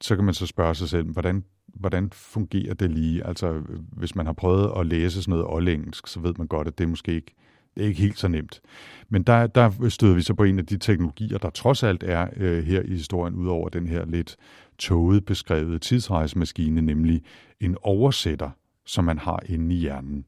så 0.01 0.15
kan 0.15 0.25
man 0.25 0.33
så 0.33 0.47
spørge 0.47 0.75
sig 0.75 0.89
selv, 0.89 1.11
hvordan, 1.11 1.43
hvordan 1.67 2.09
fungerer 2.11 2.73
det 2.73 2.91
lige? 2.91 3.27
Altså, 3.27 3.61
hvis 3.91 4.15
man 4.15 4.25
har 4.25 4.33
prøvet 4.33 4.71
at 4.77 4.85
læse 4.85 5.23
sådan 5.23 5.31
noget 5.31 5.45
oldengelsk, 5.47 6.07
så 6.07 6.19
ved 6.19 6.33
man 6.37 6.47
godt, 6.47 6.67
at 6.67 6.77
det 6.77 6.83
er 6.83 6.87
måske 6.87 7.13
ikke, 7.13 7.35
det 7.75 7.83
er 7.83 7.87
ikke 7.87 8.01
helt 8.01 8.19
så 8.19 8.27
nemt. 8.27 8.61
Men 9.09 9.23
der, 9.23 9.47
der 9.47 9.89
støder 9.89 10.15
vi 10.15 10.21
så 10.21 10.33
på 10.33 10.43
en 10.43 10.59
af 10.59 10.65
de 10.65 10.77
teknologier, 10.77 11.37
der 11.37 11.49
trods 11.49 11.83
alt 11.83 12.03
er 12.03 12.27
øh, 12.37 12.63
her 12.63 12.81
i 12.81 12.91
historien, 12.91 13.35
udover 13.35 13.69
den 13.69 13.87
her 13.87 14.05
lidt 14.05 14.37
tåget 14.77 15.25
beskrevet 15.25 15.81
tidsrejsemaskine, 15.81 16.81
nemlig 16.81 17.23
en 17.59 17.77
oversætter, 17.81 18.49
som 18.85 19.03
man 19.03 19.17
har 19.17 19.39
inde 19.45 19.75
i 19.75 19.77
hjernen. 19.77 20.25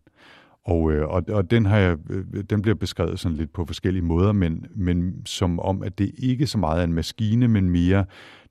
Og, 0.65 0.91
øh, 0.91 1.08
og, 1.08 1.23
og 1.30 1.51
den, 1.51 1.65
har 1.65 1.78
jeg, 1.78 1.97
øh, 2.10 2.43
den 2.49 2.62
bliver 2.62 2.75
beskrevet 2.75 3.19
sådan 3.19 3.38
lidt 3.38 3.54
på 3.54 3.65
forskellige 3.65 4.04
måder, 4.04 4.32
men, 4.32 4.65
men 4.75 5.25
som 5.25 5.60
om, 5.60 5.84
at 5.84 5.97
det 5.97 6.12
ikke 6.17 6.47
så 6.47 6.58
meget 6.58 6.80
er 6.80 6.84
en 6.84 6.93
maskine, 6.93 7.47
men 7.47 7.69
mere 7.69 8.06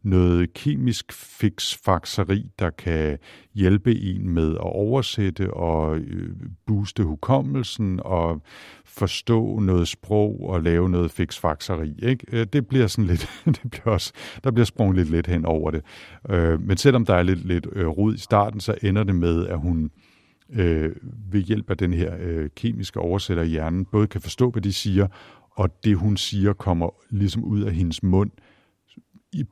noget 0.05 0.53
kemisk 0.53 1.13
fiksfakseri, 1.13 2.51
der 2.59 2.71
kan 2.71 3.19
hjælpe 3.55 4.01
en 4.01 4.31
med 4.31 4.51
at 4.51 4.61
oversætte 4.61 5.55
og 5.55 5.97
øh, 5.97 6.29
booste 6.67 7.03
hukommelsen 7.03 8.01
og 8.05 8.43
forstå 8.85 9.59
noget 9.59 9.89
sprog 9.89 10.41
og 10.49 10.63
lave 10.63 10.91
noget 10.91 11.11
fiksfakseri. 11.11 11.95
Ikke? 12.03 12.27
Øh, 12.33 12.47
det 12.53 12.67
bliver 12.67 12.87
sådan 12.87 13.07
lidt, 13.07 13.31
det 13.63 13.71
bliver 13.71 13.91
også, 13.91 14.13
der 14.45 14.51
bliver 14.51 14.67
sprunget 14.67 14.97
lidt 14.97 15.11
let 15.11 15.27
hen 15.27 15.45
over 15.45 15.71
det. 15.71 15.83
Øh, 16.31 16.61
men 16.61 16.77
selvom 16.77 17.05
der 17.05 17.15
er 17.15 17.23
lidt, 17.23 17.45
lidt 17.45 17.67
rod 17.77 18.15
i 18.15 18.19
starten, 18.19 18.61
så 18.61 18.75
ender 18.83 19.05
det 19.05 19.15
med, 19.15 19.47
at 19.47 19.59
hun 19.59 19.91
ved 21.31 21.41
hjælp 21.41 21.71
af 21.71 21.77
den 21.77 21.93
her 21.93 22.13
kemiske 22.57 23.01
oversætter 23.01 23.43
i 23.43 23.47
hjernen, 23.49 23.85
både 23.85 24.07
kan 24.07 24.21
forstå, 24.21 24.51
hvad 24.51 24.63
de 24.63 24.73
siger, 24.73 25.07
og 25.51 25.85
det 25.85 25.97
hun 25.97 26.17
siger 26.17 26.53
kommer 26.53 26.91
ligesom 27.11 27.45
ud 27.45 27.63
af 27.63 27.73
hendes 27.73 28.03
mund, 28.03 28.31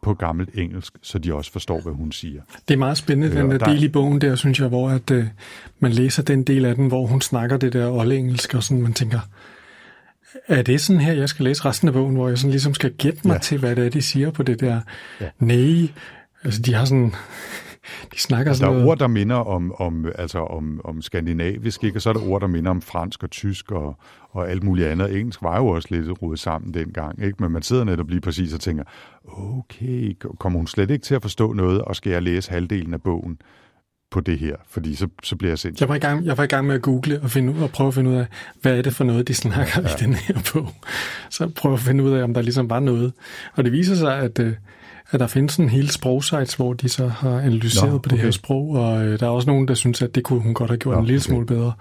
på 0.02 0.14
gammelt 0.14 0.50
engelsk, 0.54 0.92
så 1.02 1.18
de 1.18 1.34
også 1.34 1.52
forstår, 1.52 1.80
hvad 1.80 1.92
hun 1.92 2.12
siger. 2.12 2.42
Det 2.68 2.74
er 2.74 2.78
meget 2.78 2.98
spændende, 2.98 3.36
den 3.36 3.50
der, 3.50 3.58
der 3.58 3.66
del 3.66 3.82
i 3.82 3.88
bogen 3.88 4.20
der, 4.20 4.34
synes 4.34 4.60
jeg, 4.60 4.68
hvor 4.68 4.90
at, 4.90 5.10
uh, 5.10 5.24
man 5.78 5.92
læser 5.92 6.22
den 6.22 6.42
del 6.42 6.64
af 6.64 6.74
den, 6.74 6.86
hvor 6.86 7.06
hun 7.06 7.20
snakker 7.20 7.56
det 7.56 7.72
der 7.72 7.90
oldengelsk, 7.90 8.54
og 8.54 8.62
sådan, 8.62 8.82
man 8.82 8.92
tænker, 8.92 9.20
er 10.48 10.62
det 10.62 10.80
sådan 10.80 11.00
her, 11.00 11.12
jeg 11.12 11.28
skal 11.28 11.44
læse 11.44 11.64
resten 11.64 11.88
af 11.88 11.94
bogen, 11.94 12.14
hvor 12.14 12.28
jeg 12.28 12.38
sådan 12.38 12.50
ligesom 12.50 12.74
skal 12.74 12.92
gætte 12.92 13.20
mig 13.24 13.34
ja. 13.34 13.38
til, 13.38 13.58
hvad 13.58 13.76
det 13.76 13.86
er, 13.86 13.90
de 13.90 14.02
siger 14.02 14.30
på 14.30 14.42
det 14.42 14.60
der 14.60 14.80
ja. 15.20 15.28
nej. 15.38 15.88
Altså, 16.44 16.62
de 16.62 16.74
har 16.74 16.84
sådan 16.84 17.14
de 18.14 18.20
snakker 18.20 18.52
sådan 18.52 18.64
Der 18.64 18.70
er 18.70 18.78
noget... 18.78 18.90
ord, 18.90 18.98
der 18.98 19.06
minder 19.06 19.36
om, 19.36 19.74
om, 19.78 20.06
altså 20.14 20.38
om, 20.38 20.80
om 20.84 21.02
skandinavisk, 21.02 21.84
ikke? 21.84 21.98
og 21.98 22.02
så 22.02 22.08
er 22.08 22.12
der 22.12 22.28
ord, 22.28 22.40
der 22.40 22.46
minder 22.46 22.70
om 22.70 22.82
fransk 22.82 23.22
og 23.22 23.30
tysk 23.30 23.72
og, 23.72 23.96
og 24.30 24.50
alt 24.50 24.62
muligt 24.62 24.88
andet. 24.88 25.18
Engelsk 25.18 25.42
var 25.42 25.58
jo 25.58 25.66
også 25.66 25.88
lidt 25.90 26.22
rodet 26.22 26.38
sammen 26.38 26.74
dengang, 26.74 27.24
ikke? 27.24 27.36
men 27.42 27.52
man 27.52 27.62
sidder 27.62 27.84
netop 27.84 28.08
lige 28.08 28.20
præcis 28.20 28.54
og 28.54 28.60
tænker, 28.60 28.84
okay, 29.24 30.16
kommer 30.38 30.58
hun 30.58 30.66
slet 30.66 30.90
ikke 30.90 31.02
til 31.02 31.14
at 31.14 31.22
forstå 31.22 31.52
noget, 31.52 31.82
og 31.82 31.96
skal 31.96 32.12
jeg 32.12 32.22
læse 32.22 32.50
halvdelen 32.50 32.94
af 32.94 33.02
bogen? 33.02 33.38
på 34.12 34.20
det 34.20 34.38
her, 34.38 34.56
fordi 34.68 34.94
så, 34.94 35.08
så 35.22 35.36
bliver 35.36 35.50
jeg 35.50 35.58
sindssygt. 35.58 35.80
Jeg 35.80 35.88
var, 35.88 35.94
i 35.94 35.98
gang, 35.98 36.24
jeg 36.24 36.38
var 36.38 36.44
i 36.44 36.46
gang 36.46 36.66
med 36.66 36.74
at 36.74 36.82
google 36.82 37.20
og, 37.22 37.30
finde, 37.30 37.64
og 37.64 37.70
prøve 37.70 37.88
at 37.88 37.94
finde 37.94 38.10
ud 38.10 38.16
af, 38.16 38.26
hvad 38.62 38.78
er 38.78 38.82
det 38.82 38.94
for 38.94 39.04
noget, 39.04 39.28
de 39.28 39.34
snakker 39.34 39.72
ja, 39.76 39.88
ja. 39.88 39.94
i 39.94 39.98
den 40.00 40.14
her 40.14 40.34
bog. 40.52 40.68
Så 41.30 41.48
prøve 41.48 41.74
at 41.74 41.80
finde 41.80 42.04
ud 42.04 42.10
af, 42.10 42.22
om 42.22 42.34
der 42.34 42.42
ligesom 42.42 42.70
var 42.70 42.80
noget. 42.80 43.12
Og 43.54 43.64
det 43.64 43.72
viser 43.72 43.94
sig, 43.94 44.18
at, 44.18 44.38
øh, 44.38 44.52
at 45.12 45.20
der 45.20 45.26
findes 45.26 45.56
en 45.56 45.68
hel 45.68 45.90
sprogsites, 45.90 46.54
hvor 46.54 46.72
de 46.72 46.88
så 46.88 47.08
har 47.08 47.38
analyseret 47.38 47.92
Nå, 47.92 47.98
på 47.98 48.08
det 48.08 48.18
her 48.18 48.30
sprog, 48.30 48.70
og 48.70 49.04
øh, 49.04 49.20
der 49.20 49.26
er 49.26 49.30
også 49.30 49.50
nogen, 49.50 49.68
der 49.68 49.74
synes, 49.74 50.02
at 50.02 50.14
det 50.14 50.24
kunne 50.24 50.40
hun 50.40 50.54
godt 50.54 50.70
have 50.70 50.78
gjort 50.78 50.94
Nå, 50.94 51.00
en 51.00 51.06
lille 51.06 51.18
okay. 51.18 51.28
smule 51.28 51.46
bedre. 51.46 51.72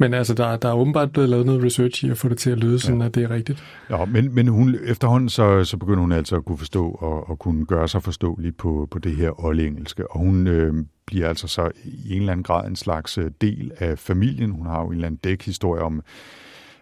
Men 0.00 0.14
altså, 0.14 0.34
der, 0.34 0.56
der 0.56 0.68
er 0.68 0.72
åbenbart 0.72 1.12
blevet 1.12 1.28
lavet 1.28 1.46
noget 1.46 1.64
research 1.64 2.04
i 2.04 2.10
at 2.10 2.18
få 2.18 2.28
det 2.28 2.38
til 2.38 2.50
at 2.50 2.58
lyde 2.58 2.78
sådan, 2.78 3.00
ja. 3.00 3.06
at 3.06 3.14
det 3.14 3.22
er 3.22 3.30
rigtigt. 3.30 3.64
Ja, 3.90 4.04
men, 4.04 4.34
men 4.34 4.48
hun, 4.48 4.76
efterhånden 4.84 5.28
så, 5.28 5.64
så 5.64 5.76
begynder 5.76 6.00
hun 6.00 6.12
altså 6.12 6.36
at 6.36 6.44
kunne 6.44 6.58
forstå 6.58 6.90
og, 6.90 7.30
og 7.30 7.38
kunne 7.38 7.66
gøre 7.66 7.88
sig 7.88 8.02
forståelig 8.02 8.56
på, 8.56 8.88
på 8.90 8.98
det 8.98 9.16
her 9.16 9.44
oldengelske. 9.44 10.10
Og 10.10 10.20
hun 10.20 10.46
øh, 10.46 10.74
bliver 11.06 11.28
altså 11.28 11.48
så 11.48 11.70
i 11.84 12.12
en 12.12 12.20
eller 12.20 12.32
anden 12.32 12.44
grad 12.44 12.68
en 12.68 12.76
slags 12.76 13.18
øh, 13.18 13.30
del 13.40 13.72
af 13.78 13.98
familien. 13.98 14.50
Hun 14.50 14.66
har 14.66 14.80
jo 14.80 14.86
en 14.86 14.92
eller 14.92 15.06
anden 15.06 15.20
dækhistorie 15.24 15.82
om 15.82 16.02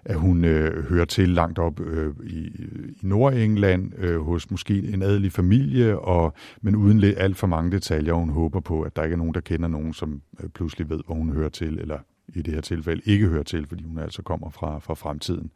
at 0.09 0.17
hun 0.17 0.45
øh, 0.45 0.85
hører 0.89 1.05
til 1.05 1.29
langt 1.29 1.59
op 1.59 1.81
øh, 1.81 2.15
i, 2.25 2.39
i 2.39 2.97
Nordengland 3.03 3.93
øh, 3.99 4.21
hos 4.21 4.51
måske 4.51 4.93
en 4.93 5.03
adelig 5.03 5.33
familie, 5.33 5.99
og, 5.99 6.35
men 6.63 6.77
uden 6.77 7.05
alt 7.05 7.37
for 7.37 7.47
mange 7.47 7.71
detaljer. 7.71 8.13
Hun 8.13 8.31
håber 8.31 8.61
på, 8.61 8.83
at 8.83 8.97
der 8.97 9.03
ikke 9.03 9.15
er 9.15 9.19
nogen, 9.19 9.35
der 9.35 9.41
kender 9.41 9.69
nogen, 9.69 9.93
som 9.93 10.21
øh, 10.41 10.49
pludselig 10.49 10.91
ved, 10.91 11.01
hvor 11.07 11.15
hun 11.15 11.33
hører 11.33 11.49
til, 11.49 11.79
eller 11.79 11.99
i 12.29 12.43
det 12.43 12.55
her 12.55 12.61
tilfælde 12.61 13.03
ikke 13.05 13.27
hører 13.27 13.43
til, 13.43 13.67
fordi 13.67 13.85
hun 13.85 13.99
altså 13.99 14.23
kommer 14.23 14.51
fra, 14.51 14.79
fra 14.79 14.95
fremtiden. 14.95 15.51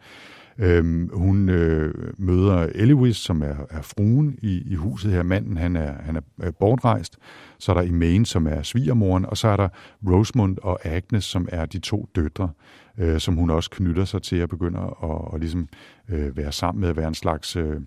Øhm, 0.58 1.10
hun 1.12 1.48
øh, 1.48 1.94
møder 2.18 2.68
Eliwis, 2.74 3.16
som 3.16 3.42
er, 3.42 3.54
er 3.70 3.82
fruen 3.82 4.38
i, 4.42 4.62
i 4.66 4.74
huset 4.74 5.12
her. 5.12 5.22
Manden 5.22 5.56
han 5.56 5.76
er, 5.76 5.92
han 6.02 6.16
er 6.16 6.50
bortrejst. 6.50 7.18
Så 7.58 7.72
er 7.72 7.76
der 7.76 7.82
Imaine, 7.82 8.26
som 8.26 8.46
er 8.46 8.62
svigermoren, 8.62 9.26
og 9.26 9.36
så 9.36 9.48
er 9.48 9.56
der 9.56 9.68
Rosemund 10.10 10.58
og 10.62 10.86
Agnes, 10.86 11.24
som 11.24 11.48
er 11.52 11.66
de 11.66 11.78
to 11.78 12.08
døtre, 12.14 12.50
øh, 13.00 13.20
som 13.20 13.34
hun 13.34 13.50
også 13.50 13.70
knytter 13.70 14.04
sig 14.04 14.22
til 14.22 14.36
at 14.36 14.48
begynde 14.48 14.78
at, 15.02 15.10
at 15.34 15.40
ligesom, 15.40 15.68
øh, 16.08 16.36
være 16.36 16.52
sammen 16.52 16.80
med 16.80 16.88
at 16.88 16.96
være 16.96 17.08
en 17.08 17.14
slags 17.14 17.56
øh, 17.56 17.80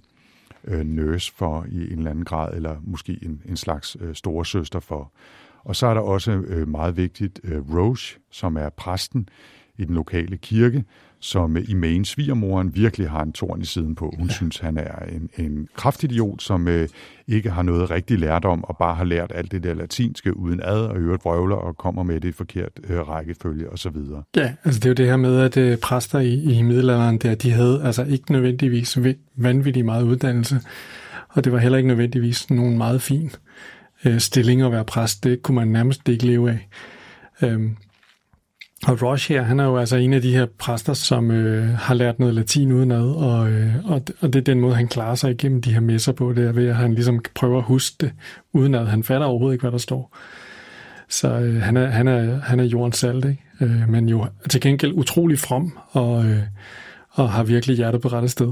øh, 0.64 0.86
nurse 0.86 1.34
for 1.36 1.66
i 1.70 1.92
en 1.92 1.98
eller 1.98 2.12
anden 2.12 2.26
grad, 2.26 2.54
eller 2.56 2.76
måske 2.84 3.20
en, 3.22 3.42
en 3.46 3.58
slags 3.58 3.98
øh, 4.00 4.16
storesøster 4.16 4.80
for. 4.80 5.12
Og 5.64 5.76
så 5.76 5.88
er 5.88 5.94
der 5.94 6.02
også 6.02 6.32
øh, 6.32 6.68
meget 6.68 6.98
vigtigt 6.98 7.40
øh, 7.44 7.76
Roche, 7.76 8.20
som 8.32 8.58
er 8.58 8.70
præsten 8.70 9.30
i 9.78 9.86
den 9.86 9.96
lokale 9.96 10.38
kirke, 10.38 10.84
som 11.20 11.58
i 11.58 11.74
Maine 11.74 12.06
svigermoren 12.06 12.76
virkelig 12.76 13.10
har 13.10 13.22
en 13.24 13.34
torn 13.34 13.62
i 13.62 13.66
siden 13.66 13.96
på. 13.96 14.14
Hun 14.18 14.28
ja. 14.28 14.34
synes, 14.34 14.58
han 14.58 14.78
er 14.78 15.06
en, 15.06 15.30
en 15.38 15.68
kraftidiot, 15.76 16.42
som 16.42 16.68
øh, 16.68 16.88
ikke 17.28 17.50
har 17.50 17.64
noget 17.64 17.92
rigtig 17.92 18.20
lært 18.20 18.46
om, 18.46 18.64
og 18.64 18.78
bare 18.78 18.96
har 18.96 19.04
lært 19.04 19.32
alt 19.36 19.52
det 19.52 19.64
der 19.64 19.74
latinske 19.74 20.38
uden 20.38 20.60
ad, 20.64 20.80
og 20.80 20.98
øvrigt 20.98 21.26
vrøvler 21.26 21.56
og 21.56 21.78
kommer 21.78 22.04
med 22.04 22.20
det 22.20 22.30
i 22.30 22.32
forkert 22.32 22.80
øh, 22.90 23.10
rækkefølge 23.10 23.70
osv. 23.70 23.96
Ja, 24.36 24.54
altså 24.64 24.80
det 24.80 24.86
er 24.86 24.90
jo 24.90 24.94
det 24.94 25.06
her 25.06 25.18
med, 25.18 25.40
at 25.40 25.58
øh, 25.58 25.78
præster 25.78 26.20
i, 26.20 26.44
i 26.44 26.62
middelalderen, 26.62 27.18
der, 27.18 27.36
de 27.36 27.52
havde 27.52 27.82
altså 27.84 28.04
ikke 28.04 28.32
nødvendigvis 28.32 28.98
vanvittigt 29.36 29.86
meget 29.86 30.04
uddannelse, 30.04 30.62
og 31.30 31.44
det 31.44 31.52
var 31.52 31.60
heller 31.60 31.78
ikke 31.78 31.88
nødvendigvis 31.88 32.50
nogen 32.50 32.78
meget 32.78 33.02
fin 33.02 33.32
øh, 34.06 34.20
stilling 34.20 34.62
at 34.62 34.72
være 34.72 34.86
præst. 34.86 35.24
Det 35.24 35.44
kunne 35.44 35.56
man 35.56 35.68
nærmest 35.68 36.10
ikke 36.10 36.26
leve 36.26 36.50
af. 36.52 36.68
Øhm, 37.42 37.78
og 38.88 39.02
Roche 39.02 39.34
her, 39.34 39.42
han 39.42 39.60
er 39.60 39.64
jo 39.64 39.78
altså 39.78 39.98
en 39.98 40.14
af 40.14 40.22
de 40.22 40.34
her 40.34 40.46
præster, 40.58 40.94
som 40.94 41.32
øh, 41.32 41.70
har 41.70 41.94
lært 41.94 42.20
noget 42.20 42.36
latin 42.36 42.72
udenad, 42.72 43.10
og, 43.10 43.52
øh, 43.52 43.86
og, 43.86 44.02
og 44.22 44.34
det 44.34 44.36
er 44.36 44.44
den 44.44 44.60
måde, 44.60 44.76
han 44.76 44.88
klarer 44.88 45.16
sig 45.16 45.32
igennem 45.32 45.62
de 45.62 45.74
her 45.74 45.80
messer 45.80 46.12
på, 46.12 46.34
det 46.34 46.48
er 46.48 46.52
ved, 46.52 46.68
at 46.68 46.76
han 46.76 46.94
ligesom 46.94 47.24
prøver 47.36 47.58
at 47.58 47.64
huske 47.64 47.96
det, 48.02 48.14
udenad. 48.54 48.86
Han 48.86 49.04
fatter 49.04 49.28
overhovedet 49.28 49.56
ikke, 49.56 49.64
hvad 49.64 49.72
der 49.72 49.78
står. 49.78 50.18
Så 51.10 51.28
øh, 51.28 51.62
han, 51.62 51.78
er, 51.78 51.88
han, 51.88 52.08
er, 52.08 52.40
han 52.40 52.60
er 52.60 52.64
jordens 52.64 52.98
salt, 52.98 53.26
ikke? 53.26 53.44
Øh, 53.62 53.90
men 53.90 54.10
jo 54.10 54.28
til 54.50 54.62
gengæld 54.62 54.94
utrolig 54.94 55.40
from, 55.40 55.78
og, 55.92 56.26
øh, 56.26 56.40
og 57.10 57.32
har 57.32 57.44
virkelig 57.44 57.76
hjertet 57.76 58.02
på 58.02 58.08
rette 58.08 58.30
sted. 58.30 58.52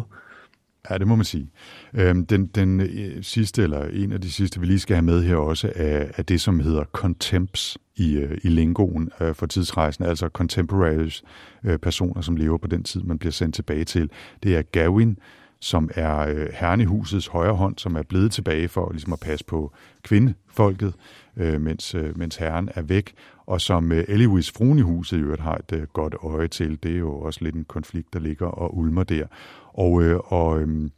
Ja, 0.89 0.97
det 0.97 1.07
må 1.07 1.15
man 1.15 1.25
sige. 1.25 1.49
Øhm, 1.93 2.25
den, 2.25 2.47
den 2.47 2.81
øh, 2.81 3.23
sidste, 3.23 3.63
eller 3.63 3.85
en 3.85 4.11
af 4.11 4.21
de 4.21 4.31
sidste, 4.31 4.59
vi 4.59 4.65
lige 4.65 4.79
skal 4.79 4.95
have 4.95 5.05
med 5.05 5.23
her 5.23 5.35
også, 5.35 5.71
er, 5.75 6.05
er 6.17 6.23
det, 6.23 6.41
som 6.41 6.59
hedder 6.59 6.83
contemps 6.83 7.77
i, 8.01 8.17
øh, 8.17 8.37
i 8.43 8.47
lingoen 8.47 9.09
øh, 9.21 9.35
for 9.35 9.45
tidsrejsen, 9.45 10.05
altså 10.05 10.27
contemporaries, 10.27 11.23
øh, 11.63 11.77
personer, 11.77 12.21
som 12.21 12.35
lever 12.35 12.57
på 12.57 12.67
den 12.67 12.83
tid, 12.83 13.01
man 13.01 13.17
bliver 13.17 13.31
sendt 13.31 13.55
tilbage 13.55 13.83
til. 13.83 14.09
Det 14.43 14.55
er 14.55 14.61
Gavin, 14.61 15.17
som 15.59 15.89
er 15.95 16.17
øh, 16.19 16.47
herren 16.53 17.05
højre 17.31 17.53
hånd, 17.53 17.77
som 17.77 17.95
er 17.95 18.03
blevet 18.03 18.31
tilbage 18.31 18.67
for 18.67 18.91
ligesom 18.91 19.13
at 19.13 19.19
passe 19.19 19.45
på 19.45 19.71
kvindefolket, 20.03 20.93
mens, 21.35 21.95
mens 22.15 22.35
herren 22.35 22.69
er 22.75 22.81
væk, 22.81 23.13
og 23.45 23.61
som 23.61 23.91
Eliwis 23.91 24.51
fruen 24.51 24.77
i 24.79 24.81
huset 24.81 25.17
i 25.17 25.21
øvrigt 25.21 25.41
har 25.41 25.61
et 25.69 25.87
godt 25.93 26.15
øje 26.23 26.47
til. 26.47 26.79
Det 26.83 26.91
er 26.91 26.97
jo 26.97 27.19
også 27.19 27.39
lidt 27.43 27.55
en 27.55 27.63
konflikt, 27.63 28.13
der 28.13 28.19
ligger 28.19 28.47
og 28.47 28.77
ulmer 28.77 29.03
der. 29.03 29.25
Og, 29.73 30.03
øh, 30.03 30.19
og 30.25 30.61
øh, 30.61 30.89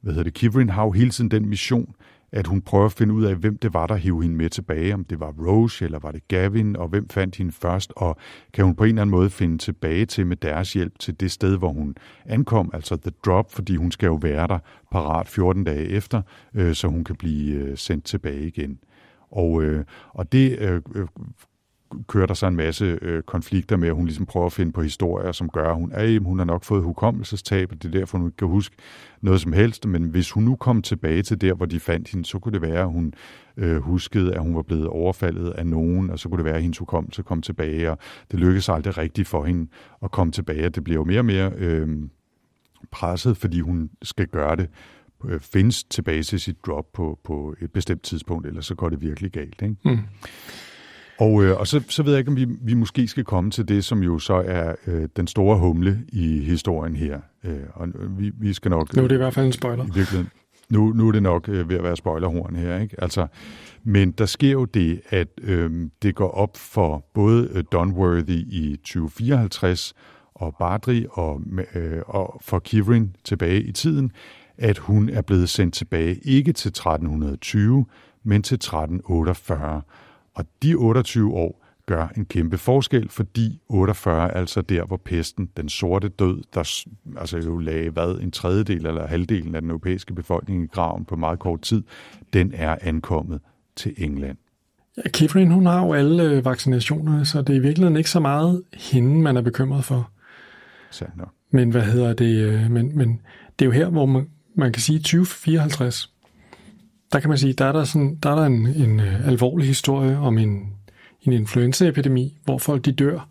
hvad 0.00 0.12
hedder 0.12 0.22
det, 0.22 0.34
Kivrin 0.34 0.70
har 0.70 0.84
jo 0.84 0.90
hele 0.90 1.10
tiden 1.10 1.30
den 1.30 1.48
mission, 1.48 1.94
at 2.32 2.46
hun 2.46 2.62
prøver 2.62 2.84
at 2.84 2.92
finde 2.92 3.14
ud 3.14 3.24
af, 3.24 3.36
hvem 3.36 3.56
det 3.56 3.74
var, 3.74 3.86
der 3.86 3.94
hiv 3.94 4.22
hende 4.22 4.36
med 4.36 4.50
tilbage. 4.50 4.94
Om 4.94 5.04
det 5.04 5.20
var 5.20 5.34
Rose, 5.46 5.84
eller 5.84 5.98
var 5.98 6.12
det 6.12 6.28
Gavin, 6.28 6.76
og 6.76 6.88
hvem 6.88 7.08
fandt 7.08 7.36
hende 7.36 7.52
først, 7.52 7.92
og 7.96 8.16
kan 8.52 8.64
hun 8.64 8.74
på 8.74 8.84
en 8.84 8.88
eller 8.88 9.02
anden 9.02 9.10
måde 9.10 9.30
finde 9.30 9.58
tilbage 9.58 10.06
til 10.06 10.26
med 10.26 10.36
deres 10.36 10.72
hjælp 10.72 10.98
til 10.98 11.20
det 11.20 11.30
sted, 11.30 11.58
hvor 11.58 11.72
hun 11.72 11.94
ankom, 12.26 12.70
altså 12.74 12.96
The 12.96 13.12
Drop, 13.26 13.52
fordi 13.52 13.76
hun 13.76 13.90
skal 13.90 14.06
jo 14.06 14.18
være 14.22 14.46
der 14.48 14.58
parat 14.92 15.28
14 15.28 15.64
dage 15.64 15.88
efter, 15.88 16.22
øh, 16.54 16.74
så 16.74 16.88
hun 16.88 17.04
kan 17.04 17.16
blive 17.16 17.54
øh, 17.54 17.78
sendt 17.78 18.04
tilbage 18.04 18.46
igen. 18.46 18.78
Og, 19.30 19.62
øh, 19.62 19.84
og 20.08 20.32
det 20.32 20.58
øh, 20.58 20.80
øh 20.94 21.06
kører 22.08 22.26
der 22.26 22.34
så 22.34 22.46
en 22.46 22.56
masse 22.56 22.98
øh, 23.02 23.22
konflikter 23.22 23.76
med, 23.76 23.88
at 23.88 23.94
hun 23.94 24.04
ligesom 24.04 24.26
prøver 24.26 24.46
at 24.46 24.52
finde 24.52 24.72
på 24.72 24.82
historier, 24.82 25.32
som 25.32 25.48
gør, 25.48 25.68
at 25.68 25.74
hun, 25.74 25.92
at 25.92 26.22
hun 26.22 26.38
har 26.38 26.44
nok 26.44 26.64
fået 26.64 26.82
hukommelsestab, 26.82 27.72
og 27.72 27.82
det 27.82 27.94
er 27.94 27.98
derfor, 27.98 28.18
hun 28.18 28.26
ikke 28.26 28.36
kan 28.36 28.48
huske 28.48 28.76
noget 29.20 29.40
som 29.40 29.52
helst. 29.52 29.86
Men 29.86 30.04
hvis 30.04 30.30
hun 30.30 30.44
nu 30.44 30.56
kom 30.56 30.82
tilbage 30.82 31.22
til 31.22 31.40
der, 31.40 31.54
hvor 31.54 31.66
de 31.66 31.80
fandt 31.80 32.08
hende, 32.08 32.24
så 32.24 32.38
kunne 32.38 32.52
det 32.52 32.62
være, 32.62 32.80
at 32.80 32.92
hun 32.92 33.14
øh, 33.56 33.76
huskede, 33.76 34.34
at 34.34 34.40
hun 34.40 34.56
var 34.56 34.62
blevet 34.62 34.86
overfaldet 34.86 35.50
af 35.50 35.66
nogen, 35.66 36.10
og 36.10 36.18
så 36.18 36.28
kunne 36.28 36.38
det 36.38 36.44
være, 36.44 36.56
at 36.56 36.62
hendes 36.62 36.78
hukommelse 36.78 37.22
kom 37.22 37.42
tilbage, 37.42 37.90
og 37.90 37.98
det 38.30 38.40
lykkedes 38.40 38.68
aldrig 38.68 38.98
rigtigt 38.98 39.28
for 39.28 39.44
hende 39.44 39.70
at 40.02 40.10
komme 40.10 40.32
tilbage. 40.32 40.68
Det 40.68 40.84
bliver 40.84 40.98
jo 40.98 41.04
mere 41.04 41.20
og 41.20 41.24
mere 41.24 41.52
øh, 41.56 41.88
presset, 42.90 43.36
fordi 43.36 43.60
hun 43.60 43.90
skal 44.02 44.26
gøre 44.26 44.56
det 44.56 44.68
øh, 45.24 45.40
findes 45.40 45.84
tilbage 45.84 46.22
til 46.22 46.40
sit 46.40 46.66
drop 46.66 46.92
på, 46.92 47.18
på 47.24 47.54
et 47.60 47.72
bestemt 47.72 48.02
tidspunkt, 48.02 48.46
ellers 48.46 48.66
så 48.66 48.74
går 48.74 48.88
det 48.88 49.00
virkelig 49.00 49.30
galt. 49.30 49.62
Ikke? 49.62 49.76
Mm. 49.84 49.98
Og, 51.18 51.44
øh, 51.44 51.60
og 51.60 51.66
så, 51.66 51.82
så 51.88 52.02
ved 52.02 52.12
jeg 52.12 52.18
ikke, 52.18 52.30
om 52.30 52.36
vi, 52.36 52.46
vi 52.60 52.74
måske 52.74 53.08
skal 53.08 53.24
komme 53.24 53.50
til 53.50 53.68
det, 53.68 53.84
som 53.84 54.02
jo 54.02 54.18
så 54.18 54.34
er 54.46 54.74
øh, 54.86 55.08
den 55.16 55.26
store 55.26 55.58
humle 55.58 55.98
i 56.08 56.38
historien 56.38 56.96
her. 56.96 57.20
Øh, 57.44 57.60
og 57.74 57.88
vi, 58.18 58.30
vi 58.34 58.52
skal 58.52 58.70
nok... 58.70 58.96
Nu 58.96 59.02
er 59.02 59.08
det 59.08 59.14
i 59.14 59.18
hvert 59.18 59.34
fald 59.34 59.46
en 59.46 59.52
spoiler. 59.52 59.84
I 59.84 59.90
virkeligheden. 59.94 60.30
Nu, 60.70 60.92
nu 60.92 61.08
er 61.08 61.12
det 61.12 61.22
nok 61.22 61.48
øh, 61.48 61.68
ved 61.68 61.76
at 61.76 61.82
være 61.82 61.96
spoilerhorn 61.96 62.56
her. 62.56 62.78
Ikke? 62.78 63.02
Altså, 63.02 63.26
men 63.84 64.10
der 64.10 64.26
sker 64.26 64.50
jo 64.50 64.64
det, 64.64 65.00
at 65.08 65.28
øh, 65.42 65.70
det 66.02 66.14
går 66.14 66.30
op 66.30 66.56
for 66.56 67.06
både 67.14 67.48
øh, 67.52 67.64
Dunworthy 67.72 68.30
i 68.30 68.76
2054 68.76 69.94
og 70.34 70.54
Bardri 70.58 71.06
og, 71.10 71.40
øh, 71.74 72.02
og 72.06 72.40
for 72.44 72.58
Kivrin 72.58 73.16
tilbage 73.24 73.62
i 73.62 73.72
tiden, 73.72 74.12
at 74.58 74.78
hun 74.78 75.08
er 75.08 75.22
blevet 75.22 75.48
sendt 75.48 75.74
tilbage 75.74 76.14
ikke 76.14 76.52
til 76.52 76.68
1320, 76.68 77.86
men 78.24 78.42
til 78.42 78.54
1348. 78.54 79.82
Og 80.34 80.44
de 80.62 80.74
28 80.74 81.34
år 81.34 81.62
gør 81.86 82.08
en 82.16 82.24
kæmpe 82.24 82.58
forskel, 82.58 83.08
fordi 83.08 83.60
48 83.68 84.28
er 84.28 84.30
altså 84.30 84.62
der, 84.62 84.84
hvor 84.84 84.96
pesten, 84.96 85.48
den 85.56 85.68
sorte 85.68 86.08
død, 86.08 86.42
der 86.54 86.84
altså 87.16 87.38
jo 87.38 87.58
lagde 87.58 87.90
hvad, 87.90 88.18
en 88.20 88.30
tredjedel 88.30 88.86
eller 88.86 89.06
halvdelen 89.06 89.54
af 89.54 89.60
den 89.60 89.70
europæiske 89.70 90.14
befolkning 90.14 90.64
i 90.64 90.66
graven 90.66 91.04
på 91.04 91.16
meget 91.16 91.38
kort 91.38 91.60
tid, 91.60 91.82
den 92.32 92.52
er 92.54 92.76
ankommet 92.80 93.40
til 93.76 93.94
England. 93.96 94.36
Ja, 94.96 95.08
Kivrin, 95.08 95.50
hun 95.50 95.66
har 95.66 95.86
jo 95.86 95.92
alle 95.92 96.22
øh, 96.22 96.44
vaccinationerne, 96.44 97.24
så 97.24 97.42
det 97.42 97.50
er 97.50 97.56
i 97.56 97.58
virkeligheden 97.58 97.96
ikke 97.96 98.10
så 98.10 98.20
meget 98.20 98.62
hende, 98.74 99.22
man 99.22 99.36
er 99.36 99.42
bekymret 99.42 99.84
for. 99.84 100.10
Sandt. 100.90 101.22
Men 101.50 101.70
hvad 101.70 101.82
hedder 101.82 102.12
det? 102.12 102.36
Øh, 102.36 102.70
men, 102.70 102.98
men 102.98 103.20
det 103.58 103.64
er 103.64 103.66
jo 103.66 103.72
her, 103.72 103.88
hvor 103.88 104.06
man, 104.06 104.28
man 104.54 104.72
kan 104.72 104.82
sige 104.82 104.98
2054, 104.98 106.12
der 107.12 107.20
kan 107.20 107.28
man 107.28 107.38
sige, 107.38 107.52
der 107.52 107.64
er 107.64 107.72
der, 107.72 107.84
sådan, 107.84 108.14
der, 108.22 108.30
er 108.30 108.34
der 108.34 108.46
en, 108.46 108.66
en 108.66 109.00
øh, 109.00 109.28
alvorlig 109.28 109.66
historie 109.66 110.18
om 110.18 110.38
en, 110.38 110.72
en 111.22 111.32
influenzaepidemi, 111.32 112.38
hvor 112.44 112.58
folk 112.58 112.84
de 112.84 112.92
dør, 112.92 113.28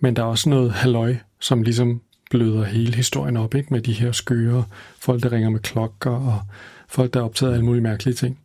men 0.00 0.16
der 0.16 0.22
er 0.22 0.26
også 0.26 0.50
noget 0.50 0.72
halløj, 0.72 1.16
som 1.40 1.62
ligesom 1.62 2.00
bløder 2.30 2.64
hele 2.64 2.94
historien 2.94 3.36
op, 3.36 3.54
ikke? 3.54 3.72
med 3.72 3.80
de 3.80 3.92
her 3.92 4.12
skøre, 4.12 4.64
folk 4.98 5.22
der 5.22 5.32
ringer 5.32 5.50
med 5.50 5.60
klokker, 5.60 6.10
og 6.10 6.40
folk 6.88 7.14
der 7.14 7.20
er 7.20 7.24
optaget 7.24 7.52
af 7.52 7.54
alle 7.54 7.64
mulige 7.64 7.82
mærkelige 7.82 8.14
ting. 8.14 8.38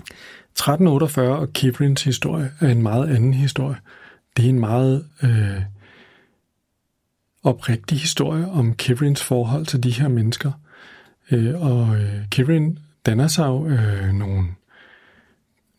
1348 0.00 1.36
og 1.36 1.52
Kivrins 1.52 2.04
historie 2.04 2.50
er 2.60 2.68
en 2.68 2.82
meget 2.82 3.16
anden 3.16 3.34
historie. 3.34 3.76
Det 4.36 4.44
er 4.44 4.48
en 4.48 4.60
meget 4.60 5.06
øh, 5.22 5.62
oprigtig 7.42 7.98
historie 7.98 8.48
om 8.48 8.74
Kivrins 8.74 9.22
forhold 9.22 9.66
til 9.66 9.82
de 9.82 9.90
her 9.90 10.08
mennesker. 10.08 10.52
Øh, 11.30 11.62
og 11.62 11.96
øh, 11.96 12.28
Kivrin 12.30 12.78
danner 13.06 13.28
sig 13.28 13.46
jo 13.46 13.66
øh, 13.66 14.12
nogle, 14.12 14.46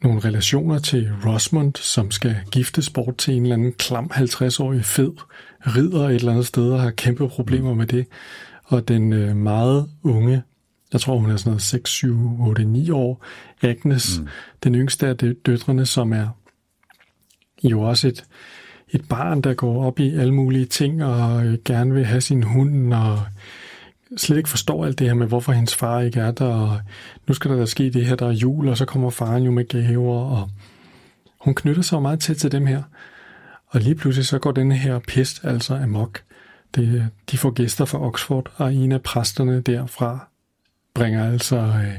nogle 0.04 0.20
relationer 0.20 0.80
til 0.80 1.12
Rosmond, 1.26 1.74
som 1.76 2.12
skal 2.12 2.36
giftes 2.52 2.90
bort 2.90 3.18
til 3.18 3.34
en 3.34 3.44
eller 3.44 3.56
anden 3.56 3.74
klam 3.74 4.12
50-årig 4.14 4.86
fed 4.86 5.12
ridder 5.68 6.10
et 6.10 6.16
eller 6.16 6.32
andet 6.32 6.46
sted 6.46 6.72
og 6.72 6.82
har 6.82 6.92
kæmpe 6.92 7.30
problemer 7.30 7.74
med 7.74 7.88
det. 7.88 8.08
Og 8.64 8.88
den 8.88 9.14
øh, 9.14 9.36
meget 9.36 9.90
unge, 10.04 10.44
jeg 10.94 11.02
tror 11.02 11.18
hun 11.18 11.32
er 11.32 11.38
sådan 11.38 11.50
noget 11.50 11.62
6, 11.62 11.90
7, 11.90 12.42
8, 12.42 12.64
9 12.64 12.90
år, 12.90 13.26
Agnes, 13.62 14.20
mm. 14.20 14.28
den 14.64 14.76
yngste 14.76 15.08
af 15.08 15.18
døtrene, 15.18 15.86
som 15.86 16.14
er 16.14 16.28
jo 17.64 17.82
også 17.82 18.08
et, 18.08 18.24
et 18.90 19.08
barn, 19.10 19.42
der 19.42 19.54
går 19.54 19.86
op 19.86 20.00
i 20.00 20.16
alle 20.16 20.34
mulige 20.34 20.66
ting 20.66 21.04
og 21.04 21.46
øh, 21.46 21.58
gerne 21.66 21.94
vil 21.94 22.06
have 22.06 22.22
sin 22.22 22.44
hund 22.44 22.94
og 22.94 23.20
slet 24.18 24.38
ikke 24.38 24.50
forstår 24.50 24.86
alt 24.86 25.00
det 25.00 25.08
her 25.08 25.14
med, 25.14 25.28
hvorfor 25.28 25.52
hendes 25.52 25.76
far 25.76 26.00
ikke 26.00 26.20
er 26.20 26.32
der, 26.32 26.46
og 26.46 26.80
nu 27.28 27.34
skal 27.34 27.52
der 27.52 27.58
da 27.58 27.66
ske 27.66 27.90
det 27.90 28.06
her, 28.06 28.16
der 28.16 28.28
er 28.28 28.32
jul, 28.32 28.68
og 28.68 28.78
så 28.78 28.86
kommer 28.86 29.10
faren 29.10 29.44
jo 29.44 29.52
med 29.52 29.68
gaver, 29.68 30.20
og 30.20 30.50
hun 31.40 31.56
knytter 31.56 31.82
sig 31.82 32.02
meget 32.02 32.20
tæt 32.20 32.36
til 32.36 32.52
dem 32.52 32.66
her. 32.66 32.84
Og 33.68 33.82
lige 33.82 33.96
pludselig 33.96 34.26
så 34.26 34.40
går 34.40 34.52
den 34.52 34.72
her 34.72 35.00
pest 35.00 35.46
altså 35.46 35.76
amok. 35.76 36.22
Det, 36.76 37.10
de 37.32 37.38
får 37.38 37.52
gæster 37.52 37.86
fra 37.86 38.02
Oxford, 38.02 38.52
og 38.56 38.74
en 38.74 38.92
af 38.92 39.02
præsterne 39.02 39.62
derfra 39.62 40.28
bringer 40.94 41.32
altså 41.32 41.58
øh, 41.58 41.96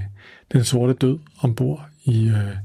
den 0.52 0.64
sorte 0.64 0.92
død 0.92 1.18
ombord 1.38 1.88
i, 2.04 2.28
øh, 2.28 2.56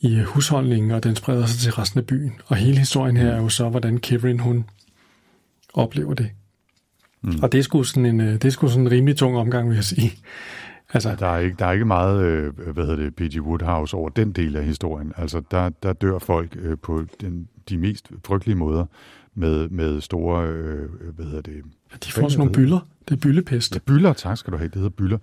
i 0.00 0.20
husholdningen, 0.20 0.90
og 0.90 1.04
den 1.04 1.16
spreder 1.16 1.46
sig 1.46 1.60
til 1.60 1.72
resten 1.72 2.00
af 2.00 2.06
byen. 2.06 2.32
Og 2.46 2.56
hele 2.56 2.78
historien 2.78 3.16
her 3.16 3.28
er 3.28 3.42
jo 3.42 3.48
så, 3.48 3.68
hvordan 3.68 3.98
Kevin 3.98 4.38
hun 4.38 4.64
oplever 5.74 6.14
det. 6.14 6.30
Mm. 7.22 7.32
Og 7.42 7.52
det 7.52 7.58
er, 7.58 7.62
sgu 7.62 7.82
sådan 7.82 8.06
en, 8.06 8.20
øh, 8.20 8.32
det 8.32 8.44
er 8.44 8.50
sgu 8.50 8.68
sådan 8.68 8.86
en 8.86 8.90
rimelig 8.90 9.16
tung 9.16 9.36
omgang, 9.36 9.68
vil 9.68 9.74
jeg 9.74 9.84
sige. 9.84 10.12
Altså, 10.92 11.16
der, 11.18 11.26
er 11.26 11.38
ikke, 11.38 11.56
der 11.58 11.66
er 11.66 11.72
ikke 11.72 11.84
meget, 11.84 12.22
øh, 12.22 12.58
hvad 12.58 12.86
hedder 12.86 12.96
det, 12.96 13.14
P.G. 13.14 13.40
Woodhouse 13.40 13.96
over 13.96 14.08
den 14.08 14.32
del 14.32 14.56
af 14.56 14.64
historien. 14.64 15.12
Altså, 15.16 15.42
der, 15.50 15.68
der 15.82 15.92
dør 15.92 16.18
folk 16.18 16.56
øh, 16.60 16.78
på 16.82 17.04
den, 17.20 17.48
de 17.68 17.78
mest 17.78 18.10
frygtelige 18.26 18.56
måder 18.56 18.84
med, 19.34 19.68
med 19.68 20.00
store, 20.00 20.46
øh, 20.46 20.88
hvad 21.14 21.24
hedder 21.24 21.40
det? 21.40 21.62
Ja, 21.92 21.96
de 22.04 22.12
får 22.12 22.28
sådan 22.28 22.38
nogle 22.38 22.52
byller. 22.52 22.80
Det 23.08 23.14
er 23.14 23.20
byllepest. 23.20 23.74
Ja, 23.74 23.78
byller, 23.86 24.12
tak 24.12 24.38
skal 24.38 24.52
du 24.52 24.58
have. 24.58 24.68
Det 24.68 24.74
hedder 24.74 24.88
byller 24.88 25.18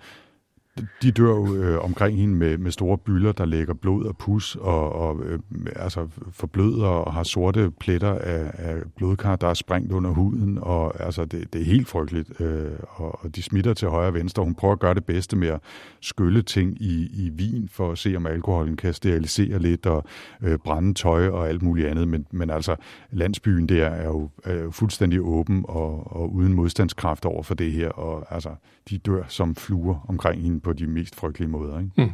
de 1.01 1.11
dør 1.11 1.29
jo 1.29 1.55
øh, 1.55 1.83
omkring 1.83 2.17
hende 2.17 2.35
med, 2.35 2.57
med 2.57 2.71
store 2.71 2.97
byller, 2.97 3.31
der 3.31 3.45
lægger 3.45 3.73
blod 3.73 4.05
og 4.05 4.17
pus, 4.17 4.55
og, 4.55 4.93
og 4.93 5.23
øh, 5.25 5.39
altså 5.75 6.07
forbløder 6.31 6.87
og 6.87 7.13
har 7.13 7.23
sorte 7.23 7.71
pletter 7.79 8.11
af, 8.11 8.51
af 8.53 8.75
blodkar, 8.95 9.35
der 9.35 9.47
er 9.47 9.53
sprængt 9.53 9.91
under 9.91 10.09
huden, 10.09 10.59
og 10.61 11.05
altså 11.05 11.25
det, 11.25 11.53
det 11.53 11.61
er 11.61 11.65
helt 11.65 11.87
frygteligt, 11.87 12.41
øh, 12.41 12.71
og, 12.89 13.23
og 13.23 13.35
de 13.35 13.41
smitter 13.41 13.73
til 13.73 13.87
højre 13.87 14.07
og 14.07 14.13
venstre. 14.13 14.43
Hun 14.43 14.55
prøver 14.55 14.73
at 14.73 14.79
gøre 14.79 14.93
det 14.93 15.05
bedste 15.05 15.35
med 15.35 15.47
at 15.47 15.59
skylle 16.01 16.41
ting 16.41 16.81
i, 16.81 17.25
i 17.25 17.29
vin, 17.29 17.69
for 17.71 17.91
at 17.91 17.97
se, 17.97 18.13
om 18.15 18.27
alkoholen 18.27 18.77
kan 18.77 18.93
sterilisere 18.93 19.59
lidt, 19.59 19.85
og 19.85 20.03
øh, 20.41 20.57
brænde 20.57 20.93
tøj 20.93 21.27
og 21.27 21.49
alt 21.49 21.61
muligt 21.61 21.87
andet, 21.87 22.07
men, 22.07 22.25
men 22.31 22.49
altså 22.49 22.75
landsbyen 23.11 23.69
der 23.69 23.85
er 23.85 24.07
jo, 24.07 24.29
er 24.43 24.53
jo 24.53 24.71
fuldstændig 24.71 25.21
åben 25.21 25.65
og, 25.67 26.15
og 26.15 26.33
uden 26.33 26.53
modstandskraft 26.53 27.25
over 27.25 27.43
for 27.43 27.55
det 27.55 27.71
her, 27.71 27.89
og 27.89 28.35
altså 28.35 28.49
de 28.89 28.97
dør 28.97 29.23
som 29.27 29.55
fluer 29.55 30.05
omkring 30.07 30.41
hende 30.41 30.59
på 30.65 30.73
de 30.73 30.87
mest 30.87 31.15
frygtelige 31.15 31.49
måder. 31.49 31.79
Ikke? 31.79 31.91
Mm. 31.97 32.11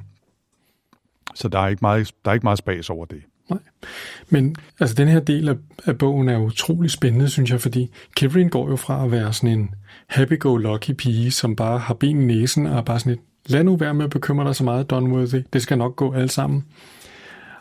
Så 1.36 1.48
der 1.48 1.60
er, 1.60 1.68
ikke 1.68 1.82
meget, 1.82 2.12
der 2.26 2.32
er 2.32 2.34
ikke 2.34 2.44
meget 2.44 2.58
spas 2.58 2.90
over 2.90 3.06
det. 3.06 3.22
Nej. 3.50 3.60
Men 4.30 4.56
altså, 4.80 4.96
den 4.96 5.08
her 5.08 5.20
del 5.20 5.50
af, 5.50 5.56
af 5.86 5.98
bogen 5.98 6.30
er 6.30 6.38
utrolig 6.38 6.92
spændende, 6.92 7.30
synes 7.30 7.52
jeg, 7.52 7.62
fordi 7.62 7.92
Kevin 8.16 8.50
går 8.50 8.70
jo 8.70 8.76
fra 8.76 9.06
at 9.06 9.12
være 9.12 9.34
sådan 9.34 9.60
en 9.60 9.76
happy-go-lucky 10.08 10.94
pige, 10.94 11.32
som 11.32 11.56
bare 11.56 11.80
har 11.80 11.94
ben 11.94 12.22
i 12.22 12.26
næsen 12.26 12.66
og 12.66 12.78
er 12.78 12.82
bare 12.82 13.00
sådan 13.00 13.14
et, 13.14 13.20
lad 13.46 13.64
nu 13.64 13.76
være 13.76 13.94
med 13.94 14.06
at 14.06 14.12
bekymre 14.12 14.46
dig 14.46 14.56
så 14.56 14.64
meget, 14.64 14.90
Donworthy, 14.90 15.44
det 15.54 15.62
skal 15.62 15.78
nok 15.78 15.96
gå 15.96 16.14
alt 16.14 16.32
sammen. 16.32 16.64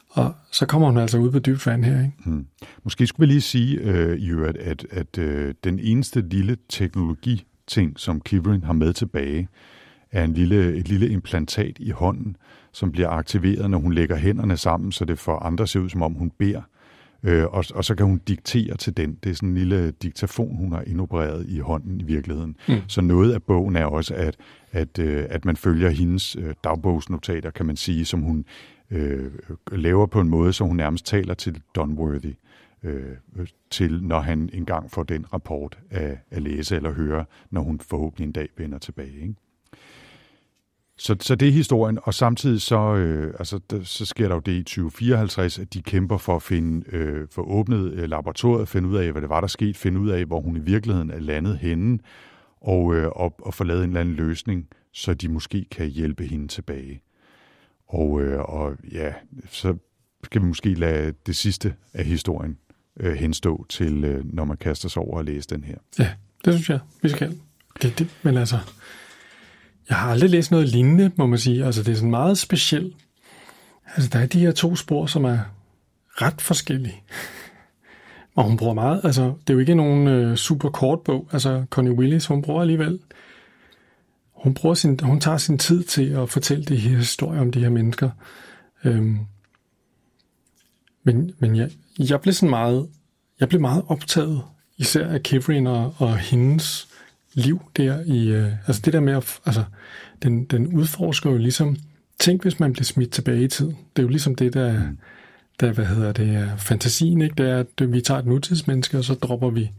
Og 0.09 0.35
så 0.53 0.67
kommer 0.67 0.89
hun 0.89 0.99
altså 0.99 1.19
ud 1.19 1.31
på 1.31 1.39
dybt 1.39 1.67
vand 1.67 1.85
her. 1.85 2.01
Ikke? 2.01 2.13
Hmm. 2.25 2.47
Måske 2.85 3.07
skulle 3.07 3.27
vi 3.27 3.33
lige 3.33 3.41
sige, 3.41 3.79
øh, 3.79 4.19
i 4.19 4.29
øvrigt, 4.31 4.59
at, 4.59 4.87
at 4.91 5.19
øh, 5.19 5.55
den 5.65 5.79
eneste 5.79 6.21
lille 6.21 6.57
teknologi-ting, 6.69 8.01
som 8.01 8.21
Kivrin 8.21 8.63
har 8.65 8.73
med 8.73 8.93
tilbage, 8.93 9.49
er 10.13 10.25
en 10.25 10.35
lille, 10.35 10.75
et 10.75 10.89
lille 10.89 11.09
implantat 11.09 11.77
i 11.79 11.91
hånden, 11.91 12.37
som 12.73 12.93
bliver 12.93 13.09
aktiveret, 13.09 13.71
når 13.71 13.79
hun 13.79 13.93
lægger 13.93 14.17
hænderne 14.17 14.57
sammen, 14.57 14.93
så 14.93 15.05
det 15.05 15.19
får 15.19 15.39
andre 15.39 15.67
ser 15.67 15.81
ud, 15.81 15.89
som 15.89 16.03
om 16.03 16.13
hun 16.13 16.31
beder. 16.39 16.63
Øh, 17.23 17.45
og, 17.45 17.65
og 17.75 17.85
så 17.85 17.95
kan 17.95 18.07
hun 18.07 18.19
diktere 18.19 18.77
til 18.77 18.97
den. 18.97 19.19
Det 19.25 19.31
er 19.31 19.35
sådan 19.35 19.49
en 19.49 19.55
lille 19.55 19.91
diktafon, 19.91 20.57
hun 20.57 20.73
har 20.73 20.83
indopereret 20.87 21.47
i 21.49 21.59
hånden 21.59 22.01
i 22.01 22.05
virkeligheden. 22.05 22.57
Mm. 22.69 22.75
Så 22.89 23.01
noget 23.01 23.33
af 23.33 23.43
bogen 23.43 23.77
er 23.77 23.85
også, 23.85 24.15
at, 24.15 24.37
at, 24.73 24.99
øh, 24.99 25.27
at 25.31 25.45
man 25.45 25.57
følger 25.57 25.91
hendes 25.91 26.37
øh, 26.37 26.55
dagbogsnotater, 26.65 27.51
kan 27.51 27.67
man 27.67 27.77
sige, 27.77 28.05
som 28.05 28.21
hun 28.21 28.45
øh, 28.91 29.31
laver 29.73 30.07
på 30.07 30.21
en 30.21 30.29
måde, 30.29 30.53
så 30.53 30.65
hun 30.65 30.77
nærmest 30.77 31.07
taler 31.07 31.35
til 31.35 31.63
Donworthy 31.75 32.35
øh, 32.83 33.17
til, 33.71 34.03
når 34.03 34.21
han 34.21 34.51
engang 34.53 34.91
får 34.91 35.03
den 35.03 35.33
rapport 35.33 35.79
at, 35.91 36.19
at 36.31 36.43
læse 36.43 36.77
eller 36.77 36.93
høre, 36.93 37.25
når 37.51 37.61
hun 37.61 37.81
forhåbentlig 37.81 38.27
en 38.27 38.33
dag 38.33 38.49
vender 38.57 38.79
tilbage. 38.79 39.21
Ikke? 39.23 39.35
Så, 41.01 41.17
så 41.21 41.35
det 41.35 41.49
er 41.49 41.53
historien, 41.53 41.99
og 42.03 42.15
samtidig 42.15 42.61
så, 42.61 42.95
øh, 42.95 43.35
altså, 43.39 43.61
der, 43.71 43.83
så 43.83 44.05
sker 44.05 44.29
der 44.29 44.35
jo 44.35 44.41
det 44.41 44.53
i 44.53 44.63
2054, 44.63 45.59
at 45.59 45.75
de 45.75 45.83
kæmper 45.83 46.19
for 46.19 46.37
at 46.37 46.43
finde, 46.43 46.85
øh, 46.93 47.29
for 47.31 47.43
åbnet 47.43 47.93
øh, 47.93 48.09
laboratoriet, 48.09 48.69
finde 48.69 48.89
ud 48.89 48.97
af, 48.97 49.13
hvad 49.13 49.23
det 49.23 49.29
var, 49.29 49.41
der 49.41 49.49
skete, 49.49 49.75
finde 49.75 50.01
ud 50.01 50.11
af, 50.11 50.25
hvor 50.25 50.41
hun 50.41 50.57
i 50.57 50.61
virkeligheden 50.61 51.11
er 51.11 51.19
landet 51.19 51.59
henne, 51.59 51.99
og, 52.61 52.95
øh, 52.95 53.09
og, 53.09 53.35
og 53.39 53.55
få 53.55 53.65
lavet 53.65 53.85
en 53.85 53.91
eller 53.91 54.01
anden 54.01 54.15
løsning, 54.15 54.69
så 54.93 55.15
de 55.15 55.29
måske 55.29 55.67
kan 55.71 55.89
hjælpe 55.89 56.25
hende 56.25 56.49
tilbage. 56.49 57.03
Og, 57.89 58.21
øh, 58.23 58.41
og 58.41 58.77
ja, 58.93 59.13
så 59.51 59.77
skal 60.25 60.43
vi 60.43 60.47
måske 60.47 60.75
lade 60.75 61.15
det 61.27 61.37
sidste 61.37 61.75
af 61.95 62.05
historien 62.05 62.59
øh, 63.01 63.13
henstå 63.13 63.67
til, 63.69 64.05
øh, 64.05 64.35
når 64.35 64.45
man 64.45 64.57
kaster 64.57 64.89
sig 64.89 65.03
over 65.03 65.19
at 65.19 65.25
læse 65.25 65.49
den 65.49 65.65
her. 65.65 65.77
Ja, 65.99 66.13
det 66.45 66.55
synes 66.55 66.71
jeg, 66.71 66.81
vi 67.03 67.09
skal. 67.09 67.41
Det, 67.83 67.99
det, 67.99 68.09
men 68.23 68.37
altså, 68.37 68.57
jeg 69.91 69.99
har 69.99 70.11
aldrig 70.11 70.31
læst 70.31 70.51
noget 70.51 70.69
lignende, 70.69 71.11
må 71.17 71.27
man 71.27 71.39
sige. 71.39 71.65
Altså, 71.65 71.83
det 71.83 71.93
er 71.93 71.97
sådan 71.97 72.11
meget 72.11 72.39
specielt. 72.39 72.97
Altså, 73.95 74.11
der 74.13 74.19
er 74.19 74.27
de 74.27 74.41
her 74.41 74.53
to 74.53 74.77
spor, 74.77 75.07
som 75.07 75.25
er 75.25 75.39
ret 76.07 76.41
forskellige. 76.41 77.03
Og 78.35 78.45
hun 78.45 78.57
bruger 78.57 78.75
meget, 78.75 79.01
altså, 79.05 79.23
det 79.23 79.51
er 79.51 79.55
jo 79.55 79.61
ikke 79.61 79.75
nogen 79.75 80.09
øh, 80.09 80.37
super 80.37 80.69
kort 80.69 81.01
bog. 81.01 81.29
Altså, 81.33 81.65
Connie 81.71 81.93
Willis, 81.93 82.27
hun 82.27 82.43
bruger 82.43 82.61
alligevel, 82.61 82.99
hun, 84.33 84.55
bruger 84.55 84.75
sin, 84.75 85.01
hun 85.03 85.21
tager 85.21 85.39
sin 85.39 85.59
tid 85.59 85.83
til 85.83 86.11
at 86.11 86.31
fortælle 86.31 86.65
de 86.65 86.77
her 86.77 86.97
historier 86.97 87.41
om 87.41 87.53
de 87.53 87.61
her 87.61 87.71
mennesker. 87.71 88.11
Øhm, 88.85 89.19
men 91.05 91.33
men 91.39 91.57
jeg, 91.57 91.71
jeg 91.99 92.21
blev 92.21 92.35
sådan 92.35 92.51
meget, 92.51 92.89
jeg 93.41 93.49
blev 93.49 93.61
meget 93.61 93.85
optaget, 93.87 94.43
især 94.77 95.09
af 95.09 95.23
Kivrin 95.23 95.67
og, 95.67 95.95
og 95.99 96.17
hendes 96.17 96.89
liv 97.35 97.63
der 97.77 98.03
i, 98.07 98.29
øh, 98.29 98.53
altså 98.67 98.83
det 98.85 98.93
der 98.93 99.01
med 99.01 99.13
at, 99.13 99.41
altså, 99.47 99.65
den, 100.23 100.45
den 100.45 100.67
udforsker 100.67 101.31
jo 101.31 101.37
ligesom, 101.37 101.77
tænk 102.19 102.43
hvis 102.43 102.61
man 102.61 102.73
bliver 102.73 102.85
smidt 102.85 103.11
tilbage 103.11 103.45
i 103.45 103.49
tiden. 103.49 103.77
Det 103.97 104.03
er 104.03 104.07
jo 104.07 104.09
ligesom 104.09 104.35
det, 104.35 104.55
der, 104.55 104.73
mm. 104.73 104.99
der 105.61 105.73
hvad 105.73 105.85
hedder 105.85 106.13
det, 106.13 106.29
er 106.29 106.57
fantasien, 106.57 107.23
ikke? 107.23 107.35
Det 107.39 107.51
er, 107.51 107.59
at 107.59 107.93
vi 107.93 108.01
tager 108.01 108.21
et 108.21 108.27
nutidsmenneske, 108.27 108.99
og 108.99 109.05
så 109.05 109.15
dropper 109.15 109.51
vi 109.51 109.71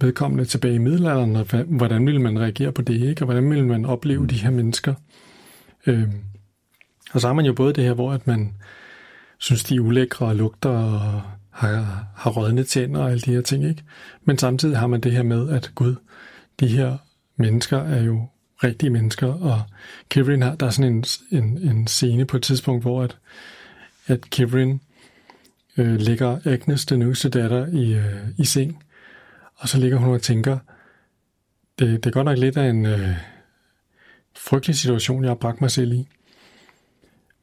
vedkommende 0.00 0.44
tilbage 0.44 0.74
i 0.74 0.78
middelalderen, 0.78 1.36
og 1.36 1.46
hvordan 1.64 2.06
vil 2.06 2.20
man 2.20 2.38
reagere 2.38 2.72
på 2.72 2.82
det, 2.82 2.94
ikke? 2.94 3.22
Og 3.22 3.24
hvordan 3.24 3.50
vil 3.50 3.66
man 3.66 3.84
opleve 3.84 4.20
mm. 4.20 4.28
de 4.28 4.34
her 4.34 4.50
mennesker? 4.50 4.94
Øhm, 5.86 6.12
og 7.12 7.20
så 7.20 7.26
har 7.26 7.34
man 7.34 7.46
jo 7.46 7.52
både 7.52 7.72
det 7.72 7.84
her, 7.84 7.92
hvor 7.92 8.12
at 8.12 8.26
man 8.26 8.54
synes, 9.38 9.64
de 9.64 9.76
er 9.76 9.80
ulækre 9.80 10.26
og 10.26 10.36
lugter 10.36 10.70
og 10.70 11.22
har, 11.50 12.06
har 12.14 12.30
rådne 12.30 12.64
tænder 12.64 13.00
og 13.00 13.10
alle 13.10 13.20
de 13.20 13.32
her 13.32 13.40
ting, 13.40 13.64
ikke? 13.64 13.82
Men 14.24 14.38
samtidig 14.38 14.78
har 14.78 14.86
man 14.86 15.00
det 15.00 15.12
her 15.12 15.22
med, 15.22 15.50
at 15.50 15.72
Gud, 15.74 15.94
de 16.60 16.66
her 16.66 16.96
mennesker 17.36 17.78
er 17.78 18.02
jo 18.02 18.28
rigtige 18.64 18.90
mennesker, 18.90 19.26
og 19.26 19.62
Kivrin 20.08 20.42
har, 20.42 20.54
der 20.54 20.66
er 20.66 20.70
sådan 20.70 20.92
en, 20.92 21.04
en, 21.30 21.58
en 21.58 21.86
scene 21.86 22.24
på 22.24 22.36
et 22.36 22.42
tidspunkt, 22.42 22.82
hvor 22.82 23.02
at, 23.02 23.18
at 24.06 24.30
Kivrin 24.30 24.80
øh, 25.76 26.00
lægger 26.00 26.38
Agnes, 26.44 26.86
den 26.86 27.02
yngste 27.02 27.28
datter, 27.28 27.66
i, 27.66 27.94
øh, 27.94 28.28
i 28.38 28.44
seng, 28.44 28.84
og 29.56 29.68
så 29.68 29.78
ligger 29.78 29.98
hun 29.98 30.14
og 30.14 30.22
tænker, 30.22 30.58
det, 31.78 32.04
det 32.04 32.10
er 32.10 32.14
godt 32.14 32.24
nok 32.24 32.38
lidt 32.38 32.56
af 32.56 32.68
en 32.68 32.86
øh, 32.86 33.16
frygtelig 34.36 34.76
situation, 34.76 35.22
jeg 35.22 35.30
har 35.30 35.34
bragt 35.34 35.60
mig 35.60 35.70
selv 35.70 35.92
i. 35.92 36.08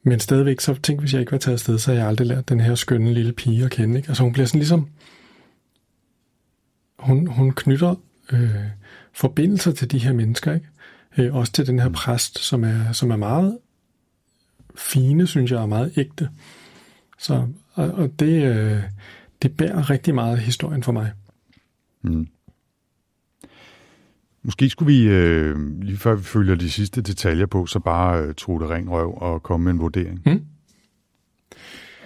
Men 0.03 0.19
stadigvæk, 0.19 0.59
så 0.59 0.73
tænk, 0.73 0.99
hvis 0.99 1.13
jeg 1.13 1.19
ikke 1.19 1.31
var 1.31 1.37
taget 1.37 1.55
afsted, 1.55 1.77
så 1.77 1.91
havde 1.91 2.01
jeg 2.01 2.09
aldrig 2.09 2.27
lært 2.27 2.49
den 2.49 2.59
her 2.59 2.75
skønne 2.75 3.13
lille 3.13 3.33
pige 3.33 3.65
at 3.65 3.71
kende. 3.71 3.97
Ikke? 3.97 4.09
Altså 4.09 4.23
hun 4.23 4.33
bliver 4.33 4.45
sådan 4.45 4.59
ligesom, 4.59 4.89
hun, 6.99 7.27
hun 7.27 7.51
knytter 7.51 7.95
øh, 8.31 8.55
forbindelser 9.13 9.71
til 9.71 9.91
de 9.91 9.99
her 9.99 10.13
mennesker, 10.13 10.53
ikke? 10.53 10.67
Øh, 11.17 11.35
også 11.35 11.51
til 11.51 11.67
den 11.67 11.79
her 11.79 11.89
præst, 11.89 12.39
som 12.39 12.63
er, 12.63 12.91
som 12.91 13.11
er 13.11 13.15
meget 13.15 13.57
fine, 14.75 15.27
synes 15.27 15.51
jeg, 15.51 15.59
og 15.59 15.69
meget 15.69 15.97
ægte. 15.97 16.29
Så, 17.19 17.47
og, 17.73 17.91
og 17.91 18.19
det, 18.19 18.43
øh, 18.43 18.83
det 19.41 19.57
bærer 19.57 19.89
rigtig 19.89 20.15
meget 20.15 20.39
historien 20.39 20.83
for 20.83 20.91
mig. 20.91 21.11
Mm. 22.01 22.27
Måske 24.43 24.69
skulle 24.69 24.93
vi, 24.93 25.07
øh, 25.07 25.81
lige 25.81 25.97
før 25.97 26.15
vi 26.15 26.23
følger 26.23 26.55
de 26.55 26.71
sidste 26.71 27.01
detaljer 27.01 27.45
på, 27.45 27.65
så 27.65 27.79
bare 27.79 28.21
øh, 28.21 28.35
tro 28.35 28.59
det 28.59 28.69
ring 28.69 28.91
røv 28.91 29.17
og 29.17 29.43
komme 29.43 29.63
med 29.63 29.71
en 29.71 29.79
vurdering. 29.79 30.21
Mm. 30.25 30.45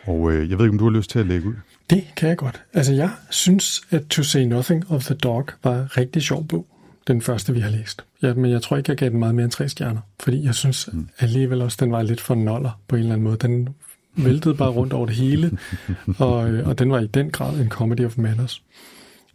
Og 0.03 0.31
øh, 0.31 0.49
jeg 0.49 0.57
ved 0.57 0.65
ikke, 0.65 0.73
om 0.73 0.77
du 0.77 0.89
har 0.89 0.97
lyst 0.97 1.09
til 1.09 1.19
at 1.19 1.27
lægge 1.27 1.47
ud? 1.47 1.53
Det 1.89 2.03
kan 2.15 2.29
jeg 2.29 2.37
godt. 2.37 2.63
Altså, 2.73 2.93
jeg 2.93 3.11
synes, 3.29 3.81
at 3.89 4.07
To 4.07 4.23
Say 4.23 4.41
Nothing 4.41 4.91
of 4.91 5.03
the 5.05 5.15
Dog 5.15 5.47
var 5.63 5.81
en 5.81 5.97
rigtig 5.97 6.21
sjov 6.21 6.47
bog. 6.47 6.67
Den 7.07 7.21
første, 7.21 7.53
vi 7.53 7.59
har 7.59 7.69
læst. 7.69 8.05
Ja, 8.21 8.33
men 8.33 8.51
jeg 8.51 8.61
tror 8.61 8.77
ikke, 8.77 8.89
jeg 8.89 8.97
gav 8.97 9.09
den 9.09 9.19
meget 9.19 9.35
mere 9.35 9.43
end 9.43 9.51
tre 9.51 9.69
stjerner. 9.69 10.01
Fordi 10.19 10.45
jeg 10.45 10.55
synes 10.55 10.89
mm. 10.93 11.09
alligevel 11.19 11.61
også, 11.61 11.77
den 11.79 11.91
var 11.91 12.01
lidt 12.01 12.21
for 12.21 12.35
noller 12.35 12.81
på 12.87 12.95
en 12.95 12.99
eller 12.99 13.13
anden 13.13 13.23
måde. 13.23 13.37
Den 13.37 13.69
væltede 14.15 14.55
bare 14.55 14.69
rundt 14.69 14.93
over 14.93 15.05
det 15.05 15.15
hele. 15.15 15.57
Og, 16.19 16.49
øh, 16.49 16.67
og 16.67 16.79
den 16.79 16.91
var 16.91 16.99
i 16.99 17.07
den 17.07 17.29
grad 17.29 17.59
en 17.59 17.69
comedy 17.69 18.05
of 18.05 18.17
manners. 18.17 18.63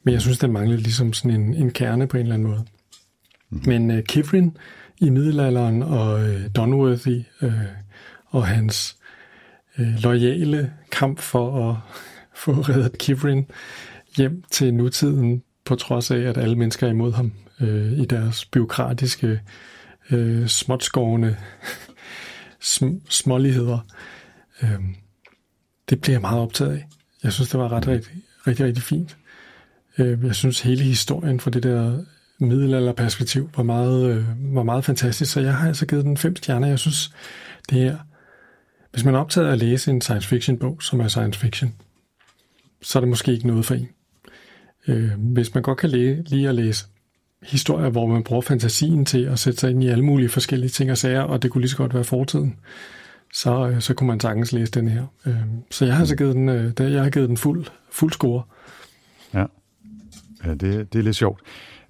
Men 0.02 0.14
jeg 0.14 0.22
synes, 0.22 0.38
den 0.38 0.52
manglede 0.52 0.80
ligesom 0.80 1.12
sådan 1.12 1.40
en, 1.40 1.54
en 1.54 1.70
kerne 1.70 2.06
på 2.06 2.16
en 2.16 2.22
eller 2.22 2.34
anden 2.34 2.48
måde. 2.48 2.64
Mm. 3.50 3.62
Men 3.66 3.90
uh, 3.90 4.00
Kivrin 4.02 4.56
i 5.00 5.10
middelalderen 5.10 5.82
og 5.82 6.20
uh, 6.20 6.30
Donworthy 6.56 7.22
uh, 7.42 7.52
og 8.26 8.46
hans 8.46 8.96
uh, 9.78 9.86
loyale 9.86 10.72
kamp 10.90 11.18
for 11.18 11.70
at 11.70 11.76
få 12.42 12.52
reddet 12.52 12.98
Kivrin 12.98 13.46
hjem 14.16 14.42
til 14.50 14.74
nutiden, 14.74 15.42
på 15.64 15.74
trods 15.74 16.10
af, 16.10 16.18
at 16.18 16.38
alle 16.38 16.56
mennesker 16.56 16.86
er 16.86 16.90
imod 16.90 17.12
ham 17.12 17.32
øh, 17.62 17.92
i 17.92 18.04
deres 18.04 18.44
byråkratiske, 18.44 19.40
øh, 20.10 20.46
småtskårende 20.46 21.36
sm- 22.64 23.06
småligheder. 23.08 23.78
Øh, 24.62 24.80
det 25.90 26.00
bliver 26.00 26.14
jeg 26.14 26.20
meget 26.20 26.40
optaget 26.40 26.72
af. 26.72 26.88
Jeg 27.22 27.32
synes, 27.32 27.50
det 27.50 27.60
var 27.60 27.72
ret 27.72 27.88
rigtig, 27.88 28.12
rigtig, 28.46 28.66
rigtig 28.66 28.82
fint. 28.82 29.16
Øh, 29.98 30.24
jeg 30.24 30.34
synes, 30.34 30.60
hele 30.60 30.82
historien 30.84 31.40
for 31.40 31.50
det 31.50 31.62
der 31.62 32.04
middelalderperspektiv 32.38 33.50
var 33.56 33.62
meget, 33.62 34.10
øh, 34.10 34.54
var 34.54 34.62
meget 34.62 34.84
fantastisk, 34.84 35.32
så 35.32 35.40
jeg 35.40 35.54
har 35.56 35.68
altså 35.68 35.86
givet 35.86 36.04
den 36.04 36.16
fem 36.16 36.36
stjerner. 36.36 36.68
Jeg 36.68 36.78
synes, 36.78 37.12
det 37.70 37.78
her... 37.78 37.98
hvis 38.90 39.04
man 39.04 39.14
er 39.14 39.18
optaget 39.18 39.46
af 39.48 39.52
at 39.52 39.58
læse 39.58 39.90
en 39.90 40.00
science 40.00 40.28
fiction 40.28 40.58
bog, 40.58 40.82
som 40.82 41.00
er 41.00 41.08
science 41.08 41.40
fiction, 41.40 41.74
så 42.82 42.98
er 42.98 43.00
det 43.00 43.08
måske 43.08 43.32
ikke 43.32 43.46
noget 43.46 43.64
for 43.64 43.74
en. 43.74 43.88
Øh, 44.88 45.12
hvis 45.18 45.54
man 45.54 45.62
godt 45.62 45.78
kan 45.78 45.90
læ- 45.90 46.22
lide 46.26 46.48
at 46.48 46.54
læse 46.54 46.86
historier, 47.42 47.90
hvor 47.90 48.06
man 48.06 48.22
bruger 48.22 48.42
fantasien 48.42 49.04
til 49.04 49.24
at 49.24 49.38
sætte 49.38 49.60
sig 49.60 49.70
ind 49.70 49.84
i 49.84 49.88
alle 49.88 50.04
mulige 50.04 50.28
forskellige 50.28 50.70
ting 50.70 50.90
og 50.90 50.98
sager, 50.98 51.22
og 51.22 51.42
det 51.42 51.50
kunne 51.50 51.60
lige 51.60 51.70
så 51.70 51.76
godt 51.76 51.94
være 51.94 52.04
fortiden, 52.04 52.56
så, 53.32 53.68
øh, 53.68 53.80
så 53.80 53.94
kunne 53.94 54.06
man 54.06 54.20
sagtens 54.20 54.52
læse 54.52 54.72
den 54.72 54.88
her. 54.88 55.06
Øh, 55.26 55.42
så 55.70 55.84
jeg 55.84 55.94
har 55.94 56.00
altså 56.00 56.16
givet 56.16 56.34
den, 56.34 56.48
øh, 56.48 56.72
jeg 56.78 57.02
har 57.02 57.10
givet 57.10 57.28
den 57.28 57.36
fuld, 57.36 57.66
fuld 57.90 58.12
score. 58.12 58.42
Ja, 59.34 59.46
ja 60.44 60.50
det, 60.50 60.92
det 60.92 60.98
er 60.98 61.02
lidt 61.02 61.16
sjovt. 61.16 61.40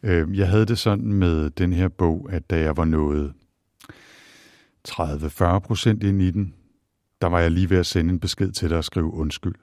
Øh, 0.02 0.38
jeg 0.38 0.48
havde 0.48 0.66
det 0.66 0.78
sådan 0.78 1.12
med 1.12 1.50
den 1.50 1.72
her 1.72 1.88
bog, 1.88 2.28
at 2.32 2.50
da 2.50 2.60
jeg 2.60 2.76
var 2.76 2.84
nået 2.84 3.32
30-40 4.88 5.58
procent 5.58 6.02
ind 6.02 6.22
i 6.22 6.30
den, 6.30 6.54
der 7.20 7.26
var 7.26 7.40
jeg 7.40 7.50
lige 7.50 7.70
ved 7.70 7.78
at 7.78 7.86
sende 7.86 8.10
en 8.10 8.20
besked 8.20 8.52
til 8.52 8.70
dig 8.70 8.78
og 8.78 8.84
skrive 8.84 9.12
undskyld. 9.12 9.54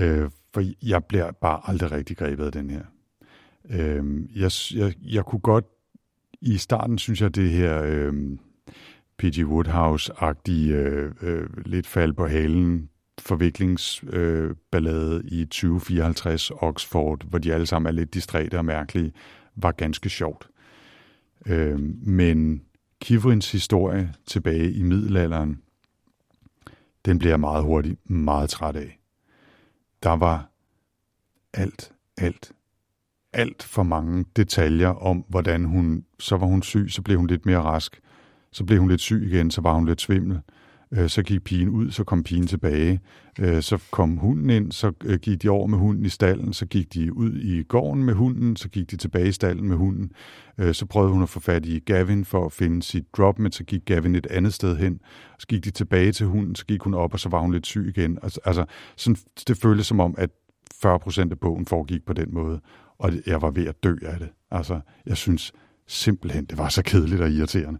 øh, 0.00 0.30
for 0.54 0.62
jeg 0.82 1.04
bliver 1.04 1.30
bare 1.32 1.60
aldrig 1.64 1.92
rigtig 1.92 2.16
grebet 2.16 2.44
af 2.44 2.52
den 2.52 2.70
her. 2.70 2.82
Øh, 3.70 4.04
jeg, 4.36 4.50
jeg, 4.74 4.94
jeg 5.02 5.24
kunne 5.24 5.40
godt, 5.40 5.64
i 6.40 6.56
starten 6.56 6.98
synes 6.98 7.20
jeg, 7.20 7.34
det 7.34 7.50
her 7.50 7.82
øh, 7.82 8.12
P.G. 9.18 9.44
Woodhouse-agtige 9.44 10.72
øh, 10.72 11.12
øh, 11.22 11.48
lidt 11.66 11.86
fald 11.86 12.12
på 12.12 12.26
halen 12.26 12.90
forviklingsballade 13.18 15.22
øh, 15.24 15.32
i 15.32 15.44
2054 15.44 16.50
Oxford, 16.50 17.24
hvor 17.28 17.38
de 17.38 17.54
alle 17.54 17.66
sammen 17.66 17.86
er 17.86 17.92
lidt 17.92 18.14
distræte 18.14 18.58
og 18.58 18.64
mærkelige, 18.64 19.12
var 19.56 19.72
ganske 19.72 20.10
sjovt. 20.10 20.48
Øh, 21.46 21.80
men 22.06 22.62
Kivrins 23.00 23.52
historie 23.52 24.14
tilbage 24.26 24.72
i 24.72 24.82
middelalderen, 24.82 25.62
den 27.04 27.18
bliver 27.18 27.32
jeg 27.32 27.40
meget 27.40 27.64
hurtigt 27.64 28.10
meget 28.10 28.50
træt 28.50 28.76
af. 28.76 28.98
Der 30.02 30.16
var 30.16 30.50
alt, 31.54 31.92
alt, 32.16 32.52
alt 33.32 33.62
for 33.62 33.82
mange 33.82 34.24
detaljer 34.36 34.88
om, 34.88 35.24
hvordan 35.28 35.64
hun, 35.64 36.04
så 36.18 36.36
var 36.36 36.46
hun 36.46 36.62
syg, 36.62 36.86
så 36.88 37.02
blev 37.02 37.18
hun 37.18 37.26
lidt 37.26 37.46
mere 37.46 37.58
rask, 37.58 38.00
så 38.52 38.64
blev 38.64 38.78
hun 38.78 38.88
lidt 38.88 39.00
syg 39.00 39.22
igen, 39.32 39.50
så 39.50 39.60
var 39.60 39.74
hun 39.74 39.86
lidt 39.86 40.00
svimmel. 40.00 40.40
Øh, 40.92 41.08
så 41.08 41.22
gik 41.22 41.44
pigen 41.44 41.68
ud, 41.68 41.90
så 41.90 42.04
kom 42.04 42.22
pigen 42.22 42.46
tilbage. 42.46 43.00
Øh, 43.40 43.62
så 43.62 43.78
kom 43.90 44.16
hunden 44.16 44.50
ind, 44.50 44.72
så 44.72 44.92
øh, 45.04 45.18
gik 45.18 45.42
de 45.42 45.48
over 45.48 45.66
med 45.66 45.78
hunden 45.78 46.04
i 46.04 46.08
stallen, 46.08 46.52
så 46.52 46.66
gik 46.66 46.94
de 46.94 47.16
ud 47.16 47.32
i 47.32 47.62
gården 47.62 48.04
med 48.04 48.14
hunden, 48.14 48.56
så 48.56 48.68
gik 48.68 48.90
de 48.90 48.96
tilbage 48.96 49.28
i 49.28 49.32
stallen 49.32 49.68
med 49.68 49.76
hunden. 49.76 50.12
Øh, 50.58 50.74
så 50.74 50.86
prøvede 50.86 51.12
hun 51.12 51.22
at 51.22 51.28
få 51.28 51.40
fat 51.40 51.66
i 51.66 51.78
Gavin 51.78 52.24
for 52.24 52.46
at 52.46 52.52
finde 52.52 52.82
sit 52.82 53.04
drop, 53.16 53.38
men 53.38 53.52
så 53.52 53.64
gik 53.64 53.80
Gavin 53.84 54.14
et 54.14 54.26
andet 54.26 54.54
sted 54.54 54.76
hen. 54.76 55.00
Så 55.38 55.46
gik 55.46 55.64
de 55.64 55.70
tilbage 55.70 56.12
til 56.12 56.26
hunden, 56.26 56.54
så 56.54 56.66
gik 56.66 56.82
hun 56.82 56.94
op, 56.94 57.12
og 57.12 57.20
så 57.20 57.28
var 57.28 57.40
hun 57.40 57.52
lidt 57.52 57.66
syg 57.66 57.92
igen. 57.96 58.18
Altså, 58.22 58.40
altså 58.44 58.64
sådan, 58.96 59.16
det 59.48 59.56
føltes 59.56 59.86
som 59.86 60.00
om, 60.00 60.14
at 60.18 60.30
40 60.82 60.98
procent 60.98 61.32
af 61.32 61.38
bogen 61.38 61.66
foregik 61.66 62.04
på 62.06 62.12
den 62.12 62.34
måde, 62.34 62.60
og 63.00 63.12
jeg 63.26 63.42
var 63.42 63.50
ved 63.50 63.66
at 63.66 63.82
dø 63.84 63.94
af 64.02 64.18
det. 64.18 64.28
Altså, 64.50 64.80
jeg 65.06 65.16
synes 65.16 65.52
simpelthen, 65.86 66.44
det 66.44 66.58
var 66.58 66.68
så 66.68 66.82
kedeligt 66.82 67.20
og 67.20 67.30
irriterende. 67.30 67.78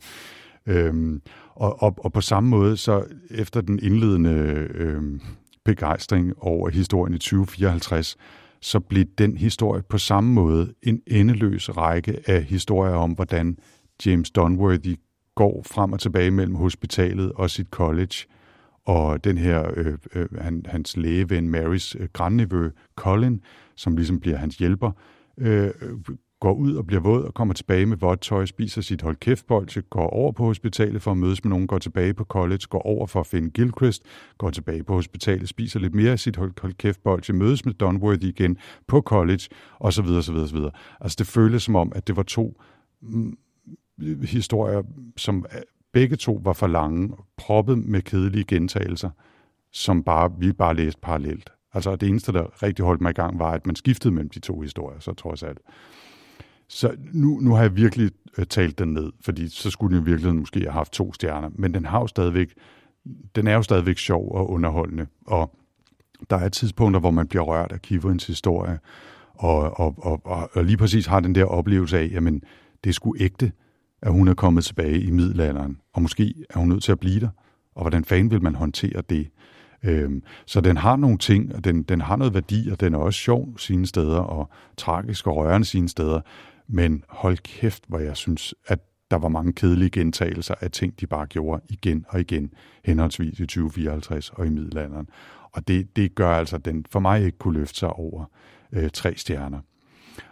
Øhm, 0.66 1.22
og, 1.54 1.82
og, 1.82 1.94
og 1.98 2.12
på 2.12 2.20
samme 2.20 2.50
måde, 2.50 2.76
så 2.76 3.04
efter 3.30 3.60
den 3.60 3.78
indledende 3.82 4.30
øhm, 4.74 5.20
begejstring 5.64 6.32
over 6.38 6.70
historien 6.70 7.14
i 7.14 7.18
2054, 7.18 8.16
så 8.60 8.80
blev 8.80 9.04
den 9.18 9.36
historie 9.36 9.82
på 9.82 9.98
samme 9.98 10.32
måde 10.32 10.74
en 10.82 11.02
endeløs 11.06 11.76
række 11.76 12.20
af 12.26 12.42
historier 12.44 12.94
om, 12.94 13.12
hvordan 13.12 13.58
James 14.06 14.30
Dunworthy 14.30 14.96
går 15.34 15.62
frem 15.66 15.92
og 15.92 16.00
tilbage 16.00 16.30
mellem 16.30 16.54
hospitalet 16.54 17.32
og 17.32 17.50
sit 17.50 17.68
college, 17.70 18.26
og 18.90 19.24
den 19.24 19.38
her, 19.38 19.70
øh, 19.76 19.98
øh, 20.14 20.28
han, 20.40 20.62
hans 20.68 20.96
lægeven 20.96 21.48
Marys 21.48 21.96
øh, 22.00 22.08
grandnevø 22.12 22.70
Colin, 22.96 23.40
som 23.76 23.96
ligesom 23.96 24.20
bliver 24.20 24.36
hans 24.36 24.56
hjælper, 24.56 24.92
øh, 25.38 25.70
går 26.40 26.52
ud 26.52 26.74
og 26.74 26.86
bliver 26.86 27.00
våd 27.00 27.24
og 27.24 27.34
kommer 27.34 27.54
tilbage 27.54 27.86
med 27.86 27.96
vådt 27.96 28.20
tøj, 28.20 28.46
spiser 28.46 28.82
sit 28.82 29.02
hold 29.02 29.16
kæft 29.16 29.46
går 29.90 30.08
over 30.08 30.32
på 30.32 30.44
hospitalet 30.44 31.02
for 31.02 31.10
at 31.10 31.16
mødes 31.16 31.44
med 31.44 31.50
nogen, 31.50 31.66
går 31.66 31.78
tilbage 31.78 32.14
på 32.14 32.24
college, 32.24 32.60
går 32.68 32.82
over 32.82 33.06
for 33.06 33.20
at 33.20 33.26
finde 33.26 33.50
Gilchrist, 33.50 34.02
går 34.38 34.50
tilbage 34.50 34.82
på 34.82 34.94
hospitalet, 34.94 35.48
spiser 35.48 35.80
lidt 35.80 35.94
mere 35.94 36.12
af 36.12 36.18
sit 36.18 36.36
hold, 36.36 36.52
hold 36.60 36.74
kæft 36.74 37.00
mødes 37.34 37.64
med 37.64 37.74
Dunworthy 37.74 38.24
igen 38.24 38.56
på 38.86 39.00
college, 39.00 39.42
osv. 39.80 40.04
osv., 40.04 40.34
osv. 40.34 40.58
Altså 41.00 41.16
det 41.18 41.26
føles 41.26 41.62
som 41.62 41.76
om, 41.76 41.92
at 41.94 42.06
det 42.06 42.16
var 42.16 42.22
to 42.22 42.60
mm, 43.02 43.38
historier, 44.22 44.82
som 45.16 45.46
begge 45.92 46.16
to 46.16 46.40
var 46.44 46.52
for 46.52 46.66
lange, 46.66 47.16
proppet 47.36 47.78
med 47.78 48.02
kedelige 48.02 48.44
gentagelser, 48.44 49.10
som 49.72 50.02
bare, 50.02 50.30
vi 50.38 50.52
bare 50.52 50.74
læste 50.74 51.00
parallelt. 51.00 51.52
Altså 51.72 51.96
det 51.96 52.08
eneste, 52.08 52.32
der 52.32 52.62
rigtig 52.62 52.84
holdt 52.84 53.00
mig 53.00 53.10
i 53.10 53.14
gang, 53.14 53.38
var, 53.38 53.50
at 53.50 53.66
man 53.66 53.76
skiftede 53.76 54.14
mellem 54.14 54.30
de 54.30 54.40
to 54.40 54.60
historier, 54.60 55.00
så 55.00 55.12
trods 55.12 55.42
alt. 55.42 55.58
Så 56.68 56.96
nu, 57.12 57.38
nu 57.40 57.54
har 57.54 57.62
jeg 57.62 57.76
virkelig 57.76 58.10
øh, 58.38 58.46
talt 58.46 58.78
den 58.78 58.94
ned, 58.94 59.12
fordi 59.20 59.48
så 59.48 59.70
skulle 59.70 59.96
den 59.96 60.02
i 60.02 60.06
virkeligheden 60.06 60.38
måske 60.38 60.60
have 60.60 60.72
haft 60.72 60.92
to 60.92 61.12
stjerner, 61.12 61.50
men 61.54 61.74
den 61.74 61.84
har 61.84 62.00
jo 62.00 62.06
stadigvæk, 62.06 62.54
den 63.34 63.46
er 63.46 63.54
jo 63.54 63.62
stadigvæk 63.62 63.98
sjov 63.98 64.32
og 64.32 64.50
underholdende, 64.50 65.06
og 65.26 65.56
der 66.30 66.36
er 66.36 66.48
tidspunkter, 66.48 67.00
hvor 67.00 67.10
man 67.10 67.28
bliver 67.28 67.42
rørt 67.42 67.72
af 67.72 67.82
Kiverens 67.82 68.26
historie, 68.26 68.78
og, 69.34 69.80
og, 69.80 69.94
og, 69.98 70.20
og, 70.24 70.50
og 70.52 70.64
lige 70.64 70.76
præcis 70.76 71.06
har 71.06 71.20
den 71.20 71.34
der 71.34 71.44
oplevelse 71.44 71.98
af, 71.98 72.10
jamen, 72.12 72.42
det 72.84 72.90
er 72.90 72.94
sgu 72.94 73.16
ægte, 73.18 73.52
at 74.02 74.12
hun 74.12 74.28
er 74.28 74.34
kommet 74.34 74.64
tilbage 74.64 75.00
i 75.00 75.10
middelalderen, 75.10 75.80
og 75.92 76.02
måske 76.02 76.34
er 76.50 76.58
hun 76.58 76.68
nødt 76.68 76.82
til 76.82 76.92
at 76.92 77.00
blive 77.00 77.20
der, 77.20 77.28
og 77.74 77.82
hvordan 77.82 78.04
fanden 78.04 78.30
vil 78.30 78.42
man 78.42 78.54
håndtere 78.54 79.02
det? 79.10 79.30
Øhm, 79.84 80.22
så 80.46 80.60
den 80.60 80.76
har 80.76 80.96
nogle 80.96 81.18
ting, 81.18 81.54
og 81.54 81.64
den, 81.64 81.82
den 81.82 82.00
har 82.00 82.16
noget 82.16 82.34
værdi, 82.34 82.68
og 82.72 82.80
den 82.80 82.94
er 82.94 82.98
også 82.98 83.20
sjov 83.20 83.58
sine 83.58 83.86
steder, 83.86 84.18
og 84.18 84.50
tragisk 84.76 85.26
og 85.26 85.36
rørende 85.36 85.66
sine 85.66 85.88
steder, 85.88 86.20
men 86.68 87.04
hold 87.08 87.38
kæft, 87.38 87.84
hvor 87.88 87.98
jeg 87.98 88.16
synes, 88.16 88.54
at 88.66 88.78
der 89.10 89.16
var 89.16 89.28
mange 89.28 89.52
kedelige 89.52 89.90
gentagelser 89.90 90.54
af 90.60 90.70
ting, 90.70 91.00
de 91.00 91.06
bare 91.06 91.26
gjorde 91.26 91.62
igen 91.68 92.04
og 92.08 92.20
igen, 92.20 92.52
henholdsvis 92.84 93.40
i 93.40 93.46
2054 93.46 94.30
og 94.30 94.46
i 94.46 94.50
middelalderen. 94.50 95.08
Og 95.52 95.68
det, 95.68 95.96
det 95.96 96.14
gør 96.14 96.30
altså, 96.30 96.56
at 96.56 96.64
den 96.64 96.86
for 96.90 97.00
mig 97.00 97.24
ikke 97.24 97.38
kunne 97.38 97.58
løfte 97.58 97.78
sig 97.78 97.90
over 97.90 98.24
øh, 98.72 98.90
tre 98.90 99.14
stjerner. 99.16 99.60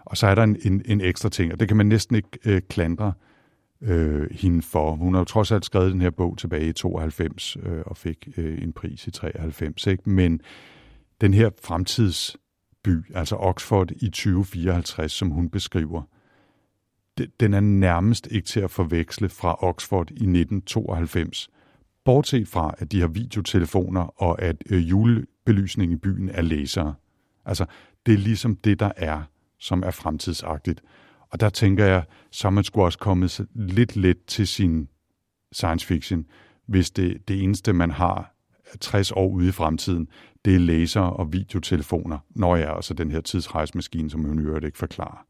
Og 0.04 0.16
så 0.16 0.26
er 0.26 0.34
der 0.34 0.42
en, 0.42 0.56
en, 0.64 0.82
en 0.84 1.00
ekstra 1.00 1.28
ting, 1.28 1.52
og 1.52 1.60
det 1.60 1.68
kan 1.68 1.76
man 1.76 1.86
næsten 1.86 2.16
ikke 2.16 2.28
øh, 2.44 2.60
klandre 2.68 3.12
øh, 3.82 4.30
hende 4.30 4.62
for. 4.62 4.94
Hun 4.94 5.14
har 5.14 5.20
jo 5.20 5.24
trods 5.24 5.52
alt 5.52 5.64
skrevet 5.64 5.92
den 5.92 6.00
her 6.00 6.10
bog 6.10 6.38
tilbage 6.38 6.68
i 6.68 6.72
92 6.72 7.56
øh, 7.62 7.82
og 7.86 7.96
fik 7.96 8.28
øh, 8.36 8.62
en 8.62 8.72
pris 8.72 9.06
i 9.06 9.10
93. 9.10 9.86
Ikke? 9.86 10.10
Men 10.10 10.40
den 11.20 11.34
her 11.34 11.50
fremtidsby, 11.62 13.14
altså 13.14 13.36
Oxford 13.36 13.90
i 13.90 14.08
2054, 14.08 15.12
som 15.12 15.30
hun 15.30 15.48
beskriver, 15.48 16.02
den 17.40 17.54
er 17.54 17.60
nærmest 17.60 18.28
ikke 18.30 18.46
til 18.46 18.60
at 18.60 18.70
forveksle 18.70 19.28
fra 19.28 19.64
Oxford 19.64 20.10
i 20.10 20.12
1992. 20.12 21.50
Bortset 22.04 22.48
fra, 22.48 22.74
at 22.78 22.92
de 22.92 23.00
har 23.00 23.08
videotelefoner, 23.08 24.22
og 24.22 24.42
at 24.42 24.56
øh, 24.70 24.90
julebelysningen 24.90 25.96
i 25.96 26.00
byen 26.00 26.28
er 26.28 26.42
lasere. 26.42 26.94
Altså, 27.44 27.66
det 28.06 28.14
er 28.14 28.18
ligesom 28.18 28.56
det, 28.56 28.80
der 28.80 28.92
er, 28.96 29.22
som 29.58 29.82
er 29.82 29.90
fremtidsagtigt. 29.90 30.82
Og 31.30 31.40
der 31.40 31.48
tænker 31.48 31.84
jeg, 31.84 32.04
så 32.30 32.50
man 32.50 32.64
skulle 32.64 32.84
også 32.84 32.98
kommet 32.98 33.46
lidt 33.54 33.96
let 33.96 34.24
til 34.26 34.46
sin 34.46 34.88
science 35.52 35.86
fiction, 35.86 36.26
hvis 36.66 36.90
det, 36.90 37.28
det 37.28 37.42
eneste, 37.42 37.72
man 37.72 37.90
har 37.90 38.34
60 38.80 39.12
år 39.12 39.28
ude 39.28 39.48
i 39.48 39.52
fremtiden, 39.52 40.08
det 40.44 40.54
er 40.54 40.58
laser 40.58 41.00
og 41.00 41.32
videotelefoner, 41.32 42.18
når 42.30 42.56
jeg 42.56 42.72
altså 42.76 42.94
den 42.94 43.10
her 43.10 43.20
tidsrejsemaskine, 43.20 44.10
som 44.10 44.24
hun 44.24 44.38
øvrigt 44.38 44.64
ikke 44.64 44.78
forklarer. 44.78 45.26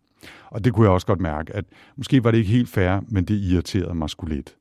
Og 0.51 0.65
det 0.65 0.73
kunne 0.73 0.85
jeg 0.85 0.93
også 0.93 1.07
godt 1.07 1.21
mærke, 1.21 1.57
at 1.57 1.65
måske 1.97 2.25
var 2.25 2.31
det 2.31 2.39
ikke 2.39 2.51
helt 2.51 2.69
fair, 2.69 3.01
men 3.09 3.25
det 3.25 3.35
irriterede 3.35 3.95
mig 3.95 4.11
sgu 4.11 4.27
lidt. 4.27 4.57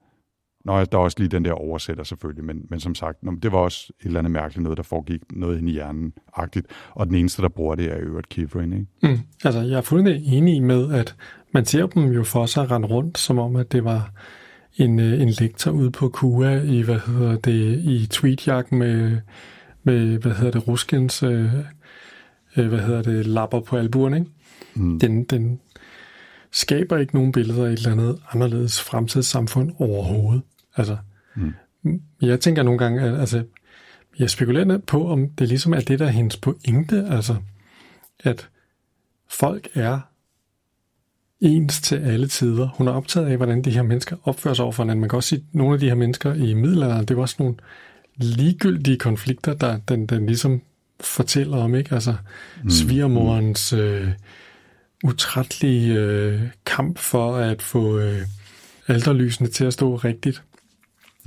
Nå, 0.67 0.83
der 0.85 0.97
er 0.97 1.01
også 1.01 1.19
lige 1.19 1.29
den 1.29 1.45
der 1.45 1.51
oversætter 1.51 2.03
selvfølgelig, 2.03 2.45
men, 2.45 2.61
men 2.69 2.79
som 2.79 2.95
sagt, 2.95 3.17
det 3.43 3.51
var 3.51 3.57
også 3.57 3.93
et 3.99 4.05
eller 4.05 4.19
andet 4.19 4.31
mærkeligt 4.31 4.63
noget, 4.63 4.77
der 4.77 4.83
foregik 4.83 5.21
noget 5.29 5.59
ind 5.59 5.69
i 5.69 5.71
hjernen-agtigt. 5.71 6.67
Og 6.91 7.07
den 7.07 7.15
eneste, 7.15 7.41
der 7.41 7.49
bruger 7.49 7.75
det, 7.75 7.91
er 7.91 7.99
jo 7.99 8.19
et 8.19 8.29
Kivrin, 8.29 8.73
ikke? 8.73 8.85
Mm. 9.03 9.19
Altså, 9.43 9.61
jeg 9.61 9.77
er 9.77 9.81
fuldstændig 9.81 10.33
enig 10.33 10.63
med, 10.63 10.93
at 10.93 11.15
man 11.51 11.65
ser 11.65 11.85
dem 11.85 12.03
jo 12.03 12.23
for 12.23 12.45
sig 12.45 12.71
rende 12.71 12.87
rundt, 12.87 13.17
som 13.17 13.39
om, 13.39 13.55
at 13.55 13.71
det 13.71 13.83
var 13.83 14.11
en, 14.75 14.99
øh, 14.99 15.21
en 15.21 15.29
lektor 15.29 15.71
ude 15.71 15.91
på 15.91 16.09
KUA 16.09 16.61
i, 16.61 16.81
hvad 16.81 16.99
hedder 17.07 17.35
det, 17.35 17.79
i 17.83 18.07
tweetjagt 18.07 18.71
med, 18.71 19.17
med, 19.83 20.17
hvad 20.17 20.31
hedder 20.31 20.51
det, 20.51 20.67
Ruskens, 20.67 21.23
øh, 21.23 21.53
øh, 22.57 22.67
hvad 22.67 22.79
hedder 22.79 23.01
det, 23.01 23.25
lapper 23.25 23.59
på 23.59 23.77
albuerne, 23.77 24.17
ikke? 24.17 24.31
Mm. 24.75 24.99
Den, 24.99 25.23
den 25.23 25.59
skaber 26.51 26.97
ikke 26.97 27.15
nogen 27.15 27.31
billeder 27.31 27.65
af 27.65 27.71
et 27.71 27.77
eller 27.77 27.91
andet 27.91 28.19
anderledes 28.31 28.81
fremtidssamfund 28.81 29.71
overhovedet. 29.79 30.41
Altså, 30.77 30.97
mm. 31.35 31.53
jeg 32.21 32.39
tænker 32.39 32.63
nogle 32.63 32.79
gange, 32.79 33.01
at 33.01 33.19
altså, 33.19 33.43
jeg 34.19 34.29
spekulerer 34.29 34.77
på, 34.77 35.11
om 35.11 35.29
det 35.29 35.47
ligesom 35.47 35.73
er 35.73 35.79
det, 35.79 35.99
der 35.99 36.05
er 36.05 36.09
hendes 36.09 36.37
pointe, 36.37 37.05
altså, 37.09 37.35
at 38.19 38.49
folk 39.29 39.67
er 39.73 39.99
ens 41.41 41.81
til 41.81 41.95
alle 41.95 42.27
tider. 42.27 42.67
Hun 42.67 42.87
er 42.87 42.91
optaget 42.91 43.27
af, 43.27 43.37
hvordan 43.37 43.61
de 43.61 43.71
her 43.71 43.83
mennesker 43.83 44.15
opfører 44.23 44.53
sig 44.53 44.63
over 44.63 44.71
for 44.71 44.83
hinanden. 44.83 45.01
Man 45.01 45.09
kan 45.09 45.17
også 45.17 45.29
sige, 45.29 45.39
at 45.39 45.55
nogle 45.55 45.73
af 45.73 45.79
de 45.79 45.87
her 45.87 45.95
mennesker 45.95 46.33
i 46.33 46.53
middelalderen, 46.53 47.05
det 47.05 47.15
var 47.15 47.21
også 47.21 47.35
nogle 47.39 47.55
ligegyldige 48.15 48.97
konflikter, 48.97 49.53
der 49.53 49.77
den, 49.77 50.05
den 50.05 50.25
ligesom 50.25 50.61
fortæller 50.99 51.57
om, 51.57 51.75
ikke? 51.75 51.95
Altså, 51.95 52.15
mm. 52.63 52.69
svigermorens 52.69 53.73
øh, 53.73 54.07
utrættelige 55.03 55.93
øh, 55.93 56.41
kamp 56.65 56.97
for 56.97 57.35
at 57.35 57.61
få 57.61 57.99
øh, 57.99 58.21
alderlysene 58.87 59.47
til 59.49 59.65
at 59.65 59.73
stå 59.73 59.95
rigtigt. 59.95 60.43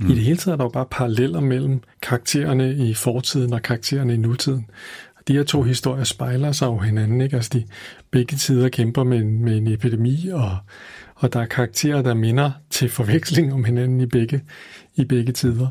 Mm. 0.01 0.09
I 0.09 0.15
det 0.15 0.23
hele 0.23 0.37
taget 0.37 0.53
er 0.53 0.57
der 0.57 0.65
jo 0.65 0.69
bare 0.69 0.85
paralleller 0.91 1.39
mellem 1.39 1.81
karaktererne 2.01 2.75
i 2.75 2.93
fortiden 2.93 3.53
og 3.53 3.61
karaktererne 3.61 4.13
i 4.13 4.17
nutiden. 4.17 4.65
De 5.27 5.33
her 5.33 5.43
to 5.43 5.61
historier 5.61 6.03
spejler 6.03 6.51
sig 6.51 6.65
jo 6.65 6.77
hinanden, 6.77 7.21
ikke? 7.21 7.35
Altså 7.35 7.49
de 7.53 7.63
begge 8.11 8.37
tider 8.37 8.69
kæmper 8.69 9.03
med 9.03 9.17
en, 9.17 9.45
med 9.45 9.57
en 9.57 9.67
epidemi, 9.67 10.29
og, 10.33 10.57
og 11.15 11.33
der 11.33 11.39
er 11.39 11.45
karakterer, 11.45 12.01
der 12.01 12.13
minder 12.13 12.51
til 12.69 12.89
forveksling 12.89 13.53
om 13.53 13.63
hinanden 13.63 14.01
i 14.01 14.05
begge, 14.05 14.41
i 14.95 15.05
begge 15.05 15.31
tider. 15.31 15.67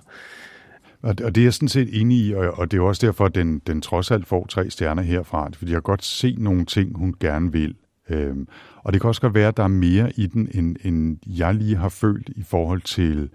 Og 1.02 1.18
det, 1.18 1.26
og 1.26 1.34
det 1.34 1.40
er 1.40 1.44
jeg 1.44 1.54
sådan 1.54 1.68
set 1.68 2.00
enig 2.00 2.18
i, 2.18 2.34
og, 2.34 2.58
og 2.58 2.70
det 2.70 2.78
er 2.78 2.82
også 2.82 3.06
derfor, 3.06 3.24
at 3.24 3.34
den, 3.34 3.58
den 3.66 3.80
trods 3.80 4.10
alt 4.10 4.26
får 4.26 4.46
tre 4.46 4.70
stjerner 4.70 5.02
herfra, 5.02 5.50
fordi 5.54 5.70
jeg 5.70 5.76
har 5.76 5.80
godt 5.80 6.04
se 6.04 6.36
nogle 6.38 6.64
ting, 6.64 6.98
hun 6.98 7.14
gerne 7.20 7.52
vil. 7.52 7.74
Øhm, 8.10 8.48
og 8.76 8.92
det 8.92 9.00
kan 9.00 9.08
også 9.08 9.20
godt 9.20 9.34
være, 9.34 9.48
at 9.48 9.56
der 9.56 9.62
er 9.62 9.68
mere 9.68 10.12
i 10.16 10.26
den, 10.26 10.48
end, 10.54 10.76
end 10.84 11.18
jeg 11.26 11.54
lige 11.54 11.76
har 11.76 11.88
følt 11.88 12.28
i 12.36 12.42
forhold 12.42 12.80
til 12.80 13.28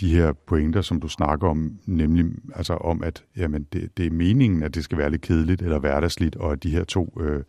de 0.00 0.14
her 0.14 0.32
pointer, 0.32 0.82
som 0.82 1.00
du 1.00 1.08
snakker 1.08 1.48
om, 1.48 1.78
nemlig 1.86 2.24
altså 2.54 2.74
om, 2.74 3.02
at 3.02 3.24
jamen, 3.36 3.66
det, 3.72 3.96
det 3.96 4.06
er 4.06 4.10
meningen, 4.10 4.62
at 4.62 4.74
det 4.74 4.84
skal 4.84 4.98
være 4.98 5.10
lidt 5.10 5.22
kedeligt 5.22 5.62
eller 5.62 5.78
hverdagsligt, 5.78 6.36
og 6.36 6.52
at 6.52 6.62
de 6.62 6.70
her 6.70 6.84
to 6.84 7.18
øh, 7.20 7.42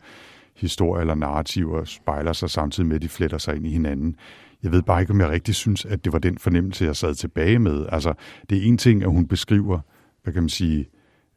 historier 0.56 1.00
eller 1.00 1.14
narrativer 1.14 1.84
spejler 1.84 2.32
sig 2.32 2.50
samtidig 2.50 2.88
med, 2.88 2.96
at 2.96 3.02
de 3.02 3.08
fletter 3.08 3.38
sig 3.38 3.56
ind 3.56 3.66
i 3.66 3.70
hinanden. 3.70 4.16
Jeg 4.62 4.72
ved 4.72 4.82
bare 4.82 5.00
ikke, 5.00 5.12
om 5.12 5.20
jeg 5.20 5.28
rigtig 5.28 5.54
synes, 5.54 5.84
at 5.84 6.04
det 6.04 6.12
var 6.12 6.18
den 6.18 6.38
fornemmelse, 6.38 6.84
jeg 6.84 6.96
sad 6.96 7.14
tilbage 7.14 7.58
med. 7.58 7.86
Altså, 7.92 8.14
det 8.50 8.58
er 8.58 8.62
en 8.62 8.78
ting, 8.78 9.02
at 9.02 9.10
hun 9.10 9.26
beskriver, 9.26 9.80
hvad 10.22 10.32
kan 10.32 10.42
man 10.42 10.48
sige, 10.48 10.88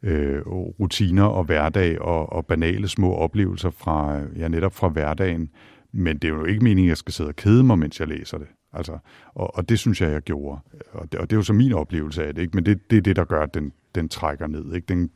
øh, 0.04 0.42
rutiner 0.48 1.24
og 1.24 1.44
hverdag 1.44 2.02
og, 2.02 2.34
og 2.34 2.46
banale 2.46 2.88
små 2.88 3.14
oplevelser 3.14 3.70
fra, 3.70 4.22
ja, 4.38 4.48
netop 4.48 4.74
fra 4.74 4.88
hverdagen. 4.88 5.50
Men 5.92 6.18
det 6.18 6.24
er 6.24 6.34
jo 6.34 6.46
ikke 6.46 6.64
meningen, 6.64 6.86
at 6.86 6.90
jeg 6.90 6.98
skal 6.98 7.14
sidde 7.14 7.30
og 7.30 7.36
kede 7.36 7.64
mig, 7.64 7.80
mens 7.80 8.00
jeg 8.00 8.08
læser 8.08 8.38
det. 8.38 8.48
Altså, 8.76 8.98
og, 9.36 9.58
og 9.58 9.70
det 9.70 9.80
synes 9.80 10.02
jeg, 10.02 10.12
jeg 10.12 10.22
gjorde. 10.22 10.60
Og 10.94 11.12
det, 11.12 11.20
og 11.20 11.30
det 11.30 11.36
er 11.36 11.40
jo 11.40 11.44
så 11.44 11.54
min 11.54 11.74
oplevelse 11.74 12.26
af 12.26 12.36
det. 12.36 12.42
Ikke? 12.42 12.56
Men 12.56 12.66
det, 12.66 12.92
det 12.92 12.98
er 12.98 13.02
det, 13.02 13.16
der 13.16 13.26
gør, 13.26 13.44
at 13.44 13.54
den, 13.54 13.72
den 13.96 14.10
trækker 14.10 14.48
ned. 14.48 14.74
Ikke? 14.74 14.86
Den 14.88 15.10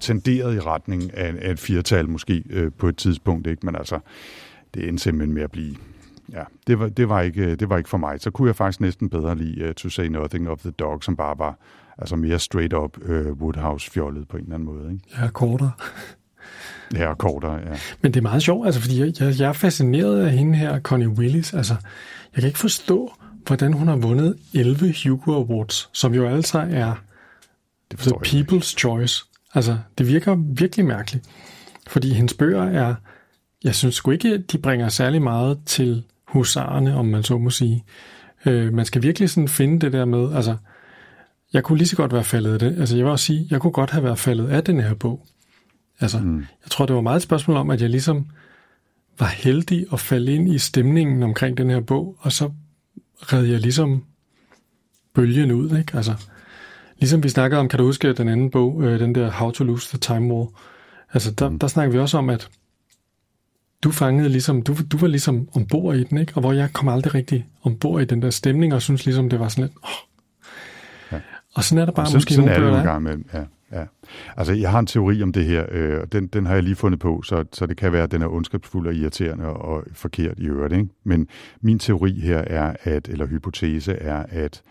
tenderede 0.00 0.56
i 0.56 0.60
retning 0.60 1.14
af, 1.14 1.34
af 1.40 1.50
et 1.50 1.60
firtal 1.60 2.08
måske 2.08 2.44
øh, 2.50 2.72
på 2.78 2.88
et 2.88 2.96
tidspunkt. 2.96 3.46
Ikke? 3.46 3.66
Men 3.66 3.76
altså, 3.76 3.98
det 4.74 4.88
endte 4.88 5.02
simpelthen 5.02 5.34
med 5.34 5.42
at 5.42 5.50
blive... 5.50 5.76
Ja, 6.32 6.42
det 6.66 6.78
var, 6.78 6.88
det, 6.88 7.08
var 7.08 7.20
ikke, 7.20 7.56
det 7.56 7.68
var 7.68 7.76
ikke 7.76 7.90
for 7.90 7.98
mig. 7.98 8.20
Så 8.20 8.30
kunne 8.30 8.48
jeg 8.48 8.56
faktisk 8.56 8.80
næsten 8.80 9.10
bedre 9.10 9.36
lide 9.36 9.68
uh, 9.68 9.74
To 9.74 9.88
Say 9.88 10.06
Nothing 10.06 10.48
of 10.48 10.58
the 10.58 10.70
Dog, 10.70 11.04
som 11.04 11.16
bare 11.16 11.38
var 11.38 11.58
altså 11.98 12.16
mere 12.16 12.38
straight 12.38 12.74
up 12.74 12.98
uh, 13.08 13.26
Woodhouse-fjollet 13.32 14.28
på 14.28 14.36
en 14.36 14.42
eller 14.42 14.54
anden 14.54 14.66
måde. 14.66 14.92
Ikke? 14.92 15.04
Ja, 15.22 15.28
kortere. 15.28 15.70
Ja, 16.94 17.14
kortere, 17.14 17.54
ja. 17.54 17.78
Men 18.02 18.14
det 18.14 18.20
er 18.20 18.22
meget 18.22 18.42
sjovt, 18.42 18.66
altså, 18.66 18.80
fordi 18.80 19.00
jeg, 19.00 19.12
jeg, 19.20 19.40
jeg 19.40 19.48
er 19.48 19.52
fascineret 19.52 20.20
af 20.20 20.32
hende 20.32 20.58
her, 20.58 20.80
Connie 20.80 21.08
Willis. 21.08 21.54
Altså, 21.54 21.74
jeg 22.34 22.40
kan 22.40 22.46
ikke 22.46 22.58
forstå, 22.58 23.12
hvordan 23.46 23.72
hun 23.72 23.88
har 23.88 23.96
vundet 23.96 24.36
11 24.54 24.94
Hugo 25.04 25.34
Awards, 25.34 25.90
som 25.92 26.14
jo 26.14 26.28
altså 26.28 26.58
er 26.58 26.94
det 27.90 27.98
The 27.98 28.10
People's 28.10 28.54
ikke. 28.54 28.60
Choice. 28.60 29.24
Altså, 29.54 29.78
det 29.98 30.06
virker 30.06 30.34
virkelig 30.34 30.86
mærkeligt. 30.86 31.24
Fordi 31.86 32.12
hendes 32.12 32.34
bøger 32.34 32.62
er, 32.62 32.94
jeg 33.64 33.74
synes 33.74 33.94
sgu 33.94 34.10
ikke, 34.10 34.38
de 34.38 34.58
bringer 34.58 34.88
særlig 34.88 35.22
meget 35.22 35.58
til 35.66 36.04
husarerne, 36.28 36.96
om 36.96 37.06
man 37.06 37.22
så 37.22 37.38
må 37.38 37.50
sige. 37.50 37.84
Øh, 38.46 38.72
man 38.72 38.84
skal 38.84 39.02
virkelig 39.02 39.30
sådan 39.30 39.48
finde 39.48 39.80
det 39.80 39.92
der 39.92 40.04
med, 40.04 40.34
altså, 40.34 40.56
jeg 41.52 41.64
kunne 41.64 41.78
lige 41.78 41.88
så 41.88 41.96
godt 41.96 42.12
være 42.12 42.24
faldet 42.24 42.52
af 42.52 42.58
det. 42.58 42.80
Altså 42.80 42.96
jeg 42.96 43.04
vil 43.04 43.12
også 43.12 43.24
sige, 43.24 43.46
jeg 43.50 43.60
kunne 43.60 43.72
godt 43.72 43.90
have 43.90 44.04
været 44.04 44.18
faldet 44.18 44.48
af 44.48 44.64
den 44.64 44.80
her 44.80 44.94
bog. 44.94 45.26
Altså, 46.00 46.18
mm. 46.18 46.38
jeg 46.38 46.70
tror, 46.70 46.86
det 46.86 46.96
var 46.96 47.02
meget 47.02 47.16
et 47.16 47.22
spørgsmål 47.22 47.56
om, 47.56 47.70
at 47.70 47.82
jeg 47.82 47.90
ligesom 47.90 48.26
var 49.18 49.26
heldig 49.26 49.86
at 49.92 50.00
falde 50.00 50.34
ind 50.34 50.54
i 50.54 50.58
stemningen 50.58 51.22
omkring 51.22 51.58
den 51.58 51.70
her 51.70 51.80
bog, 51.80 52.16
og 52.18 52.32
så 52.32 52.50
red 53.20 53.44
jeg 53.44 53.60
ligesom 53.60 54.04
bølgen 55.14 55.52
ud, 55.52 55.78
ikke? 55.78 55.96
Altså, 55.96 56.14
ligesom 56.98 57.22
vi 57.22 57.28
snakkede 57.28 57.60
om, 57.60 57.68
kan 57.68 57.78
du 57.78 57.84
huske 57.84 58.12
den 58.12 58.28
anden 58.28 58.50
bog, 58.50 58.82
øh, 58.82 59.00
den 59.00 59.14
der 59.14 59.30
How 59.30 59.50
to 59.50 59.64
Lose 59.64 59.88
the 59.88 59.98
Time 59.98 60.34
War? 60.34 60.48
Altså, 61.12 61.30
der, 61.30 61.48
mm. 61.48 61.58
der 61.58 61.66
snakker 61.66 61.92
vi 61.92 61.98
også 61.98 62.18
om, 62.18 62.30
at 62.30 62.48
du 63.82 63.90
fangede 63.90 64.28
ligesom, 64.28 64.62
du, 64.62 64.76
du 64.92 64.98
var 64.98 65.06
ligesom 65.06 65.48
ombord 65.54 65.96
i 65.96 66.04
den, 66.04 66.18
ikke? 66.18 66.32
Og 66.34 66.40
hvor 66.40 66.52
jeg 66.52 66.72
kom 66.72 66.88
aldrig 66.88 67.14
rigtig 67.14 67.46
ombord 67.62 68.02
i 68.02 68.04
den 68.04 68.22
der 68.22 68.30
stemning, 68.30 68.74
og 68.74 68.82
synes 68.82 69.04
ligesom, 69.04 69.30
det 69.30 69.40
var 69.40 69.48
sådan 69.48 69.64
lidt, 69.64 69.76
åh. 69.84 69.90
Ja. 71.12 71.20
Og 71.54 71.64
sådan 71.64 71.82
er 71.82 71.84
der 71.84 71.92
bare 71.92 72.06
sådan, 72.06 72.16
måske 72.16 72.34
sådan 72.34 72.48
nogle 72.48 72.66
er 72.66 72.70
bøger, 72.70 72.82
der 72.82 72.92
er. 72.92 72.98
imellem, 72.98 73.26
ja 73.34 73.42
ja. 73.72 73.84
Altså, 74.36 74.52
jeg 74.52 74.70
har 74.70 74.78
en 74.78 74.86
teori 74.86 75.22
om 75.22 75.32
det 75.32 75.44
her, 75.44 75.66
øh, 75.70 76.00
og 76.00 76.12
den, 76.12 76.26
den 76.26 76.46
har 76.46 76.54
jeg 76.54 76.62
lige 76.62 76.76
fundet 76.76 77.00
på, 77.00 77.22
så, 77.22 77.44
så 77.52 77.66
det 77.66 77.76
kan 77.76 77.92
være, 77.92 78.02
at 78.02 78.10
den 78.10 78.22
er 78.22 78.28
ondskabsfuld 78.28 78.86
og 78.86 78.94
irriterende 78.94 79.46
og 79.46 79.84
forkert 79.92 80.38
i 80.38 80.46
øvrigt. 80.46 80.72
Ikke? 80.72 80.88
Men 81.04 81.28
min 81.60 81.78
teori 81.78 82.20
her 82.20 82.38
er, 82.38 82.76
at, 82.82 83.08
eller 83.08 83.26
hypotese 83.26 83.92
er, 83.92 84.26
at 84.28 84.62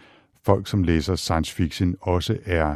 folk, 0.43 0.67
som 0.67 0.83
læser 0.83 1.15
science 1.15 1.53
fiction, 1.55 1.95
også 2.01 2.37
er 2.45 2.75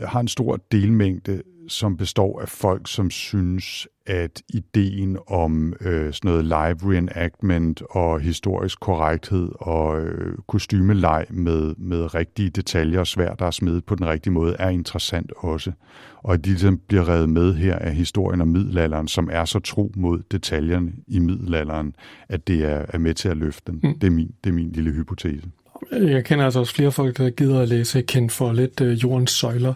har 0.00 0.20
en 0.20 0.28
stor 0.28 0.56
delmængde, 0.72 1.42
som 1.68 1.96
består 1.96 2.40
af 2.40 2.48
folk, 2.48 2.88
som 2.90 3.10
synes, 3.10 3.88
at 4.06 4.42
ideen 4.48 5.18
om 5.26 5.74
øh, 5.80 6.12
sådan 6.12 6.30
noget 6.30 6.44
live 6.44 6.92
reenactment 6.92 7.82
og 7.90 8.20
historisk 8.20 8.80
korrekthed 8.80 9.48
og 9.60 10.00
øh, 10.00 10.38
kostymeleg 10.48 11.26
med, 11.30 11.74
med 11.78 12.14
rigtige 12.14 12.50
detaljer 12.50 13.00
og 13.00 13.06
svært, 13.06 13.38
der 13.38 13.46
er 13.46 13.50
smedet 13.50 13.84
på 13.84 13.94
den 13.94 14.06
rigtige 14.06 14.32
måde, 14.32 14.56
er 14.58 14.68
interessant 14.68 15.32
også. 15.36 15.72
Og 16.16 16.34
at 16.34 16.44
de 16.44 16.50
ligesom 16.50 16.80
bliver 16.88 17.08
revet 17.08 17.28
med 17.28 17.54
her 17.54 17.78
af 17.78 17.94
historien 17.94 18.40
om 18.40 18.48
middelalderen, 18.48 19.08
som 19.08 19.28
er 19.32 19.44
så 19.44 19.58
tro 19.58 19.92
mod 19.96 20.22
detaljerne 20.30 20.92
i 21.06 21.18
middelalderen, 21.18 21.94
at 22.28 22.46
det 22.46 22.64
er, 22.64 22.84
er 22.88 22.98
med 22.98 23.14
til 23.14 23.28
at 23.28 23.36
løfte 23.36 23.72
den. 23.72 23.80
Mm. 23.82 23.98
Det, 23.98 24.06
er 24.06 24.10
min, 24.10 24.30
det 24.44 24.50
er 24.50 24.54
min 24.54 24.72
lille 24.72 24.90
hypotese. 24.90 25.46
Jeg 25.92 26.24
kender 26.24 26.44
altså 26.44 26.60
også 26.60 26.74
flere 26.74 26.92
folk, 26.92 27.18
der 27.18 27.30
gider 27.30 27.60
at 27.60 27.68
læse 27.68 28.02
Ken 28.02 28.30
Follett, 28.30 28.80
uh, 28.80 29.02
Jordens 29.02 29.30
Søjler, 29.30 29.74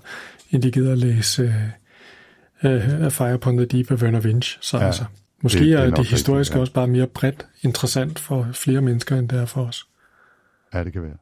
end 0.50 0.62
de 0.62 0.70
gider 0.70 0.92
at 0.92 0.98
læse 0.98 1.54
uh, 2.64 3.10
Fire 3.10 3.34
Upon 3.34 3.56
the 3.56 3.66
Deep 3.66 3.90
af 3.90 4.02
Werner 4.02 4.20
Winch. 4.20 4.58
Så 4.60 4.78
Ja, 4.78 4.84
altså, 4.86 5.04
måske 5.42 5.58
det- 5.58 5.66
det, 5.66 5.74
er 5.74 5.78
er 5.78 5.84
det 5.84 5.98
rigtigt, 5.98 6.10
historiske 6.10 6.54
ja. 6.54 6.60
også 6.60 6.72
bare 6.72 6.86
mere 6.86 7.06
bredt 7.06 7.46
interessant 7.62 8.18
for 8.18 8.48
flere 8.52 8.80
mennesker, 8.80 9.16
end 9.16 9.28
det 9.28 9.38
er 9.38 9.46
for 9.46 9.64
os. 9.64 9.86
Ja, 10.74 10.84
det 10.84 10.92
kan 10.92 11.02
være. 11.02 11.16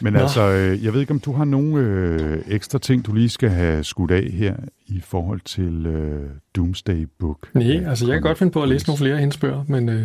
Men 0.00 0.12
Nå. 0.12 0.18
altså, 0.18 0.40
øh, 0.50 0.84
jeg 0.84 0.92
ved 0.92 1.00
ikke, 1.00 1.10
om 1.10 1.20
du 1.20 1.32
har 1.32 1.44
nogle 1.44 1.76
øh, 1.82 2.42
ekstra 2.48 2.78
ting, 2.78 3.06
du 3.06 3.12
lige 3.12 3.28
skal 3.28 3.48
have 3.50 3.84
skudt 3.84 4.10
af 4.10 4.30
her 4.32 4.56
i 4.86 5.00
forhold 5.00 5.40
til 5.44 5.86
øh, 5.86 6.30
Doomsday 6.56 7.06
Book. 7.18 7.48
Nej, 7.54 7.84
altså 7.88 8.06
jeg 8.06 8.12
kan 8.14 8.22
kom- 8.22 8.28
godt 8.28 8.38
finde 8.38 8.52
på 8.52 8.62
at 8.62 8.68
læse 8.68 8.86
nogle 8.86 8.98
flere 8.98 9.14
af 9.14 9.20
hendes 9.20 9.36
bøger, 9.36 9.64
men, 9.68 9.88
uh, 9.88 10.00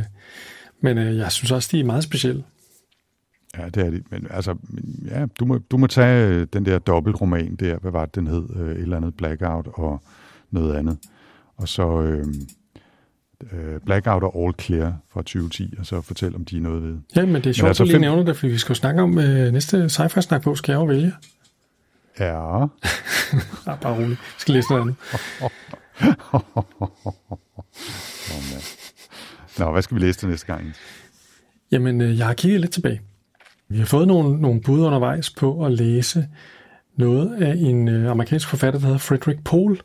men 0.81 0.97
uh, 0.97 1.17
jeg 1.17 1.31
synes 1.31 1.51
også, 1.51 1.69
de 1.71 1.79
er 1.79 1.83
meget 1.85 2.03
specielle. 2.03 2.43
Ja, 3.57 3.65
det 3.65 3.85
er 3.85 3.89
det. 3.89 4.03
Men 4.11 4.27
altså, 4.29 4.55
ja, 5.05 5.25
du 5.39 5.45
må, 5.45 5.57
du 5.71 5.77
må 5.77 5.87
tage 5.87 6.27
øh, 6.27 6.47
den 6.53 6.65
der 6.65 6.79
dobbeltroman 6.79 7.55
der, 7.55 7.77
hvad 7.79 7.91
var 7.91 8.05
det, 8.05 8.15
den 8.15 8.27
hed? 8.27 8.49
Øh, 8.55 8.69
et 8.71 8.81
eller 8.81 8.97
andet 8.97 9.15
Blackout 9.17 9.67
og 9.73 10.01
noget 10.51 10.75
andet. 10.75 10.97
Og 11.57 11.67
så 11.67 12.01
øh, 12.01 12.25
øh, 13.51 13.79
Blackout 13.85 14.23
og 14.23 14.45
All 14.45 14.53
Clear 14.59 14.97
fra 15.13 15.21
2010, 15.21 15.73
og 15.79 15.85
så 15.85 16.01
fortæl, 16.01 16.35
om 16.35 16.45
de 16.45 16.57
er 16.57 16.61
noget 16.61 16.83
ved. 16.83 16.97
Ja, 17.15 17.25
men 17.25 17.35
det 17.35 17.45
er 17.45 17.53
sjovt, 17.53 17.67
altså 17.67 17.67
altså, 17.67 17.83
du 17.83 17.87
lige 17.87 17.99
nævner 17.99 18.23
det, 18.23 18.37
fordi 18.37 18.51
vi 18.51 18.57
skal 18.57 18.75
snakke 18.75 19.01
om 19.01 19.17
uh, 19.17 19.23
næste 19.23 19.89
sci-fi-snak 19.89 20.43
på, 20.43 20.55
skal 20.55 20.71
jeg 20.71 20.79
jo 20.79 20.85
vælge. 20.85 21.13
Ja, 22.19 22.65
Ah, 23.67 23.79
bare 23.81 23.95
roligt. 23.95 24.09
Jeg 24.09 24.17
skal 24.37 24.53
læse 24.53 24.67
noget 24.69 24.81
andet. 24.81 24.95
Nå, 29.59 29.71
hvad 29.71 29.81
skal 29.81 29.95
vi 29.95 30.01
læse 30.01 30.19
til 30.19 30.29
næste 30.29 30.47
gang? 30.47 30.73
Jamen, 31.71 32.01
øh, 32.01 32.17
jeg 32.17 32.27
har 32.27 32.33
kigget 32.33 32.61
lidt 32.61 32.71
tilbage. 32.71 33.01
Vi 33.69 33.77
har 33.77 33.85
fået 33.85 34.07
nogle, 34.07 34.41
nogle 34.41 34.61
bud 34.61 34.81
undervejs 34.81 35.29
på 35.29 35.65
at 35.65 35.71
læse 35.71 36.27
noget 36.97 37.41
af 37.41 37.55
en 37.57 37.87
øh, 37.87 38.11
amerikansk 38.11 38.47
forfatter, 38.47 38.79
der 38.79 38.87
hedder 38.87 38.99
Frederick 38.99 39.43
Pohl. 39.43 39.81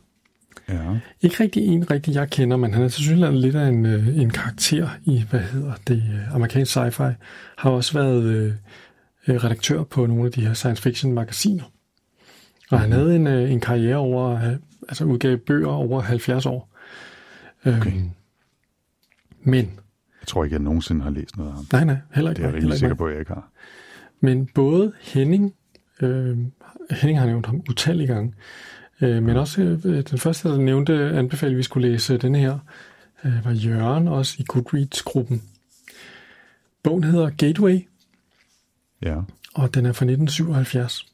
Ja, 0.69 0.99
Ikke 1.21 1.43
rigtig 1.43 1.67
en 1.67 1.91
rigtig, 1.91 2.15
jeg 2.15 2.31
kender, 2.31 2.57
men 2.57 2.75
han 2.75 2.83
er 2.83 2.89
selvfølgelig 2.89 3.41
lidt 3.41 3.57
af 3.57 3.69
en, 3.69 3.87
øh, 3.87 4.19
en 4.19 4.31
karakter 4.31 4.89
i, 5.05 5.25
hvad 5.31 5.41
hedder 5.41 5.75
det, 5.89 5.97
øh, 5.97 6.35
amerikansk 6.35 6.77
sci-fi. 6.77 7.13
Har 7.57 7.71
også 7.71 7.93
været 7.93 8.23
øh, 8.23 8.53
øh, 9.29 9.37
redaktør 9.45 9.83
på 9.83 10.07
nogle 10.07 10.27
af 10.27 10.33
de 10.33 10.47
her 10.47 10.55
science 10.55 10.83
fiction 10.83 11.13
magasiner. 11.13 11.65
Og 12.71 12.81
han 12.81 12.93
havde 12.93 13.17
en, 13.17 13.27
øh, 13.27 13.53
en 13.53 13.61
karriere 13.61 13.97
over, 13.97 14.35
øh, 14.35 14.57
altså 14.89 15.05
udgav 15.05 15.37
bøger 15.37 15.69
over 15.69 16.01
70 16.01 16.47
år. 16.47 16.69
Okay. 17.67 17.93
Øhm, 17.93 18.11
men, 19.43 19.65
jeg 20.21 20.27
tror 20.27 20.45
ikke, 20.45 20.55
jeg 20.55 20.63
nogensinde 20.63 21.03
har 21.03 21.11
læst 21.11 21.37
noget 21.37 21.51
af 21.51 21.57
ham. 21.57 21.67
nej, 21.73 21.85
nej, 21.85 21.97
heller 22.15 22.31
ikke 22.31 22.39
Det 22.39 22.45
er 22.45 22.49
jeg 22.49 22.55
rimelig 22.55 22.75
ikke 22.75 22.79
sikker 22.79 22.97
på, 22.97 23.07
at 23.07 23.13
jeg 23.13 23.21
ikke 23.21 23.33
har. 23.35 23.51
Men 24.21 24.47
både 24.55 24.93
Henning, 25.01 25.55
øh, 26.03 26.39
Henning 26.91 27.19
har 27.19 27.27
nævnt 27.27 27.47
ham 27.47 27.63
utallige 27.71 28.07
gange, 28.07 28.35
øh, 29.01 29.23
men 29.23 29.37
også 29.37 29.63
øh, 29.85 30.03
den 30.11 30.19
første, 30.19 30.49
der 30.49 30.59
nævnte, 30.59 31.11
anbefalede, 31.11 31.55
at 31.55 31.59
vi 31.59 31.63
skulle 31.63 31.89
læse 31.89 32.19
denne 32.19 32.39
her, 32.39 32.59
øh, 33.25 33.45
var 33.45 33.53
Jørgen, 33.53 34.09
også 34.09 34.37
i 34.39 34.45
Goodreads-gruppen. 34.49 35.43
Bogen 36.83 37.05
hedder 37.05 37.31
Gateway, 37.31 37.87
Ja, 39.03 39.17
og 39.55 39.75
den 39.75 39.87
er 39.87 39.93
fra 39.93 40.05
1977. 40.05 41.07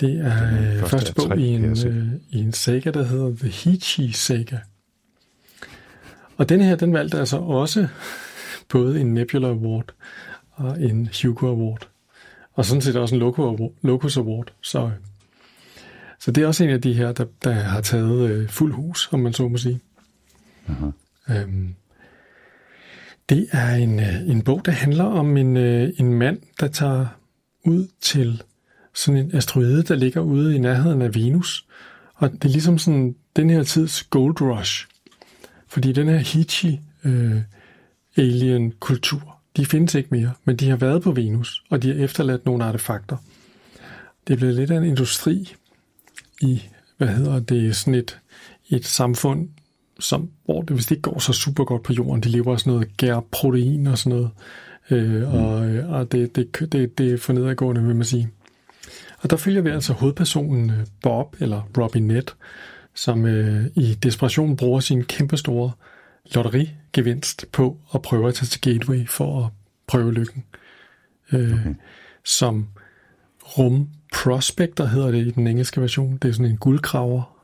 Det 0.00 0.10
er 0.10 0.46
Den 0.46 0.64
er 0.64 0.72
øh, 0.72 0.78
første 0.78 0.90
første 0.90 1.14
bog 1.14 1.28
tre, 1.28 1.40
i 1.40 1.46
en, 1.46 1.64
øh, 1.64 2.08
i 2.30 2.40
en 2.40 2.52
saga, 2.52 2.90
der 2.90 3.02
hedder 3.02 3.36
The 3.36 3.48
Hichi 3.48 4.12
Saga. 4.12 4.58
Og 6.36 6.48
denne 6.48 6.64
her, 6.64 6.76
den 6.76 6.92
valgte 6.92 7.18
altså 7.18 7.36
også 7.36 7.88
både 8.68 9.00
en 9.00 9.14
Nebula 9.14 9.48
Award 9.48 9.94
og 10.52 10.82
en 10.82 11.08
Hugo 11.22 11.46
Award. 11.46 11.88
Og 12.52 12.64
sådan 12.64 12.82
set 12.82 12.96
også 12.96 13.14
en 13.14 13.18
Locus 13.82 14.16
Award. 14.16 14.52
Så, 14.60 14.90
så 16.24 16.30
det 16.30 16.42
er 16.42 16.46
også 16.46 16.64
en 16.64 16.70
af 16.70 16.82
de 16.82 16.92
her, 16.92 17.12
der, 17.12 17.24
der 17.44 17.52
har 17.52 17.80
taget 17.80 18.30
øh, 18.30 18.48
fuld 18.48 18.72
hus, 18.72 19.08
om 19.12 19.20
man 19.20 19.32
så 19.32 19.48
må 19.48 19.56
sige. 19.56 19.80
Aha. 20.68 20.86
Øhm, 21.30 21.74
det 23.28 23.48
er 23.52 23.74
en, 23.74 24.00
øh, 24.00 24.28
en 24.28 24.42
bog, 24.42 24.62
der 24.64 24.72
handler 24.72 25.04
om 25.04 25.36
en, 25.36 25.56
øh, 25.56 25.92
en 25.98 26.14
mand, 26.14 26.38
der 26.60 26.68
tager 26.68 27.06
ud 27.64 27.88
til 28.00 28.42
sådan 28.94 29.20
en 29.20 29.36
asteroide, 29.36 29.82
der 29.82 29.94
ligger 29.94 30.20
ude 30.20 30.56
i 30.56 30.58
nærheden 30.58 31.02
af 31.02 31.14
Venus. 31.14 31.66
Og 32.14 32.32
det 32.32 32.44
er 32.44 32.48
ligesom 32.48 32.78
sådan 32.78 33.14
den 33.36 33.50
her 33.50 33.62
tids 33.62 34.02
gold 34.02 34.40
rush. 34.40 34.86
Fordi 35.68 35.92
den 35.92 36.08
her 36.08 36.18
Hichi 36.18 36.80
øh, 37.04 37.36
alien 38.16 38.72
kultur, 38.80 39.38
de 39.56 39.66
findes 39.66 39.94
ikke 39.94 40.08
mere, 40.12 40.32
men 40.44 40.56
de 40.56 40.68
har 40.68 40.76
været 40.76 41.02
på 41.02 41.12
Venus, 41.12 41.64
og 41.70 41.82
de 41.82 41.88
har 41.88 42.04
efterladt 42.04 42.46
nogle 42.46 42.64
artefakter. 42.64 43.16
Det 44.26 44.32
er 44.32 44.36
blevet 44.36 44.54
lidt 44.54 44.70
af 44.70 44.76
en 44.76 44.84
industri 44.84 45.54
i, 46.42 46.62
hvad 46.96 47.08
hedder 47.08 47.40
det, 47.40 47.76
sådan 47.76 47.94
et, 47.94 48.18
et 48.70 48.84
samfund, 48.84 49.48
som, 50.00 50.30
hvor 50.44 50.62
det 50.62 50.76
vist 50.76 50.90
ikke 50.90 51.02
går 51.02 51.18
så 51.18 51.32
super 51.32 51.64
godt 51.64 51.82
på 51.82 51.92
jorden. 51.92 52.22
De 52.22 52.28
lever 52.28 52.52
af 52.52 52.60
sådan 52.60 52.72
noget 52.72 52.96
gær 52.96 53.20
protein 53.30 53.86
og 53.86 53.98
sådan 53.98 54.18
noget. 54.18 54.30
Øh, 54.90 55.34
og, 55.34 55.66
øh, 55.66 55.90
og 55.90 56.12
det, 56.12 56.36
det, 56.36 56.72
det, 56.72 56.98
det 56.98 57.12
er 57.12 57.18
for 57.18 57.32
nedadgående, 57.32 57.82
vil 57.82 57.96
man 57.96 58.04
sige. 58.04 58.30
Og 59.18 59.30
der 59.30 59.36
følger 59.36 59.62
vi 59.62 59.70
altså 59.70 59.92
hovedpersonen 59.92 60.70
øh, 60.70 60.86
Bob, 61.02 61.36
eller 61.40 61.62
Robinette, 61.78 62.32
som 62.94 63.26
øh, 63.26 63.66
i 63.74 63.94
desperation 63.94 64.56
bruger 64.56 64.80
sin 64.80 65.04
kæmpestore 65.04 65.72
lotterigevinst 66.34 67.46
på 67.52 67.78
at 67.94 68.02
prøve 68.02 68.28
at 68.28 68.34
tage 68.34 68.46
til 68.46 68.60
Gateway 68.60 69.08
for 69.08 69.44
at 69.44 69.50
prøve 69.86 70.12
lykken. 70.12 70.44
Øh, 71.32 71.52
okay. 71.52 71.74
Som 72.24 72.66
rum 73.58 73.88
prospector 74.12 74.84
hedder 74.84 75.10
det 75.10 75.26
i 75.26 75.30
den 75.30 75.46
engelske 75.46 75.80
version. 75.80 76.18
Det 76.22 76.28
er 76.28 76.32
sådan 76.32 76.50
en 76.50 76.56
guldgraver, 76.56 77.36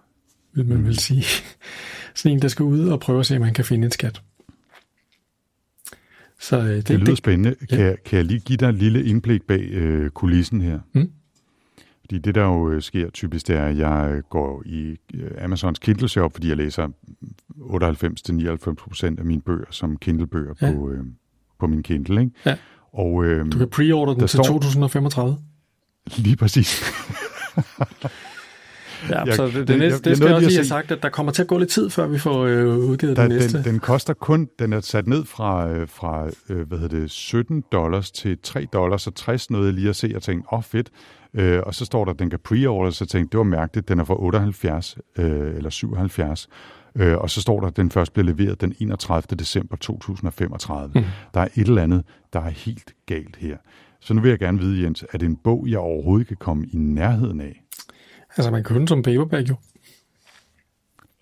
vil 0.53 0.67
man 0.67 0.79
mm. 0.79 0.85
vel 0.87 0.99
sige. 0.99 1.25
sådan 2.15 2.37
en, 2.37 2.43
der 2.43 2.49
skal 2.49 2.63
ud 2.65 2.89
og 2.89 3.01
prøve 3.01 3.21
at 3.21 3.27
se, 3.27 3.35
om 3.37 3.41
man 3.41 3.55
kan 3.55 3.65
finde 3.65 3.85
en 3.85 3.91
skat. 3.91 4.23
Så 6.41 6.59
øh, 6.59 6.65
det, 6.67 6.77
Det, 6.77 6.89
det 6.89 7.01
lyder 7.01 7.15
spændende. 7.15 7.55
Ja. 7.61 7.67
Kan, 7.77 7.85
jeg, 7.85 7.97
kan 8.05 8.17
jeg 8.17 8.25
lige 8.25 8.41
give 8.41 8.57
dig 8.57 8.69
en 8.69 8.75
lille 8.75 9.05
indblik 9.05 9.43
bag 9.43 9.61
øh, 9.61 10.11
kulissen 10.11 10.61
her? 10.61 10.79
Mm. 10.95 11.11
Fordi 12.01 12.19
det, 12.19 12.35
der 12.35 12.45
jo 12.45 12.71
øh, 12.71 12.83
sker 12.83 13.11
typisk, 13.11 13.47
det 13.49 13.57
er, 13.57 13.65
at 13.67 13.77
jeg 13.79 14.23
går 14.31 14.63
i 14.67 14.97
øh, 15.15 15.31
Amazons 15.45 15.79
Kindle 15.79 16.09
Shop, 16.09 16.33
fordi 16.33 16.49
jeg 16.49 16.57
læser 16.57 16.89
98-99 17.59 18.75
procent 18.75 19.19
af 19.19 19.25
mine 19.25 19.41
bøger 19.41 19.65
som 19.71 19.97
Kindle-bøger 19.97 20.55
Ja. 20.63 20.73
på, 20.73 20.91
øh, 20.91 21.05
på 21.59 21.67
min 21.67 21.83
Kindle. 21.83 22.21
Ikke? 22.21 22.33
Ja. 22.47 22.57
Og 22.93 23.25
øh, 23.25 23.53
Du 23.53 23.59
kan 23.59 23.69
preorder 23.69 24.13
den 24.13 24.21
til 24.21 24.29
står- 24.29 24.43
2035. 24.45 25.37
lige 26.17 26.37
præcis. 26.37 26.83
Ja, 29.11 29.25
Jeg- 29.25 29.35
så 29.37 29.47
det, 29.47 29.69
det, 29.69 29.79
næste, 29.79 29.85
jeg- 29.85 30.05
det, 30.05 30.17
skal 30.17 30.27
jeg 30.27 30.35
også 30.35 30.47
lige 30.49 30.57
have 30.59 30.65
sagt, 30.65 30.91
at 30.91 31.03
der 31.03 31.09
kommer 31.09 31.33
til 31.33 31.43
at 31.43 31.49
gå 31.49 31.59
lidt 31.59 31.71
tid, 31.71 31.91
før 31.91 32.07
vi 32.07 32.19
får 32.19 32.45
øh, 32.45 32.67
udgivet 32.79 33.17
Der, 33.17 33.23
den 33.29 33.33
næste. 33.33 33.59
den, 33.59 33.65
den 33.65 33.79
koster 33.79 34.15
kun, 34.15 34.49
den 34.59 34.73
er 34.73 34.81
sat 34.81 35.07
ned 35.07 35.25
fra, 35.25 35.69
øh, 35.69 35.89
fra 35.89 36.27
øh, 36.49 36.69
hvad 36.69 36.79
hedder 36.79 37.01
det, 37.01 37.11
17 37.11 37.65
dollars 37.73 38.11
til 38.11 38.39
3 38.43 38.67
dollars 38.73 39.07
og 39.07 39.15
60 39.15 39.51
noget 39.51 39.75
lige 39.75 39.89
at 39.89 39.97
se, 39.97 40.13
og 40.17 40.23
tænkte, 40.23 40.53
åh 40.53 40.59
oh, 40.59 40.63
fedt. 40.65 40.91
Øh, 41.35 41.61
og 41.67 41.75
så 41.75 41.85
står 41.85 42.05
der, 42.05 42.13
at 42.13 42.19
den 42.19 42.31
kan 42.31 42.39
pre-order, 42.49 42.91
så 42.91 43.07
tænkte, 43.07 43.33
det 43.33 43.39
var 43.39 43.45
mærkeligt, 43.45 43.89
den 43.89 44.01
er 44.01 44.05
fra 44.05 44.23
78 44.23 44.97
øh, 45.19 45.57
eller 45.57 45.71
77. 45.71 46.49
Øh, 46.97 47.17
og 47.17 47.31
så 47.31 47.41
står 47.41 47.61
der, 47.61 47.67
at 47.67 47.77
den 47.77 47.91
først 47.91 48.13
bliver 48.13 48.27
leveret 48.27 48.61
den 48.61 48.75
31. 48.81 49.37
december 49.39 49.77
2035. 49.77 50.93
Mm. 50.95 51.05
Der 51.35 51.41
er 51.41 51.49
et 51.57 51.67
eller 51.69 51.83
andet, 51.83 52.03
der 52.33 52.41
er 52.41 52.51
helt 52.51 52.93
galt 53.07 53.37
her. 53.37 53.57
Så 54.01 54.15
nu 54.15 54.21
vil 54.21 54.29
jeg 54.29 54.39
gerne 54.39 54.59
vide, 54.59 54.83
Jens, 54.83 55.05
er 55.13 55.19
det 55.19 55.27
en 55.27 55.37
bog, 55.37 55.65
jeg 55.69 55.79
overhovedet 55.79 56.29
kan 56.29 56.37
komme 56.37 56.67
i 56.67 56.77
nærheden 56.77 57.41
af? 57.41 57.65
Altså, 58.37 58.51
man 58.51 58.65
kan 58.65 58.69
købe 58.69 58.79
den 58.79 58.89
som 58.89 59.03
paperback 59.03 59.49
jo. 59.49 59.57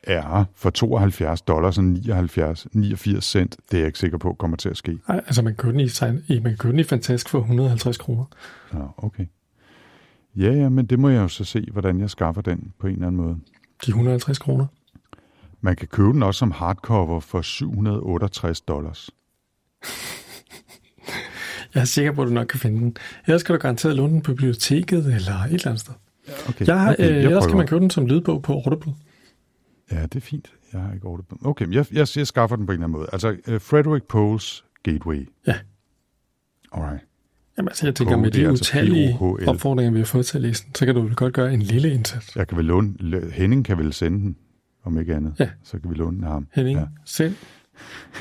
Er 0.02 0.44
for 0.54 0.70
72 0.70 1.42
dollars 1.42 1.78
og 1.78 1.84
79, 1.84 2.66
89 2.72 3.24
cent, 3.24 3.56
det 3.70 3.76
er 3.76 3.78
jeg 3.78 3.86
ikke 3.86 3.98
sikker 3.98 4.18
på 4.18 4.34
kommer 4.34 4.56
til 4.56 4.68
at 4.68 4.76
ske. 4.76 4.98
Ej, 5.08 5.16
altså, 5.26 5.42
man 5.42 5.54
kan 5.54 5.56
købe 5.56 5.78
den 5.78 6.20
i, 6.28 6.40
man 6.40 6.50
kan 6.52 6.56
købe 6.56 6.72
den 6.72 6.80
i 6.80 6.82
Fantastisk 6.82 7.28
for 7.28 7.38
150 7.38 7.98
kroner. 7.98 8.24
Ja, 8.74 8.78
okay. 8.96 9.26
Ja, 10.36 10.52
ja, 10.52 10.68
men 10.68 10.86
det 10.86 10.98
må 10.98 11.08
jeg 11.08 11.22
jo 11.22 11.28
så 11.28 11.44
se, 11.44 11.68
hvordan 11.72 12.00
jeg 12.00 12.10
skaffer 12.10 12.42
den 12.42 12.72
på 12.78 12.86
en 12.86 12.92
eller 12.92 13.06
anden 13.06 13.22
måde. 13.22 13.38
De 13.86 13.90
150 13.90 14.38
kroner. 14.38 14.66
Man 15.60 15.76
kan 15.76 15.88
købe 15.88 16.12
den 16.12 16.22
også 16.22 16.38
som 16.38 16.50
hardcover 16.50 17.20
for 17.20 17.42
768 17.42 18.60
dollars. 18.60 19.10
Jeg 21.76 21.82
er 21.82 21.86
sikker 21.86 22.12
på, 22.12 22.22
at 22.22 22.28
du 22.28 22.32
nok 22.32 22.46
kan 22.46 22.60
finde 22.60 22.80
den. 22.80 22.96
Ellers 23.26 23.42
kan 23.42 23.54
du 23.54 23.60
garanteret 23.60 23.96
låne 23.96 24.12
den 24.12 24.22
på 24.22 24.32
biblioteket 24.32 24.98
eller 24.98 25.32
et 25.32 25.52
eller 25.52 25.66
andet 25.66 25.80
sted. 25.80 25.94
Okay, 26.48 26.66
Jeg 26.66 26.80
har, 26.80 26.92
okay, 26.92 27.10
øh, 27.10 27.24
ellers 27.24 27.46
kan 27.46 27.56
man 27.56 27.66
købe 27.66 27.80
den 27.80 27.90
som 27.90 28.06
lydbog 28.06 28.42
på 28.42 28.52
Audible. 28.52 28.92
Ja, 29.92 30.02
det 30.02 30.16
er 30.16 30.20
fint. 30.20 30.52
Jeg 30.72 30.80
har 30.80 30.92
ikke 30.92 31.02
på 31.02 31.38
Okay, 31.44 31.72
jeg, 31.72 31.86
jeg, 31.92 32.06
jeg 32.16 32.26
skaffer 32.26 32.56
den 32.56 32.66
på 32.66 32.72
en 32.72 32.74
eller 32.74 32.86
anden 32.86 32.98
måde. 32.98 33.08
Altså, 33.12 33.28
uh, 33.28 33.60
Frederick 33.60 34.06
Poles 34.08 34.64
Gateway. 34.82 35.28
Ja. 35.46 35.54
Alright. 36.72 37.04
Jamen 37.58 37.68
altså, 37.68 37.86
jeg 37.86 37.94
tænker, 37.94 38.14
Poe, 38.14 38.22
med 38.22 38.30
de 38.30 38.48
altså 38.48 38.62
utallige 38.62 39.16
P-O-H-L. 39.18 39.48
opfordringer, 39.48 39.92
vi 39.92 39.98
har 39.98 40.04
fået 40.04 40.26
til 40.26 40.38
at 40.38 40.42
læse 40.42 40.64
den, 40.64 40.74
så 40.74 40.86
kan 40.86 40.94
du 40.94 41.00
vel 41.00 41.14
godt 41.14 41.34
gøre 41.34 41.54
en 41.54 41.62
lille 41.62 41.92
indsats. 41.92 42.36
Jeg 42.36 42.48
kan 42.48 42.56
vel 42.56 42.64
låne... 42.64 42.94
Henning 43.32 43.64
kan 43.64 43.78
vel 43.78 43.92
sende 43.92 44.18
den, 44.18 44.36
om 44.84 44.98
ikke 44.98 45.14
andet. 45.14 45.34
Ja. 45.38 45.48
Så 45.62 45.78
kan 45.78 45.90
vi 45.90 45.94
låne 45.94 46.16
den 46.16 46.24
ham. 46.24 46.46
Henning, 46.52 46.78
ja. 46.78 46.84
send 47.04 47.34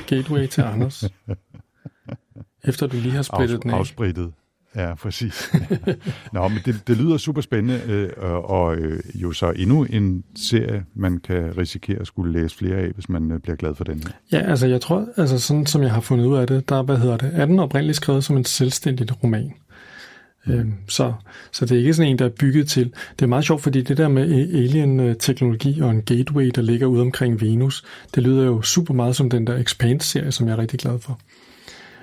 Gateway 0.08 0.48
til 0.48 0.62
Anders. 0.62 1.04
Efter 2.68 2.88
du 2.88 2.98
lige 2.98 3.12
har 3.12 3.22
splittet 3.22 3.64
den 3.64 3.72
af. 3.72 3.76
Afsprittet. 3.78 4.32
Ja, 4.76 4.96
præcis. 4.96 5.52
Nå, 6.34 6.48
men 6.48 6.60
det, 6.66 6.88
det 6.88 6.98
lyder 6.98 7.18
super 7.18 7.42
spændende, 7.42 7.82
øh, 7.88 8.10
og, 8.18 8.50
og 8.50 8.76
øh, 8.76 9.00
jo 9.16 9.32
så 9.32 9.52
endnu 9.52 9.84
en 9.84 10.24
serie, 10.36 10.86
man 10.96 11.18
kan 11.18 11.58
risikere 11.58 12.00
at 12.00 12.08
skulle 12.08 12.42
læse 12.42 12.58
flere 12.58 12.76
af, 12.76 12.90
hvis 12.90 13.10
man 13.10 13.32
øh, 13.32 13.40
bliver 13.40 13.56
glad 13.56 13.76
for 13.76 13.84
den. 13.84 14.04
Ja, 14.32 14.38
altså 14.38 14.68
jeg 14.68 14.82
tror, 14.82 15.08
altså 15.18 15.40
sådan 15.40 15.66
som 15.66 15.82
jeg 15.82 15.92
har 15.92 16.02
fundet 16.02 16.26
ud 16.26 16.38
af 16.38 16.48
det, 16.48 16.70
der 16.70 16.84
hvad 16.84 16.98
hedder 16.98 17.18
det, 17.18 17.32
er 17.34 17.46
den 17.46 17.60
oprindeligt 17.60 17.96
skrevet 17.96 18.24
som 18.24 18.38
en 18.38 18.46
selvstændig 18.46 19.24
roman. 19.24 19.54
Mm. 20.46 20.54
Øhm, 20.54 20.74
så, 20.88 21.14
så 21.52 21.66
det 21.66 21.76
er 21.76 21.80
ikke 21.80 21.94
sådan 21.94 22.12
en, 22.12 22.20
der 22.20 22.26
er 22.26 22.30
bygget 22.30 22.68
til. 22.68 22.94
Det 23.20 23.26
er 23.26 23.28
meget 23.28 23.46
sjovt, 23.46 23.62
fordi 23.62 23.82
det 23.82 23.98
der 23.98 24.08
med 24.08 24.24
a- 24.24 24.58
alien-teknologi 24.58 25.82
og 25.82 25.92
en 25.92 26.02
gateway, 26.02 26.52
der 26.56 26.62
ligger 26.62 26.88
ude 26.88 27.02
omkring 27.02 27.42
Venus, 27.42 27.84
det 28.16 28.24
lyder 28.24 28.46
jo 28.46 28.62
super 28.62 28.94
meget 28.94 29.16
som 29.16 29.30
den 29.30 29.48
der 29.48 29.58
Expanse-serie, 29.58 30.32
som 30.32 30.48
jeg 30.48 30.54
er 30.54 30.58
rigtig 30.58 30.80
glad 30.80 31.00
for. 31.00 31.20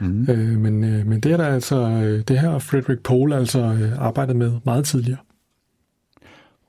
Mm. 0.02 0.26
Øh, 0.30 0.58
men, 0.58 0.84
øh, 0.84 1.06
men 1.06 1.20
det 1.20 1.32
er 1.32 1.36
der 1.36 1.46
altså, 1.46 1.76
øh, 1.76 2.22
det 2.28 2.40
her 2.40 2.58
Frederick 2.58 3.02
Pohl 3.02 3.32
altså 3.32 3.58
øh, 3.58 3.98
arbejdet 3.98 4.36
med 4.36 4.52
meget 4.64 4.84
tidligere. 4.84 5.18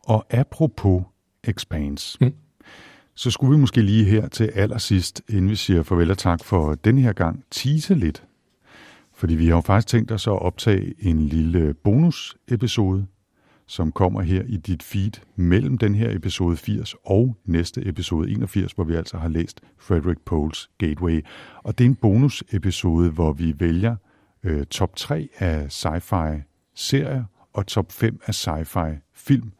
Og 0.03 0.25
apropos 0.29 1.03
Expanse, 1.43 2.17
mm. 2.21 2.33
så 3.15 3.31
skulle 3.31 3.55
vi 3.55 3.61
måske 3.61 3.81
lige 3.81 4.05
her 4.05 4.27
til 4.27 4.51
allersidst, 4.55 5.21
inden 5.29 5.49
vi 5.49 5.55
siger 5.55 5.83
farvel 5.83 6.11
og 6.11 6.17
tak 6.17 6.43
for 6.43 6.75
den 6.75 6.97
her 6.97 7.13
gang, 7.13 7.43
tease 7.51 7.95
lidt. 7.95 8.23
Fordi 9.15 9.35
vi 9.35 9.45
har 9.45 9.55
jo 9.55 9.61
faktisk 9.61 9.87
tænkt 9.87 10.11
os 10.11 10.27
at 10.27 10.41
optage 10.41 10.93
en 10.99 11.27
lille 11.27 11.73
bonusepisode, 11.73 13.05
som 13.73 13.91
kommer 13.91 14.21
her 14.21 14.43
i 14.47 14.57
dit 14.57 14.83
feed 14.83 15.11
mellem 15.35 15.77
den 15.77 15.95
her 15.95 16.15
episode 16.15 16.57
80 16.57 16.95
og 17.05 17.37
næste 17.45 17.87
episode 17.87 18.31
81, 18.31 18.71
hvor 18.71 18.83
vi 18.83 18.95
altså 18.95 19.17
har 19.17 19.27
læst 19.27 19.61
Frederick 19.77 20.19
Poles 20.25 20.69
Gateway. 20.77 21.25
Og 21.63 21.77
det 21.77 21.83
er 21.83 21.89
en 21.89 21.95
bonusepisode, 21.95 23.09
hvor 23.09 23.33
vi 23.33 23.53
vælger 23.59 23.95
øh, 24.43 24.65
top 24.65 24.95
3 24.95 25.29
af 25.37 25.67
sci-fi 25.67 26.41
serier 26.75 27.23
og 27.53 27.67
top 27.67 27.91
5 27.91 28.19
af 28.25 28.33
sci-fi 28.33 29.11
film. 29.13 29.51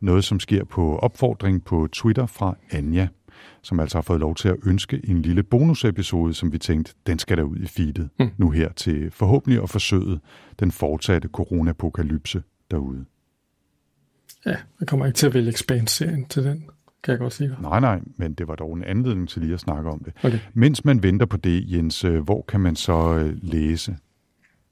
Noget, 0.00 0.24
som 0.24 0.40
sker 0.40 0.64
på 0.64 0.98
opfordring 0.98 1.64
på 1.64 1.88
Twitter 1.92 2.26
fra 2.26 2.56
Anja, 2.70 3.08
som 3.62 3.80
altså 3.80 3.98
har 3.98 4.02
fået 4.02 4.20
lov 4.20 4.34
til 4.34 4.48
at 4.48 4.56
ønske 4.66 5.00
en 5.04 5.22
lille 5.22 5.42
bonusepisode, 5.42 6.34
som 6.34 6.52
vi 6.52 6.58
tænkte, 6.58 6.94
den 7.06 7.18
skal 7.18 7.36
der 7.36 7.42
ud 7.42 7.56
i 7.56 7.66
feedet 7.66 8.08
mm. 8.18 8.30
nu 8.36 8.50
her 8.50 8.72
til 8.72 9.10
forhåbentlig 9.10 9.62
at 9.62 9.70
forsøge 9.70 10.20
den 10.60 10.70
fortsatte 10.70 11.28
coronapokalypse 11.28 12.42
derude. 12.70 13.04
Ja, 14.46 14.56
jeg 14.80 14.88
kommer 14.88 15.06
ikke 15.06 15.16
til 15.16 15.26
at 15.26 15.34
vælge 15.34 15.50
Expanse-serien 15.50 16.24
til 16.24 16.44
den, 16.44 16.64
kan 17.04 17.12
jeg 17.12 17.18
godt 17.18 17.32
sige 17.32 17.48
dig. 17.48 17.56
Nej, 17.60 17.80
nej, 17.80 18.00
men 18.16 18.34
det 18.34 18.48
var 18.48 18.54
dog 18.54 18.76
en 18.76 18.84
anledning 18.84 19.28
til 19.28 19.42
lige 19.42 19.54
at 19.54 19.60
snakke 19.60 19.90
om 19.90 20.04
det. 20.04 20.12
Okay. 20.22 20.38
Mens 20.54 20.84
man 20.84 21.02
venter 21.02 21.26
på 21.26 21.36
det, 21.36 21.72
Jens, 21.72 22.04
øh, 22.04 22.20
hvor 22.20 22.44
kan 22.48 22.60
man 22.60 22.76
så 22.76 23.14
øh, 23.14 23.36
læse 23.42 23.96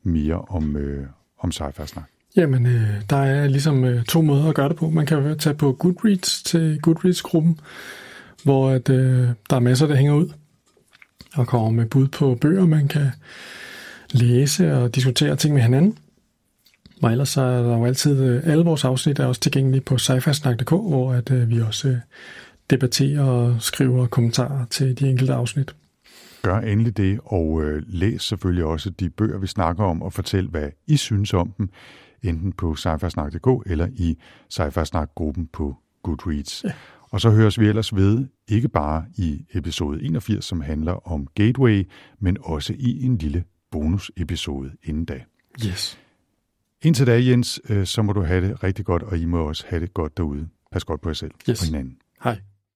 mere 0.02 0.40
om, 0.40 0.76
øh, 0.76 1.06
om 1.38 1.50
sci-fi 1.50 1.86
snak? 1.86 2.04
Jamen, 2.36 2.66
øh, 2.66 2.88
der 3.10 3.16
er 3.16 3.48
ligesom 3.48 3.84
øh, 3.84 4.04
to 4.04 4.22
måder 4.22 4.48
at 4.48 4.54
gøre 4.54 4.68
det 4.68 4.76
på. 4.76 4.90
Man 4.90 5.06
kan 5.06 5.18
jo 5.18 5.34
tage 5.34 5.56
på 5.56 5.72
Goodreads 5.72 6.42
til 6.42 6.80
Goodreads-gruppen, 6.82 7.60
hvor 8.44 8.70
at, 8.70 8.90
øh, 8.90 9.28
der 9.50 9.56
er 9.56 9.60
masser, 9.60 9.86
der 9.86 9.94
hænger 9.94 10.14
ud 10.14 10.28
og 11.34 11.46
kommer 11.46 11.70
med 11.70 11.86
bud 11.86 12.08
på 12.08 12.34
bøger, 12.40 12.66
man 12.66 12.88
kan 12.88 13.06
læse 14.10 14.74
og 14.74 14.94
diskutere 14.94 15.36
ting 15.36 15.54
med 15.54 15.62
hinanden. 15.62 15.98
Og 17.02 17.12
ellers 17.12 17.28
så 17.28 17.40
er 17.40 17.62
der 17.62 17.76
jo 17.76 17.84
altid, 17.84 18.24
øh, 18.24 18.42
alle 18.44 18.64
vores 18.64 18.84
afsnit 18.84 19.18
er 19.18 19.26
også 19.26 19.40
tilgængelige 19.40 19.80
på 19.80 19.98
sci 19.98 20.12
hvor 20.68 21.12
at, 21.12 21.30
øh, 21.30 21.50
vi 21.50 21.60
også 21.60 21.88
øh, 21.88 21.96
debatterer 22.70 23.22
og 23.22 23.62
skriver 23.62 24.06
kommentarer 24.06 24.64
til 24.70 24.98
de 24.98 25.10
enkelte 25.10 25.34
afsnit. 25.34 25.74
Gør 26.42 26.58
endelig 26.58 26.96
det, 26.96 27.20
og 27.24 27.62
læs 27.86 28.22
selvfølgelig 28.22 28.64
også 28.64 28.90
de 28.90 29.10
bøger, 29.10 29.38
vi 29.38 29.46
snakker 29.46 29.84
om, 29.84 30.02
og 30.02 30.12
fortæl, 30.12 30.46
hvad 30.46 30.68
I 30.86 30.96
synes 30.96 31.34
om 31.34 31.52
dem, 31.58 31.68
enten 32.22 32.52
på 32.52 32.74
sci 32.74 32.88
eller 33.66 33.88
i 33.92 34.18
sci 34.48 34.62
gruppen 35.14 35.48
på 35.52 35.76
Goodreads. 36.02 36.64
Ja. 36.64 36.72
Og 37.10 37.20
så 37.20 37.30
høres 37.30 37.60
vi 37.60 37.68
ellers 37.68 37.94
ved, 37.94 38.26
ikke 38.48 38.68
bare 38.68 39.04
i 39.16 39.44
episode 39.54 40.02
81, 40.02 40.44
som 40.44 40.60
handler 40.60 41.08
om 41.08 41.26
Gateway, 41.34 41.88
men 42.20 42.36
også 42.40 42.74
i 42.78 43.04
en 43.04 43.18
lille 43.18 43.44
bonusepisode 43.70 44.70
inden 44.82 45.04
da. 45.04 45.20
Yes. 45.66 45.98
Indtil 46.86 47.06
da, 47.06 47.24
Jens, 47.24 47.60
øh, 47.68 47.86
så 47.86 48.02
må 48.02 48.12
du 48.12 48.22
have 48.22 48.48
det 48.48 48.64
rigtig 48.64 48.84
godt, 48.84 49.02
og 49.02 49.18
I 49.18 49.24
må 49.24 49.48
også 49.48 49.64
have 49.68 49.80
det 49.80 49.94
godt 49.94 50.16
derude. 50.16 50.48
Pas 50.72 50.84
godt 50.84 51.00
på 51.00 51.08
jer 51.08 51.14
selv 51.14 51.30
Yes. 51.50 51.60
og 51.60 51.66
hinanden. 51.66 51.96
Hej. 52.24 52.38